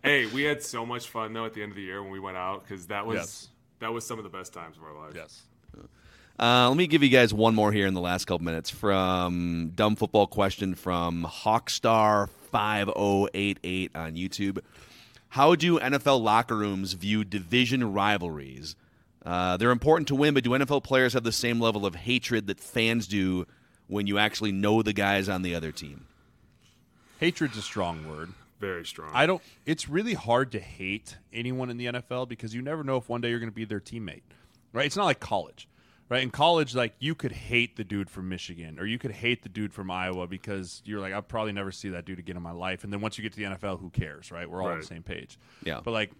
hey, 0.03 0.27
we 0.27 0.43
had 0.45 0.63
so 0.63 0.87
much 0.87 1.09
fun 1.09 1.33
though 1.33 1.45
at 1.45 1.55
the 1.55 1.63
end 1.63 1.73
of 1.73 1.77
the 1.77 1.83
year 1.83 2.03
when 2.03 2.13
we 2.13 2.21
went 2.21 2.37
out 2.37 2.63
because 2.63 2.87
that 2.89 3.07
was 3.07 3.17
Yes. 3.17 3.49
that 3.81 3.93
was 3.93 4.07
some 4.07 4.19
of 4.19 4.25
the 4.25 4.31
best 4.31 4.53
times 4.53 4.77
of 4.77 4.85
our 4.85 4.95
lives. 4.95 5.15
yes. 5.17 5.43
Uh, 6.39 6.69
let 6.69 6.77
me 6.77 6.87
give 6.87 7.03
you 7.03 7.09
guys 7.09 7.33
one 7.33 7.55
more 7.55 7.73
here 7.73 7.87
in 7.87 7.95
the 7.95 8.01
last 8.01 8.27
couple 8.27 8.45
minutes 8.45 8.69
from 8.69 9.73
dumb 9.75 9.97
football 9.97 10.27
question 10.27 10.75
from 10.75 11.27
Hawkstar 11.27 12.29
five 12.53 12.89
zero 12.89 13.27
eight 13.33 13.59
eight 13.65 13.91
on 13.95 14.17
YouTube. 14.17 14.59
How 15.31 15.55
do 15.55 15.79
NFL 15.79 16.21
locker 16.21 16.55
rooms 16.57 16.93
view 16.93 17.25
division 17.25 17.93
rivalries? 17.93 18.77
Uh, 19.27 19.57
they're 19.57 19.72
important 19.72 20.07
to 20.09 20.14
win, 20.14 20.35
but 20.35 20.45
do 20.45 20.51
NFL 20.51 20.85
players 20.85 21.14
have 21.14 21.24
the 21.24 21.33
same 21.33 21.61
level 21.61 21.85
of 21.85 21.97
hatred 21.97 22.47
that 22.47 22.61
fans 22.61 23.09
do 23.09 23.45
when 23.89 24.07
you 24.07 24.18
actually 24.18 24.53
know 24.53 24.83
the 24.83 24.93
guys 24.93 25.29
on 25.29 25.43
the 25.43 25.53
other 25.53 25.72
team? 25.72 26.07
Hatred's 27.18 27.57
a 27.57 27.62
strong 27.62 28.09
word. 28.09 28.33
Very 28.61 28.87
strong. 28.87 29.11
I 29.12 29.27
don't. 29.27 29.43
It's 29.66 29.89
really 29.89 30.14
hard 30.14 30.53
to 30.53 30.61
hate 30.61 31.16
anyone 31.33 31.70
in 31.70 31.77
the 31.77 31.87
NFL 31.87 32.29
because 32.29 32.55
you 32.55 32.62
never 32.62 32.85
know 32.85 32.97
if 32.97 33.09
one 33.09 33.20
day 33.20 33.31
you're 33.31 33.41
going 33.41 33.51
to 33.51 33.55
be 33.55 33.64
their 33.64 33.81
teammate, 33.81 34.22
right? 34.72 34.87
It's 34.87 34.97
not 34.97 35.05
like 35.05 35.20
college, 35.20 35.68
right? 36.09 36.22
In 36.22 36.31
college, 36.31 36.74
like 36.74 36.95
you 36.99 37.14
could 37.14 37.33
hate 37.33 37.77
the 37.77 37.85
dude 37.85 38.09
from 38.09 38.29
Michigan 38.29 38.79
or 38.79 38.87
you 38.87 38.99
could 38.99 39.11
hate 39.11 39.43
the 39.43 39.49
dude 39.49 39.74
from 39.74 39.91
Iowa 39.91 40.27
because 40.27 40.83
you're 40.85 41.01
like, 41.01 41.12
I'll 41.12 41.20
probably 41.20 41.53
never 41.53 41.72
see 41.72 41.91
that 41.91 42.07
dude 42.07 42.18
again 42.18 42.37
in 42.37 42.43
my 42.43 42.53
life. 42.53 42.85
And 42.85 42.93
then 42.93 43.01
once 43.01 43.18
you 43.18 43.22
get 43.22 43.33
to 43.33 43.39
the 43.39 43.45
NFL, 43.45 43.81
who 43.81 43.91
cares, 43.91 44.31
right? 44.31 44.49
We're 44.49 44.62
all 44.62 44.68
on 44.68 44.79
the 44.79 44.87
same 44.87 45.03
page. 45.03 45.39
Yeah. 45.64 45.81
But 45.83 45.91
like, 45.91 46.12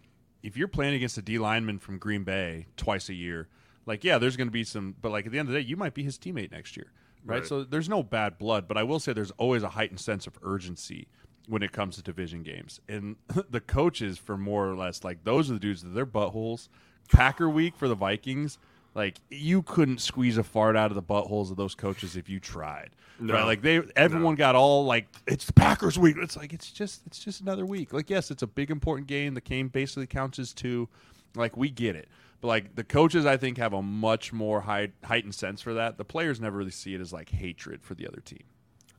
if 0.43 0.57
you're 0.57 0.68
playing 0.68 0.95
against 0.95 1.18
a 1.18 1.22
D 1.22 1.39
lineman 1.39 1.78
from 1.78 1.99
Green 1.99 2.24
Bay 2.24 2.66
twice 2.76 3.09
a 3.09 3.14
year, 3.14 3.49
like, 3.87 4.05
yeah, 4.05 4.18
there's 4.18 4.37
going 4.37 4.49
to 4.49 4.53
be 4.53 4.64
some, 4.64 4.95
but 5.01 5.12
like 5.12 5.26
at 5.26 5.32
the 5.32 5.39
end 5.39 5.49
of 5.49 5.55
the 5.55 5.61
day, 5.61 5.66
you 5.66 5.76
might 5.76 5.95
be 5.95 6.03
his 6.03 6.18
teammate 6.18 6.51
next 6.53 6.76
year, 6.76 6.93
right? 7.24 7.39
Right. 7.39 7.47
So 7.47 7.64
there's 7.64 7.89
no 7.89 8.03
bad 8.03 8.39
blood, 8.39 8.66
but 8.68 8.76
I 8.76 8.82
will 8.82 8.99
say 8.99 9.12
there's 9.12 9.30
always 9.32 9.62
a 9.62 9.70
heightened 9.70 10.01
sense 10.01 10.26
of 10.26 10.39
urgency 10.43 11.09
when 11.49 11.62
it 11.62 11.72
comes 11.72 11.97
to 11.97 12.03
division 12.03 12.43
games. 12.43 12.80
And 12.89 13.16
the 13.51 13.61
coaches, 13.61 14.18
for 14.18 14.37
more 14.37 14.68
or 14.68 14.74
less, 14.74 15.05
like 15.05 15.24
those 15.24 15.51
are 15.51 15.55
the 15.55 15.61
dudes 15.61 15.82
that 15.82 15.95
they're 15.95 16.07
buttholes. 16.07 16.68
Packer 17.12 17.49
week 17.49 17.76
for 17.76 17.87
the 17.87 17.95
Vikings, 17.95 18.59
like 18.97 19.20
you 19.30 19.62
couldn't 19.62 20.01
squeeze 20.01 20.38
a 20.38 20.42
fart 20.42 20.74
out 20.74 20.90
of 20.90 20.94
the 20.94 21.03
buttholes 21.03 21.51
of 21.51 21.59
those 21.59 21.74
coaches 21.74 22.16
if 22.16 22.30
you 22.30 22.40
tried. 22.40 22.90
No. 23.20 23.34
Right? 23.34 23.44
Like 23.44 23.62
they, 23.62 23.82
everyone 23.94 24.36
got 24.36 24.55
all 24.55 24.86
like, 24.86 25.07
it's 25.26 25.44
the 25.44 25.53
Packers 25.53 25.99
week. 25.99 26.16
It's 26.18 26.36
like 26.36 26.55
it's 26.55 26.70
just, 26.70 27.03
it's 27.07 27.18
just 27.18 27.42
another 27.42 27.66
week. 27.66 27.92
Like 27.92 28.09
yes, 28.09 28.30
it's 28.30 28.42
a 28.42 28.47
big 28.47 28.70
important 28.70 29.07
game. 29.07 29.34
The 29.34 29.42
game 29.42 29.68
basically 29.68 30.07
counts 30.07 30.38
as 30.38 30.55
two. 30.55 30.88
Like 31.34 31.59
we 31.59 31.68
get 31.68 31.94
it. 31.94 32.09
But 32.40 32.49
like 32.49 32.74
the 32.74 32.84
coaches, 32.84 33.26
I 33.26 33.36
think 33.36 33.59
have 33.59 33.74
a 33.74 33.82
much 33.82 34.32
more 34.32 34.62
high, 34.62 34.92
heightened 35.05 35.34
sense 35.34 35.61
for 35.61 35.74
that. 35.74 35.99
The 35.99 36.05
players 36.05 36.40
never 36.40 36.57
really 36.57 36.70
see 36.70 36.94
it 36.94 37.01
as 37.01 37.12
like 37.12 37.28
hatred 37.28 37.82
for 37.82 37.94
the 37.94 38.09
other 38.09 38.20
team. 38.20 38.44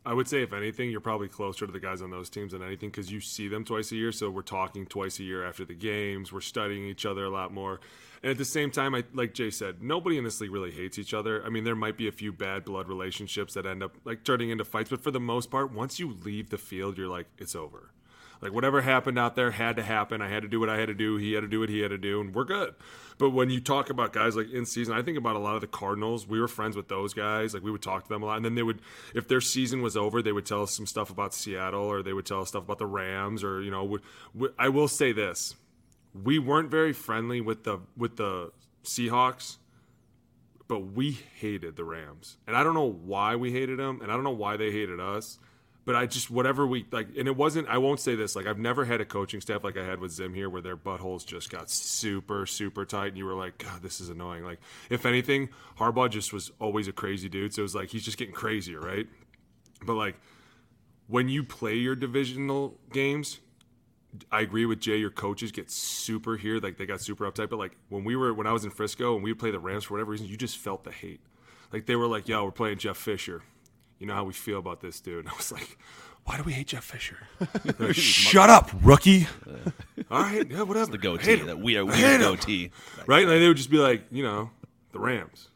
I 0.07 0.13
would 0.13 0.29
say, 0.29 0.41
if 0.41 0.53
anything, 0.53 0.89
you're 0.89 1.01
probably 1.01 1.27
closer 1.27 1.65
to 1.65 1.71
the 1.71 1.81
guys 1.81 2.01
on 2.01 2.11
those 2.11 2.29
teams 2.29 2.53
than 2.53 2.63
anything 2.63 2.87
because 2.87 3.11
you 3.11 3.19
see 3.19 3.49
them 3.49 3.65
twice 3.65 3.91
a 3.91 3.97
year. 3.97 4.13
So 4.13 4.29
we're 4.29 4.41
talking 4.41 4.85
twice 4.85 5.19
a 5.19 5.23
year 5.23 5.45
after 5.45 5.65
the 5.65 5.73
games. 5.73 6.31
We're 6.31 6.39
studying 6.39 6.85
each 6.85 7.05
other 7.05 7.25
a 7.25 7.29
lot 7.29 7.53
more. 7.53 7.81
And 8.23 8.31
at 8.31 8.37
the 8.37 8.45
same 8.45 8.71
time, 8.71 8.95
I, 8.95 9.03
like 9.13 9.33
Jay 9.33 9.49
said, 9.49 9.83
nobody 9.83 10.17
in 10.17 10.23
this 10.23 10.39
league 10.39 10.53
really 10.53 10.71
hates 10.71 10.97
each 10.97 11.13
other. 11.13 11.45
I 11.45 11.49
mean, 11.49 11.65
there 11.65 11.75
might 11.75 11.97
be 11.97 12.07
a 12.07 12.13
few 12.13 12.31
bad 12.31 12.63
blood 12.63 12.87
relationships 12.87 13.53
that 13.55 13.65
end 13.65 13.83
up 13.83 13.97
like 14.05 14.23
turning 14.23 14.49
into 14.49 14.63
fights, 14.63 14.89
but 14.89 15.03
for 15.03 15.11
the 15.11 15.19
most 15.19 15.51
part, 15.51 15.73
once 15.73 15.99
you 15.99 16.17
leave 16.23 16.51
the 16.51 16.57
field, 16.57 16.97
you're 16.97 17.09
like, 17.09 17.27
it's 17.37 17.53
over. 17.53 17.91
Like 18.41 18.53
whatever 18.53 18.81
happened 18.81 19.17
out 19.17 19.35
there 19.35 19.51
had 19.51 19.75
to 19.77 19.83
happen. 19.83 20.21
I 20.21 20.29
had 20.29 20.43
to 20.43 20.47
do 20.47 20.59
what 20.59 20.69
I 20.69 20.77
had 20.77 20.87
to 20.87 20.93
do. 20.93 21.17
He 21.17 21.33
had 21.33 21.41
to 21.41 21.47
do 21.47 21.59
what 21.59 21.69
he 21.69 21.79
had 21.79 21.89
to 21.89 21.97
do, 21.97 22.21
and 22.21 22.33
we're 22.33 22.45
good. 22.45 22.75
But 23.17 23.31
when 23.31 23.49
you 23.49 23.59
talk 23.59 23.89
about 23.89 24.13
guys 24.13 24.35
like 24.35 24.51
in 24.51 24.65
season, 24.65 24.93
I 24.93 25.01
think 25.01 25.17
about 25.17 25.35
a 25.35 25.39
lot 25.39 25.55
of 25.55 25.61
the 25.61 25.67
Cardinals. 25.67 26.27
We 26.27 26.39
were 26.39 26.47
friends 26.47 26.75
with 26.75 26.87
those 26.87 27.13
guys. 27.13 27.53
Like 27.53 27.63
we 27.63 27.71
would 27.71 27.81
talk 27.81 28.03
to 28.03 28.09
them 28.09 28.23
a 28.23 28.25
lot, 28.27 28.37
and 28.37 28.45
then 28.45 28.55
they 28.55 28.63
would, 28.63 28.79
if 29.15 29.27
their 29.27 29.41
season 29.41 29.81
was 29.81 29.97
over, 29.97 30.21
they 30.21 30.31
would 30.31 30.45
tell 30.45 30.63
us 30.63 30.75
some 30.75 30.85
stuff 30.85 31.09
about 31.09 31.33
Seattle, 31.33 31.81
or 31.81 32.03
they 32.03 32.13
would 32.13 32.25
tell 32.25 32.41
us 32.41 32.49
stuff 32.49 32.63
about 32.63 32.79
the 32.79 32.85
Rams, 32.85 33.43
or 33.43 33.61
you 33.61 33.71
know, 33.71 33.83
would, 33.83 34.01
would, 34.33 34.53
I 34.59 34.69
will 34.69 34.87
say 34.87 35.11
this: 35.11 35.55
we 36.13 36.37
weren't 36.37 36.69
very 36.69 36.93
friendly 36.93 37.41
with 37.41 37.63
the 37.63 37.79
with 37.95 38.17
the 38.17 38.51
Seahawks 38.83 39.57
but 40.67 40.79
we 40.79 41.11
hated 41.35 41.75
the 41.75 41.83
Rams. 41.83 42.37
And 42.45 42.55
I 42.55 42.63
don't 42.63 42.73
know 42.73 42.91
why 42.91 43.35
we 43.35 43.51
hated 43.51 43.79
them, 43.79 44.01
and 44.01 44.11
I 44.11 44.15
don't 44.15 44.23
know 44.23 44.31
why 44.31 44.57
they 44.57 44.71
hated 44.71 44.99
us. 44.99 45.39
But 45.87 45.95
I 45.95 46.05
just 46.05 46.29
whatever 46.29 46.67
we 46.67 46.85
like, 46.91 47.07
and 47.17 47.29
it 47.29 47.37
wasn't. 47.37 47.69
I 47.69 47.77
won't 47.77 48.01
say 48.01 48.13
this. 48.15 48.35
Like 48.35 48.45
I've 48.45 48.59
never 48.59 48.83
had 48.83 48.99
a 48.99 49.05
coaching 49.05 49.39
staff 49.39 49.63
like 49.63 49.77
I 49.77 49.85
had 49.85 50.01
with 50.01 50.11
Zimmer, 50.11 50.49
where 50.49 50.61
their 50.61 50.75
buttholes 50.75 51.25
just 51.25 51.49
got 51.49 51.69
super, 51.69 52.45
super 52.45 52.83
tight, 52.83 53.07
and 53.07 53.17
you 53.17 53.23
were 53.23 53.33
like, 53.33 53.57
God, 53.57 53.81
this 53.81 54.01
is 54.01 54.09
annoying. 54.09 54.43
Like 54.43 54.59
if 54.89 55.05
anything, 55.05 55.47
Harbaugh 55.79 56.09
just 56.09 56.33
was 56.33 56.51
always 56.59 56.89
a 56.89 56.91
crazy 56.91 57.29
dude. 57.29 57.53
So 57.53 57.61
it 57.61 57.63
was 57.63 57.73
like 57.73 57.87
he's 57.87 58.03
just 58.03 58.17
getting 58.17 58.33
crazier, 58.33 58.81
right? 58.81 59.07
But 59.85 59.93
like 59.93 60.17
when 61.07 61.29
you 61.29 61.41
play 61.41 61.75
your 61.75 61.95
divisional 61.95 62.77
games, 62.91 63.39
I 64.29 64.41
agree 64.41 64.65
with 64.65 64.81
Jay. 64.81 64.97
Your 64.97 65.09
coaches 65.09 65.53
get 65.53 65.71
super 65.71 66.35
here, 66.35 66.59
like 66.59 66.77
they 66.77 66.85
got 66.85 66.99
super 66.99 67.31
uptight. 67.31 67.49
But 67.49 67.59
like 67.59 67.77
when 67.87 68.03
we 68.03 68.17
were, 68.17 68.33
when 68.33 68.45
I 68.45 68.51
was 68.51 68.65
in 68.65 68.71
Frisco 68.71 69.15
and 69.15 69.23
we 69.23 69.31
would 69.31 69.39
play 69.39 69.51
the 69.51 69.59
Rams 69.59 69.85
for 69.85 69.93
whatever 69.93 70.11
reason, 70.11 70.27
you 70.27 70.35
just 70.35 70.57
felt 70.57 70.83
the 70.83 70.91
hate. 70.91 71.21
Like 71.71 71.85
they 71.85 71.95
were 71.95 72.07
like, 72.07 72.27
"Yo, 72.27 72.43
we're 72.43 72.51
playing 72.51 72.79
Jeff 72.79 72.97
Fisher. 72.97 73.43
You 73.99 74.07
know 74.07 74.13
how 74.13 74.23
we 74.23 74.33
feel 74.33 74.59
about 74.59 74.81
this 74.81 74.99
dude." 74.99 75.19
And 75.25 75.29
I 75.33 75.37
was 75.37 75.51
like, 75.51 75.77
"Why 76.25 76.37
do 76.37 76.43
we 76.43 76.53
hate 76.53 76.67
Jeff 76.67 76.83
Fisher?" 76.83 77.17
Like, 77.79 77.95
Shut 77.95 78.49
up, 78.49 78.69
rookie. 78.81 79.27
All 80.09 80.21
right, 80.21 80.49
yeah, 80.49 80.61
whatever. 80.63 80.91
The 80.91 80.97
I 80.97 81.01
goatee, 81.01 81.37
hate 81.37 81.45
that 81.45 81.59
we 81.59 81.75
are 81.77 81.81
I 81.81 81.83
weird 81.83 81.97
hate 81.99 82.19
goatee. 82.19 82.71
right? 83.07 83.27
Like 83.27 83.39
they 83.39 83.47
would 83.47 83.57
just 83.57 83.69
be 83.69 83.77
like, 83.77 84.03
you 84.11 84.23
know, 84.23 84.49
the 84.91 84.99
Rams. 84.99 85.49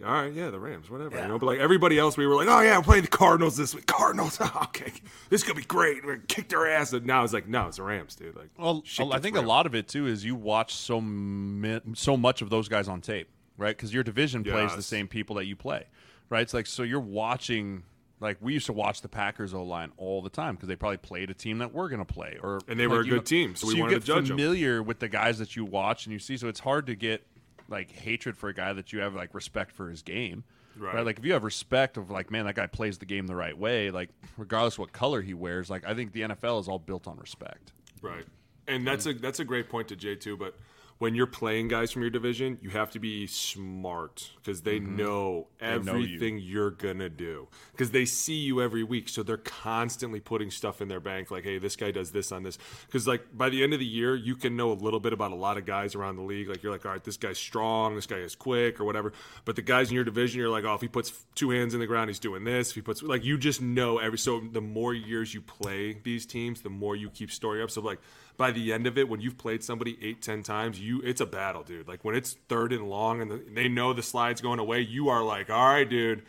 Like, 0.00 0.08
All 0.08 0.14
right, 0.22 0.32
yeah, 0.32 0.50
the 0.50 0.58
Rams, 0.60 0.88
whatever. 0.90 1.20
You 1.20 1.26
know, 1.28 1.38
but 1.38 1.46
like 1.46 1.58
everybody 1.58 1.98
else, 1.98 2.16
we 2.16 2.26
were 2.26 2.34
like, 2.36 2.48
oh 2.48 2.60
yeah, 2.60 2.76
we're 2.78 2.84
playing 2.84 3.02
the 3.02 3.08
Cardinals 3.08 3.56
this 3.56 3.74
week. 3.74 3.86
Cardinals, 3.86 4.38
oh, 4.40 4.60
okay, 4.64 4.92
this 5.28 5.42
is 5.42 5.44
gonna 5.46 5.58
be 5.60 5.66
great. 5.66 6.04
We're 6.04 6.16
gonna 6.16 6.26
kick 6.26 6.48
their 6.48 6.68
ass. 6.68 6.92
And 6.92 7.06
now 7.06 7.24
it's 7.24 7.32
like, 7.32 7.48
no, 7.48 7.66
it's 7.68 7.76
the 7.78 7.82
Rams, 7.84 8.14
dude. 8.14 8.36
Like, 8.36 8.50
Well, 8.58 8.82
I 9.00 9.04
gets 9.04 9.22
think 9.22 9.36
a 9.36 9.40
lot 9.40 9.66
of 9.66 9.74
it 9.74 9.88
too 9.88 10.06
is 10.06 10.24
you 10.24 10.34
watch 10.34 10.74
so 10.74 11.00
mi- 11.00 11.80
so 11.94 12.16
much 12.16 12.42
of 12.42 12.50
those 12.50 12.68
guys 12.68 12.88
on 12.88 13.00
tape, 13.00 13.28
right? 13.56 13.76
Because 13.76 13.92
your 13.94 14.02
division 14.04 14.44
plays 14.44 14.74
the 14.76 14.82
same 14.82 15.08
people 15.08 15.36
that 15.36 15.46
you 15.46 15.56
play, 15.56 15.86
right? 16.30 16.42
It's 16.42 16.54
like 16.54 16.66
so 16.66 16.82
you're 16.82 17.00
watching 17.00 17.82
Like 18.20 18.38
we 18.40 18.52
used 18.54 18.66
to 18.66 18.72
watch 18.72 19.00
the 19.02 19.08
Packers 19.08 19.54
O 19.54 19.62
line 19.62 19.92
all 19.96 20.22
the 20.22 20.30
time 20.30 20.54
because 20.56 20.68
they 20.68 20.76
probably 20.76 20.96
played 20.98 21.30
a 21.30 21.34
team 21.34 21.58
that 21.58 21.72
we're 21.72 21.88
going 21.88 22.04
to 22.04 22.12
play, 22.12 22.38
or 22.42 22.58
And 22.66 22.78
they 22.78 22.86
like, 22.86 22.94
were 22.96 23.00
a 23.00 23.04
good 23.04 23.14
know- 23.16 23.20
team, 23.22 23.54
so 23.56 23.68
we 23.68 23.74
you 23.74 23.80
wanted 23.80 23.94
get 23.94 24.00
to 24.02 24.06
judge 24.06 24.28
familiar 24.28 24.82
with 24.82 24.98
the 24.98 25.08
guys 25.08 25.38
that 25.38 25.54
you 25.56 25.64
watch 25.64 26.06
and 26.06 26.12
you 26.12 26.18
see. 26.18 26.36
So 26.36 26.48
it's 26.48 26.60
hard 26.60 26.86
to 26.86 26.94
get 26.96 27.24
like 27.68 27.90
hatred 27.92 28.36
for 28.36 28.48
a 28.48 28.54
guy 28.54 28.72
that 28.72 28.92
you 28.92 29.00
have 29.00 29.14
like 29.14 29.34
respect 29.34 29.72
for 29.72 29.88
his 29.90 30.02
game. 30.02 30.42
Right. 30.76 31.04
Like 31.04 31.18
if 31.18 31.24
you 31.24 31.32
have 31.32 31.42
respect 31.44 31.96
of 31.96 32.10
like, 32.10 32.30
man, 32.30 32.46
that 32.46 32.54
guy 32.54 32.66
plays 32.66 32.98
the 32.98 33.04
game 33.06 33.26
the 33.26 33.34
right 33.36 33.56
way. 33.56 33.90
Like 33.90 34.10
regardless 34.36 34.78
what 34.78 34.92
color 34.92 35.22
he 35.22 35.34
wears, 35.34 35.68
like 35.68 35.84
I 35.86 35.94
think 35.94 36.12
the 36.12 36.20
NFL 36.22 36.60
is 36.60 36.68
all 36.68 36.78
built 36.78 37.06
on 37.08 37.18
respect. 37.18 37.72
Right. 38.00 38.24
And 38.68 38.86
that's 38.86 39.06
a 39.06 39.12
that's 39.14 39.40
a 39.40 39.44
great 39.44 39.68
point 39.68 39.88
to 39.88 39.96
Jay 39.96 40.14
too. 40.14 40.36
But 40.36 40.56
when 40.98 41.14
you're 41.14 41.26
playing 41.26 41.68
guys 41.68 41.92
from 41.92 42.02
your 42.02 42.10
division, 42.10 42.58
you 42.60 42.70
have 42.70 42.90
to 42.90 42.98
be 42.98 43.26
smart 43.26 44.30
because 44.36 44.62
they 44.62 44.78
know 44.78 44.88
Mm-hmm. 44.88 44.96
know 44.96 45.46
everything 45.60 46.38
you. 46.38 46.62
are 46.62 46.70
gonna 46.70 47.08
do 47.08 47.48
because 47.72 47.90
they 47.92 48.04
see 48.04 48.34
you 48.34 48.60
every 48.62 48.82
week, 48.82 49.08
so 49.08 49.22
they're 49.22 49.36
constantly 49.36 50.18
putting 50.20 50.50
stuff 50.50 50.80
in 50.80 50.88
their 50.88 51.00
bank. 51.00 51.30
Like, 51.30 51.44
hey, 51.44 51.58
this 51.58 51.76
guy 51.76 51.90
does 51.90 52.10
this 52.10 52.32
on 52.32 52.42
this. 52.42 52.58
Because 52.86 53.06
like 53.06 53.22
by 53.36 53.48
the 53.48 53.62
end 53.62 53.72
of 53.72 53.78
the 53.78 53.86
year, 53.86 54.16
you 54.16 54.34
can 54.36 54.56
know 54.56 54.72
a 54.72 54.74
little 54.74 55.00
bit 55.00 55.12
about 55.12 55.30
a 55.30 55.36
lot 55.36 55.56
of 55.56 55.64
guys 55.66 55.94
around 55.94 56.16
the 56.16 56.22
league. 56.22 56.48
Like 56.48 56.62
you're 56.62 56.72
like, 56.72 56.84
all 56.84 56.92
right, 56.92 57.02
this 57.04 57.16
guy's 57.16 57.38
strong, 57.38 57.94
this 57.94 58.06
guy 58.06 58.16
is 58.16 58.34
quick, 58.34 58.80
or 58.80 58.84
whatever. 58.84 59.12
But 59.44 59.56
the 59.56 59.62
guys 59.62 59.88
in 59.90 59.94
your 59.94 60.04
division, 60.04 60.40
you're 60.40 60.48
like, 60.48 60.64
oh, 60.64 60.74
if 60.74 60.80
he 60.80 60.88
puts 60.88 61.12
two 61.34 61.50
hands 61.50 61.74
in 61.74 61.80
the 61.80 61.86
ground, 61.86 62.10
he's 62.10 62.18
doing 62.18 62.44
this. 62.44 62.70
If 62.70 62.74
he 62.76 62.80
puts 62.82 63.02
like, 63.02 63.24
you 63.24 63.38
just 63.38 63.60
know 63.62 63.98
every. 63.98 64.18
So 64.18 64.40
the 64.40 64.60
more 64.60 64.94
years 64.94 65.32
you 65.32 65.40
play 65.40 65.98
these 66.02 66.26
teams, 66.26 66.60
the 66.62 66.70
more 66.70 66.96
you 66.96 67.08
keep 67.10 67.30
story 67.30 67.62
up. 67.62 67.70
So 67.70 67.80
like 67.82 68.00
by 68.38 68.52
the 68.52 68.72
end 68.72 68.86
of 68.86 68.96
it, 68.96 69.08
when 69.08 69.20
you've 69.20 69.36
played 69.36 69.62
somebody 69.62 69.98
eight, 70.00 70.22
ten 70.22 70.42
times, 70.42 70.80
you 70.80 71.02
it's 71.02 71.20
a 71.20 71.26
battle, 71.26 71.64
dude. 71.64 71.88
Like 71.88 72.04
when 72.04 72.14
it's 72.14 72.36
third 72.48 72.72
and 72.72 72.88
long 72.88 73.20
and 73.20 73.30
the, 73.30 73.44
they 73.52 73.68
know 73.68 73.92
the 73.92 74.02
slide's 74.02 74.40
going 74.40 74.60
away, 74.60 74.80
you 74.80 75.10
are 75.10 75.22
like, 75.22 75.50
all 75.50 75.66
right, 75.66 75.88
dude. 75.88 76.22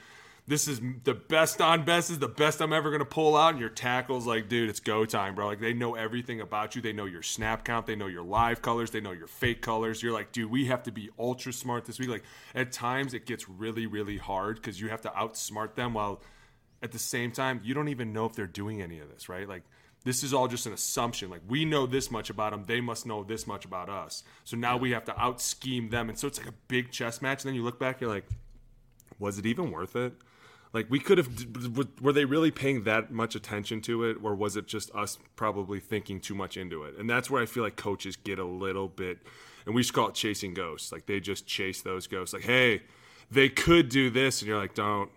This 0.48 0.68
is 0.68 0.82
the 1.04 1.14
best 1.14 1.62
on 1.62 1.86
best 1.86 2.10
is 2.10 2.18
the 2.18 2.28
best 2.28 2.60
I'm 2.60 2.74
ever 2.74 2.90
gonna 2.90 3.06
pull 3.06 3.38
out. 3.38 3.52
And 3.52 3.60
your 3.60 3.70
tackles, 3.70 4.26
like, 4.26 4.50
dude, 4.50 4.68
it's 4.68 4.80
go 4.80 5.06
time, 5.06 5.36
bro. 5.36 5.46
Like 5.46 5.60
they 5.60 5.74
know 5.74 5.94
everything 5.94 6.42
about 6.42 6.76
you. 6.76 6.82
They 6.82 6.92
know 6.92 7.06
your 7.06 7.22
snap 7.22 7.64
count. 7.64 7.86
They 7.86 7.96
know 7.96 8.08
your 8.08 8.24
live 8.24 8.64
colors. 8.64 8.90
They 8.90 9.00
know 9.00 9.12
your 9.12 9.28
fake 9.28 9.62
colors. 9.62 10.02
You're 10.02 10.12
like, 10.12 10.32
dude, 10.32 10.50
we 10.50 10.66
have 10.66 10.82
to 10.84 10.92
be 10.92 11.12
ultra 11.20 11.54
smart 11.54 11.86
this 11.86 12.00
week. 12.00 12.10
Like 12.10 12.24
at 12.56 12.72
times 12.72 13.14
it 13.14 13.28
gets 13.28 13.48
really, 13.48 13.86
really 13.86 14.18
hard 14.18 14.56
because 14.56 14.82
you 14.82 14.90
have 14.90 15.02
to 15.02 15.10
outsmart 15.10 15.76
them 15.76 15.94
while 15.94 16.20
at 16.82 16.92
the 16.92 17.00
same 17.00 17.32
time 17.32 17.62
you 17.64 17.76
don't 17.76 17.90
even 17.90 18.12
know 18.12 18.26
if 18.26 18.34
they're 18.34 18.48
doing 18.48 18.82
any 18.82 18.98
of 19.00 19.08
this, 19.12 19.30
right? 19.30 19.48
Like 19.48 19.62
this 20.04 20.24
is 20.24 20.34
all 20.34 20.48
just 20.48 20.66
an 20.66 20.74
assumption. 20.74 21.30
Like 21.30 21.42
we 21.48 21.66
know 21.66 21.86
this 21.86 22.10
much 22.10 22.30
about 22.30 22.52
them, 22.52 22.64
they 22.66 22.82
must 22.82 23.06
know 23.06 23.24
this 23.24 23.46
much 23.46 23.66
about 23.66 23.90
us. 23.90 24.24
So 24.44 24.58
now 24.58 24.78
we 24.78 24.92
have 24.92 25.06
to 25.06 25.20
out 25.20 25.42
scheme 25.42 25.90
them, 25.90 26.10
and 26.10 26.18
so 26.18 26.28
it's 26.28 26.40
like 26.40 26.48
a 26.48 26.56
big 26.68 26.92
chess 26.92 27.22
match. 27.22 27.44
And 27.44 27.50
then 27.50 27.56
you 27.56 27.64
look 27.64 27.80
back, 27.80 28.02
you're 28.02 28.10
like, 28.10 28.26
was 29.20 29.38
it 29.38 29.46
even 29.46 29.72
worth 29.72 29.96
it? 29.96 30.14
Like 30.72 30.88
we 30.90 31.00
could 31.00 31.18
have. 31.18 31.30
Were 32.00 32.14
they 32.14 32.26
really 32.26 32.52
paying 32.52 32.84
that 32.84 33.12
much 33.12 33.36
attention 33.36 33.82
to 33.82 34.04
it, 34.04 34.18
or 34.22 34.36
was 34.36 34.56
it 34.56 34.68
just 34.68 34.94
us 34.94 35.18
probably 35.36 35.80
thinking 35.80 36.20
too 36.20 36.36
much 36.36 36.58
into 36.58 36.84
it? 36.84 36.96
And 36.98 37.10
that's 37.10 37.30
where 37.30 37.42
I 37.42 37.48
feel 37.48 37.64
like 37.64 37.76
coaches 37.76 38.16
get 38.16 38.38
a 38.38 38.46
little 38.46 38.88
bit, 38.88 39.18
and 39.66 39.74
we 39.74 39.82
just 39.82 39.94
call 39.94 40.10
it 40.10 40.14
chasing 40.14 40.54
ghosts. 40.54 40.92
Like 40.92 41.08
they 41.08 41.20
just 41.20 41.48
chase 41.48 41.82
those 41.82 42.06
ghosts. 42.06 42.34
Like, 42.34 42.44
hey, 42.44 42.84
they 43.32 43.50
could 43.50 43.90
do 43.90 44.12
this, 44.12 44.42
and 44.42 44.48
you're 44.48 44.60
like, 44.60 44.76
don't, 44.76 45.10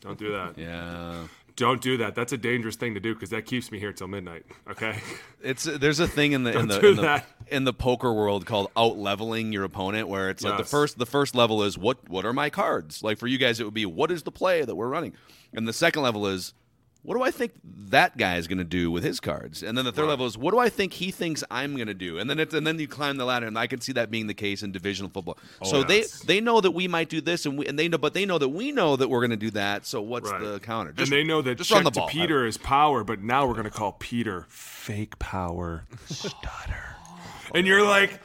don't 0.00 0.18
do 0.18 0.32
that. 0.32 0.58
Yeah. 0.58 1.26
Don't 1.56 1.80
do 1.80 1.96
that. 1.96 2.14
That's 2.14 2.32
a 2.32 2.36
dangerous 2.36 2.76
thing 2.76 2.94
to 2.94 3.00
do 3.00 3.14
because 3.14 3.30
that 3.30 3.46
keeps 3.46 3.72
me 3.72 3.78
here 3.78 3.92
till 3.92 4.08
midnight. 4.08 4.44
Okay. 4.70 5.00
It's 5.42 5.62
there's 5.62 6.00
a 6.00 6.08
thing 6.08 6.32
in 6.32 6.42
the 6.42 6.58
in 6.58 6.66
the, 6.66 6.84
in 6.84 6.96
the 6.96 7.22
in 7.48 7.64
the 7.64 7.72
poker 7.72 8.12
world 8.12 8.46
called 8.46 8.68
out 8.76 8.96
leveling 8.96 9.52
your 9.52 9.62
opponent, 9.62 10.08
where 10.08 10.28
it's 10.28 10.42
like 10.42 10.56
the 10.58 10.64
first 10.64 10.98
the 10.98 11.06
first 11.06 11.36
level 11.36 11.62
is 11.62 11.78
what 11.78 12.08
what 12.08 12.24
are 12.24 12.32
my 12.32 12.50
cards? 12.50 13.04
Like 13.04 13.18
for 13.18 13.28
you 13.28 13.38
guys, 13.38 13.60
it 13.60 13.64
would 13.64 13.74
be 13.74 13.86
what 13.86 14.10
is 14.10 14.24
the 14.24 14.32
play 14.32 14.64
that 14.64 14.74
we're 14.74 14.88
running, 14.88 15.12
and 15.52 15.68
the 15.68 15.72
second 15.72 16.02
level 16.02 16.26
is 16.26 16.52
what 17.06 17.16
do 17.16 17.22
I 17.22 17.30
think 17.30 17.52
that 17.90 18.16
guy 18.16 18.36
is 18.36 18.48
going 18.48 18.58
to 18.58 18.64
do 18.64 18.90
with 18.90 19.04
his 19.04 19.20
cards, 19.20 19.62
and 19.62 19.78
then 19.78 19.84
the 19.84 19.92
third 19.92 20.06
level 20.08 20.26
is 20.26 20.36
what 20.36 20.50
do 20.50 20.58
I 20.58 20.68
think 20.68 20.92
he 20.92 21.10
thinks 21.12 21.44
I'm 21.50 21.76
going 21.76 21.86
to 21.86 21.94
do, 21.94 22.18
and 22.18 22.28
then 22.28 22.40
it's 22.40 22.52
and 22.52 22.66
then 22.66 22.78
you 22.80 22.88
climb 22.88 23.16
the 23.16 23.24
ladder, 23.24 23.46
and 23.46 23.56
I 23.56 23.66
can 23.68 23.80
see 23.80 23.92
that 23.92 24.10
being 24.10 24.26
the 24.26 24.34
case 24.34 24.62
in 24.64 24.72
divisional 24.72 25.08
football. 25.10 25.38
Oh, 25.62 25.70
so 25.70 25.76
Oh, 25.78 25.84
yes. 25.88 26.20
they 26.20 26.34
they 26.36 26.40
know 26.40 26.60
that 26.60 26.72
we 26.72 26.88
might 26.88 27.08
do 27.08 27.20
this, 27.20 27.46
and 27.46 27.56
we 27.56 27.66
and 27.66 27.78
they 27.78 27.88
know, 27.88 27.96
but 27.98 28.12
they 28.12 28.26
know 28.26 28.38
that 28.38 28.48
we 28.48 28.72
know 28.72 28.96
that 28.96 29.08
we're 29.08 29.20
going 29.20 29.30
to 29.30 29.36
do 29.36 29.50
that. 29.52 29.86
So 29.86 30.02
what's 30.02 30.30
Right. 30.30 30.40
the 30.42 30.58
counter? 30.58 30.92
and 30.98 31.06
they 31.06 31.22
know 31.22 31.42
that 31.42 31.58
just 31.58 31.70
check 31.70 31.76
run 31.76 31.84
the 31.84 31.90
to 31.92 32.00
ball. 32.00 32.08
Peter 32.08 32.44
is 32.44 32.58
power, 32.58 33.04
but 33.04 33.22
now 33.22 33.46
we're 33.46 33.54
going 33.54 33.64
to 33.64 33.70
call 33.70 33.92
Peter 33.92 34.46
fake 34.48 35.18
power. 35.20 35.84
Stutter. 36.06 36.96
and 37.54 37.66
you're 37.68 37.86
like, 37.86 38.20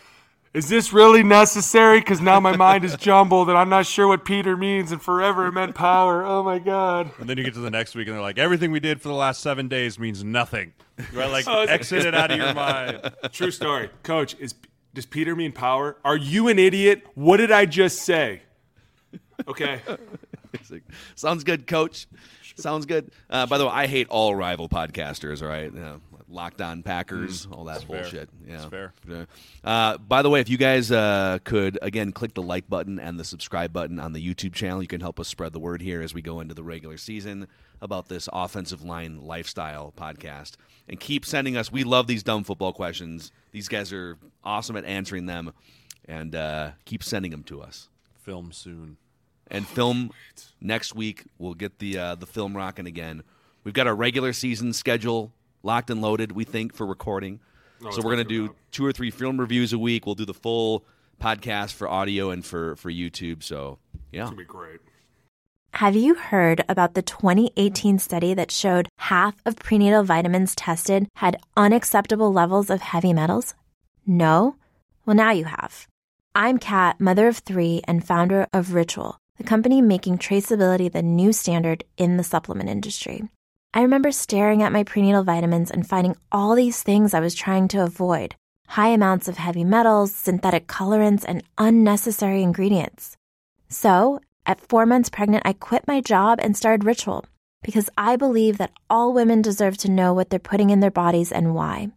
is 0.53 0.67
this 0.67 0.91
really 0.91 1.23
necessary? 1.23 1.99
Because 1.99 2.19
now 2.19 2.39
my 2.39 2.55
mind 2.55 2.83
is 2.83 2.95
jumbled 2.97 3.49
and 3.49 3.57
I'm 3.57 3.69
not 3.69 3.85
sure 3.85 4.07
what 4.07 4.25
Peter 4.25 4.57
means. 4.57 4.91
And 4.91 5.01
forever 5.01 5.47
it 5.47 5.53
meant 5.53 5.75
power. 5.75 6.23
Oh 6.25 6.43
my 6.43 6.59
God. 6.59 7.11
And 7.19 7.29
then 7.29 7.37
you 7.37 7.43
get 7.43 7.53
to 7.53 7.61
the 7.61 7.71
next 7.71 7.95
week 7.95 8.07
and 8.07 8.15
they're 8.15 8.21
like, 8.21 8.37
everything 8.37 8.71
we 8.71 8.79
did 8.79 9.01
for 9.01 9.07
the 9.07 9.13
last 9.13 9.41
seven 9.41 9.67
days 9.67 9.97
means 9.97 10.23
nothing. 10.23 10.73
Right? 11.13 11.29
Like 11.29 11.45
Oh, 11.47 11.63
exit 11.63 12.05
it 12.05 12.13
out 12.13 12.31
of 12.31 12.37
your 12.37 12.53
mind. 12.53 13.13
True 13.31 13.51
story. 13.51 13.89
Coach, 14.03 14.35
is 14.39 14.55
does 14.93 15.05
Peter 15.05 15.35
mean 15.35 15.53
power? 15.53 15.95
Are 16.03 16.17
you 16.17 16.49
an 16.49 16.59
idiot? 16.59 17.03
What 17.15 17.37
did 17.37 17.51
I 17.51 17.65
just 17.65 17.99
say? 17.99 18.41
Okay. 19.47 19.81
Sounds 21.15 21.45
good, 21.45 21.65
coach. 21.65 22.07
Sounds 22.55 22.85
good. 22.85 23.11
Uh, 23.29 23.45
by 23.45 23.57
the 23.57 23.65
way, 23.65 23.71
I 23.71 23.87
hate 23.87 24.07
all 24.09 24.35
rival 24.35 24.67
podcasters. 24.67 25.41
All 25.41 25.47
right, 25.47 25.71
yeah, 25.73 25.95
locked 26.31 26.61
on 26.61 26.83
Packers, 26.83 27.47
all 27.51 27.65
that 27.65 27.83
fair. 27.83 28.01
bullshit. 28.01 28.29
Yeah, 28.47 28.57
That's 28.57 28.65
fair. 28.69 28.93
Uh, 29.63 29.97
by 29.97 30.21
the 30.21 30.29
way, 30.29 30.39
if 30.41 30.49
you 30.49 30.57
guys 30.57 30.91
uh, 30.91 31.39
could 31.43 31.77
again 31.81 32.11
click 32.11 32.33
the 32.33 32.41
like 32.41 32.69
button 32.69 32.99
and 32.99 33.19
the 33.19 33.23
subscribe 33.23 33.71
button 33.73 33.99
on 33.99 34.13
the 34.13 34.25
YouTube 34.25 34.53
channel, 34.53 34.81
you 34.81 34.87
can 34.87 35.01
help 35.01 35.19
us 35.19 35.27
spread 35.27 35.53
the 35.53 35.59
word 35.59 35.81
here 35.81 36.01
as 36.01 36.13
we 36.13 36.21
go 36.21 36.39
into 36.39 36.53
the 36.53 36.63
regular 36.63 36.97
season 36.97 37.47
about 37.81 38.07
this 38.09 38.29
offensive 38.31 38.83
line 38.83 39.21
lifestyle 39.21 39.93
podcast. 39.97 40.53
And 40.87 40.99
keep 40.99 41.25
sending 41.25 41.55
us. 41.57 41.71
We 41.71 41.83
love 41.83 42.07
these 42.07 42.23
dumb 42.23 42.43
football 42.43 42.73
questions. 42.73 43.31
These 43.51 43.67
guys 43.67 43.93
are 43.93 44.17
awesome 44.43 44.75
at 44.75 44.85
answering 44.85 45.25
them, 45.25 45.53
and 46.05 46.35
uh, 46.35 46.71
keep 46.85 47.03
sending 47.03 47.31
them 47.31 47.43
to 47.43 47.61
us 47.61 47.89
Film 48.23 48.51
soon. 48.51 48.97
and 49.49 49.65
film 49.67 50.11
next 50.61 50.95
week. 50.95 51.25
We'll 51.37 51.53
get 51.53 51.79
the 51.79 51.97
uh, 51.97 52.15
the 52.15 52.25
film 52.25 52.55
rocking 52.57 52.87
again. 52.87 53.23
We've 53.63 53.73
got 53.75 53.85
our 53.87 53.95
regular 53.95 54.33
season 54.33 54.73
schedule 54.73 55.31
locked 55.63 55.89
and 55.89 56.01
loaded. 56.01 56.31
We 56.33 56.43
think 56.43 56.73
for 56.73 56.85
recording, 56.85 57.39
oh, 57.83 57.91
so 57.91 58.01
we're 58.01 58.11
gonna 58.11 58.23
do 58.23 58.45
up. 58.47 58.55
two 58.71 58.85
or 58.85 58.91
three 58.91 59.11
film 59.11 59.39
reviews 59.39 59.73
a 59.73 59.79
week. 59.79 60.05
We'll 60.05 60.15
do 60.15 60.25
the 60.25 60.33
full 60.33 60.85
podcast 61.21 61.73
for 61.73 61.87
audio 61.87 62.29
and 62.31 62.45
for 62.45 62.75
for 62.75 62.89
YouTube. 62.91 63.43
So 63.43 63.79
yeah, 64.11 64.23
It'll 64.23 64.35
be 64.35 64.43
great. 64.43 64.79
Have 65.75 65.95
you 65.95 66.15
heard 66.15 66.65
about 66.67 66.95
the 66.95 67.01
2018 67.01 67.97
study 67.97 68.33
that 68.33 68.51
showed 68.51 68.89
half 68.97 69.35
of 69.45 69.55
prenatal 69.55 70.03
vitamins 70.03 70.53
tested 70.53 71.07
had 71.15 71.37
unacceptable 71.55 72.33
levels 72.33 72.69
of 72.69 72.81
heavy 72.81 73.13
metals? 73.13 73.53
No? 74.05 74.57
Well, 75.05 75.15
now 75.15 75.31
you 75.31 75.45
have. 75.45 75.87
I'm 76.35 76.57
Kat, 76.57 76.99
mother 76.99 77.27
of 77.29 77.37
three 77.37 77.81
and 77.87 78.05
founder 78.05 78.47
of 78.51 78.73
Ritual, 78.73 79.17
the 79.37 79.43
company 79.45 79.81
making 79.81 80.17
traceability 80.17 80.91
the 80.91 81.01
new 81.01 81.31
standard 81.31 81.85
in 81.97 82.17
the 82.17 82.23
supplement 82.23 82.69
industry. 82.69 83.23
I 83.73 83.83
remember 83.83 84.11
staring 84.11 84.61
at 84.63 84.73
my 84.73 84.83
prenatal 84.83 85.23
vitamins 85.23 85.71
and 85.71 85.87
finding 85.87 86.17
all 86.29 86.55
these 86.55 86.83
things 86.83 87.13
I 87.13 87.21
was 87.21 87.33
trying 87.33 87.69
to 87.69 87.83
avoid 87.83 88.35
high 88.67 88.89
amounts 88.89 89.27
of 89.27 89.37
heavy 89.37 89.65
metals, 89.65 90.15
synthetic 90.15 90.65
colorants, 90.65 91.25
and 91.27 91.43
unnecessary 91.57 92.41
ingredients. 92.41 93.17
So, 93.67 94.21
at 94.45 94.61
four 94.61 94.85
months 94.85 95.09
pregnant, 95.09 95.43
I 95.45 95.51
quit 95.51 95.87
my 95.87 95.99
job 95.99 96.39
and 96.41 96.55
started 96.55 96.85
Ritual 96.85 97.25
because 97.63 97.89
I 97.97 98.15
believe 98.15 98.57
that 98.57 98.71
all 98.89 99.13
women 99.13 99.41
deserve 99.41 99.77
to 99.79 99.91
know 99.91 100.13
what 100.13 100.29
they're 100.29 100.39
putting 100.39 100.69
in 100.69 100.79
their 100.79 100.89
bodies 100.89 101.31
and 101.31 101.53
why. 101.53 101.89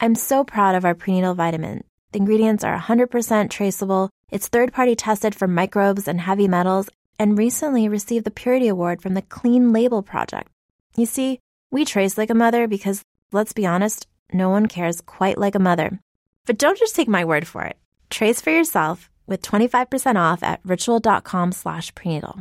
I'm 0.00 0.14
so 0.14 0.44
proud 0.44 0.74
of 0.74 0.84
our 0.84 0.94
prenatal 0.94 1.34
vitamin. 1.34 1.84
The 2.12 2.18
ingredients 2.18 2.64
are 2.64 2.78
100% 2.78 3.50
traceable, 3.50 4.10
it's 4.30 4.48
third 4.48 4.72
party 4.72 4.94
tested 4.94 5.34
for 5.34 5.48
microbes 5.48 6.06
and 6.06 6.20
heavy 6.20 6.48
metals, 6.48 6.88
and 7.18 7.38
recently 7.38 7.88
received 7.88 8.26
the 8.26 8.30
Purity 8.30 8.68
Award 8.68 9.00
from 9.00 9.14
the 9.14 9.22
Clean 9.22 9.72
Label 9.72 10.02
Project. 10.02 10.50
You 10.96 11.06
see, 11.06 11.40
we 11.70 11.84
trace 11.84 12.16
like 12.16 12.30
a 12.30 12.34
mother 12.34 12.66
because, 12.66 13.02
let's 13.30 13.52
be 13.52 13.66
honest, 13.66 14.06
no 14.32 14.48
one 14.48 14.66
cares 14.66 15.02
quite 15.02 15.36
like 15.36 15.54
a 15.54 15.60
mother. 15.60 16.00
But 16.46 16.58
don't 16.58 16.78
just 16.78 16.96
take 16.96 17.08
my 17.08 17.24
word 17.24 17.46
for 17.46 17.64
it. 17.64 17.76
Trace 18.08 18.40
for 18.40 18.50
yourself 18.50 19.10
with 19.26 19.42
25% 19.42 20.16
off 20.16 20.42
at 20.42 20.60
ritual.com 20.64 21.52
slash 21.52 21.94
prenatal. 21.94 22.40